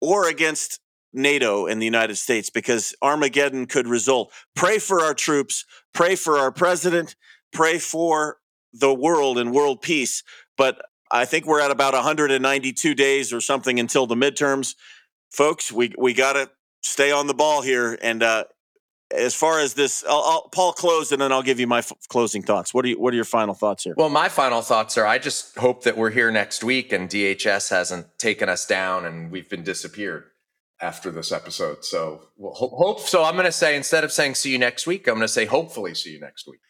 or 0.00 0.28
against 0.28 0.78
NATO 1.12 1.66
and 1.66 1.80
the 1.80 1.86
United 1.86 2.16
States 2.16 2.50
because 2.50 2.94
Armageddon 3.00 3.66
could 3.66 3.88
result. 3.88 4.30
Pray 4.54 4.78
for 4.78 5.00
our 5.00 5.14
troops, 5.14 5.64
pray 5.94 6.16
for 6.16 6.36
our 6.36 6.52
president, 6.52 7.16
pray 7.50 7.78
for 7.78 8.36
the 8.74 8.94
world 8.94 9.38
and 9.38 9.52
world 9.52 9.80
peace. 9.80 10.22
But 10.60 10.82
I 11.10 11.24
think 11.24 11.46
we're 11.46 11.62
at 11.62 11.70
about 11.70 11.94
192 11.94 12.94
days 12.94 13.32
or 13.32 13.40
something 13.40 13.80
until 13.80 14.06
the 14.06 14.14
midterms. 14.14 14.74
Folks, 15.30 15.72
we, 15.72 15.94
we 15.96 16.12
got 16.12 16.34
to 16.34 16.50
stay 16.82 17.10
on 17.10 17.28
the 17.28 17.32
ball 17.32 17.62
here. 17.62 17.98
And 18.02 18.22
uh, 18.22 18.44
as 19.10 19.34
far 19.34 19.60
as 19.60 19.72
this, 19.72 20.04
I'll, 20.06 20.22
I'll, 20.22 20.48
Paul 20.52 20.74
close 20.74 21.12
and 21.12 21.22
then 21.22 21.32
I'll 21.32 21.42
give 21.42 21.60
you 21.60 21.66
my 21.66 21.78
f- 21.78 21.94
closing 22.10 22.42
thoughts. 22.42 22.74
What 22.74 22.84
are 22.84 22.88
you, 22.88 23.00
What 23.00 23.14
are 23.14 23.16
your 23.16 23.24
final 23.24 23.54
thoughts 23.54 23.84
here? 23.84 23.94
Well, 23.96 24.10
my 24.10 24.28
final 24.28 24.60
thoughts 24.60 24.98
are: 24.98 25.06
I 25.06 25.16
just 25.16 25.56
hope 25.56 25.84
that 25.84 25.96
we're 25.96 26.10
here 26.10 26.30
next 26.30 26.62
week 26.62 26.92
and 26.92 27.08
DHS 27.08 27.70
hasn't 27.70 28.18
taken 28.18 28.50
us 28.50 28.66
down 28.66 29.06
and 29.06 29.30
we've 29.30 29.48
been 29.48 29.64
disappeared 29.64 30.24
after 30.78 31.10
this 31.10 31.32
episode. 31.32 31.86
So 31.86 32.20
hope. 32.38 33.00
So 33.00 33.24
I'm 33.24 33.32
going 33.32 33.46
to 33.46 33.52
say 33.52 33.76
instead 33.76 34.04
of 34.04 34.12
saying 34.12 34.34
see 34.34 34.52
you 34.52 34.58
next 34.58 34.86
week, 34.86 35.08
I'm 35.08 35.14
going 35.14 35.22
to 35.22 35.28
say 35.28 35.46
hopefully 35.46 35.94
see 35.94 36.10
you 36.10 36.20
next 36.20 36.46
week. 36.46 36.60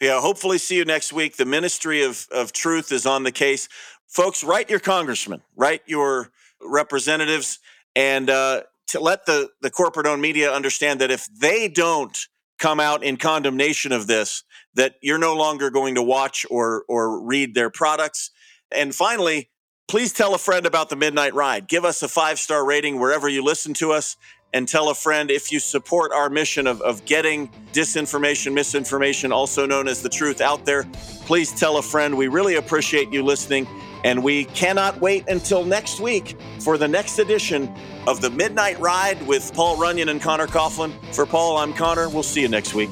Yeah, 0.00 0.20
hopefully 0.20 0.58
see 0.58 0.76
you 0.76 0.84
next 0.84 1.12
week. 1.12 1.36
The 1.36 1.44
Ministry 1.44 2.02
of 2.02 2.26
of 2.32 2.52
Truth 2.52 2.90
is 2.90 3.04
on 3.04 3.22
the 3.22 3.32
case, 3.32 3.68
folks. 4.08 4.42
Write 4.42 4.70
your 4.70 4.80
congressman, 4.80 5.42
write 5.56 5.82
your 5.86 6.30
representatives, 6.62 7.58
and 7.94 8.30
uh, 8.30 8.62
to 8.88 9.00
let 9.00 9.26
the, 9.26 9.50
the 9.60 9.70
corporate 9.70 10.06
owned 10.06 10.22
media 10.22 10.52
understand 10.52 11.00
that 11.00 11.10
if 11.10 11.28
they 11.32 11.68
don't 11.68 12.26
come 12.58 12.80
out 12.80 13.02
in 13.04 13.16
condemnation 13.16 13.92
of 13.92 14.06
this, 14.06 14.42
that 14.74 14.94
you're 15.00 15.18
no 15.18 15.34
longer 15.34 15.70
going 15.70 15.94
to 15.94 16.02
watch 16.02 16.44
or, 16.50 16.84
or 16.88 17.20
read 17.24 17.54
their 17.54 17.70
products. 17.70 18.30
And 18.70 18.94
finally, 18.94 19.48
please 19.88 20.12
tell 20.12 20.34
a 20.34 20.38
friend 20.38 20.66
about 20.66 20.90
the 20.90 20.96
Midnight 20.96 21.34
Ride. 21.34 21.68
Give 21.68 21.84
us 21.84 22.02
a 22.02 22.08
five 22.08 22.38
star 22.38 22.64
rating 22.64 22.98
wherever 22.98 23.28
you 23.28 23.42
listen 23.42 23.74
to 23.74 23.92
us. 23.92 24.16
And 24.52 24.66
tell 24.66 24.90
a 24.90 24.94
friend 24.94 25.30
if 25.30 25.52
you 25.52 25.60
support 25.60 26.12
our 26.12 26.28
mission 26.28 26.66
of, 26.66 26.80
of 26.82 27.04
getting 27.04 27.48
disinformation, 27.72 28.52
misinformation, 28.52 29.30
also 29.30 29.64
known 29.64 29.86
as 29.86 30.02
the 30.02 30.08
truth, 30.08 30.40
out 30.40 30.64
there. 30.64 30.84
Please 31.26 31.52
tell 31.52 31.76
a 31.76 31.82
friend. 31.82 32.16
We 32.16 32.26
really 32.26 32.56
appreciate 32.56 33.12
you 33.12 33.22
listening. 33.22 33.68
And 34.02 34.24
we 34.24 34.46
cannot 34.46 35.00
wait 35.00 35.28
until 35.28 35.64
next 35.64 36.00
week 36.00 36.36
for 36.58 36.78
the 36.78 36.88
next 36.88 37.18
edition 37.18 37.72
of 38.06 38.20
the 38.20 38.30
Midnight 38.30 38.80
Ride 38.80 39.24
with 39.26 39.52
Paul 39.54 39.76
Runyon 39.76 40.08
and 40.08 40.20
Connor 40.20 40.46
Coughlin. 40.46 40.92
For 41.14 41.26
Paul, 41.26 41.58
I'm 41.58 41.72
Connor. 41.72 42.08
We'll 42.08 42.22
see 42.22 42.40
you 42.40 42.48
next 42.48 42.74
week. 42.74 42.90